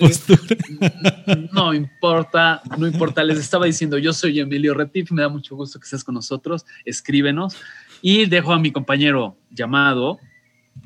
No 1.52 1.74
importa, 1.74 2.62
no 2.78 2.86
importa, 2.86 3.22
les 3.22 3.38
estaba 3.38 3.66
diciendo, 3.66 3.98
yo 3.98 4.12
soy 4.12 4.40
Emilio 4.40 4.74
Retif, 4.74 5.10
me 5.10 5.22
da 5.22 5.28
mucho 5.28 5.56
gusto 5.56 5.78
que 5.78 5.84
estés 5.84 6.04
con 6.04 6.14
nosotros, 6.14 6.64
escríbenos 6.84 7.56
y 8.02 8.26
dejo 8.26 8.52
a 8.52 8.58
mi 8.58 8.72
compañero 8.72 9.36
llamado 9.50 10.18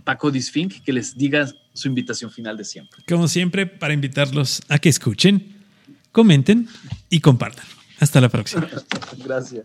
Paco 0.05 0.31
Disfink 0.31 0.82
que 0.82 0.93
les 0.93 1.16
diga 1.16 1.47
su 1.72 1.89
invitación 1.89 2.31
final 2.31 2.56
de 2.56 2.64
siempre. 2.64 3.02
Como 3.09 3.28
siempre, 3.28 3.66
para 3.66 3.94
invitarlos 3.94 4.62
a 4.68 4.78
que 4.78 4.89
escuchen, 4.89 5.56
comenten 6.12 6.68
y 7.10 7.20
compartan. 7.20 7.66
Hasta 8.01 8.20
la 8.20 8.28
próxima. 8.28 8.68
Gracias. 9.24 9.64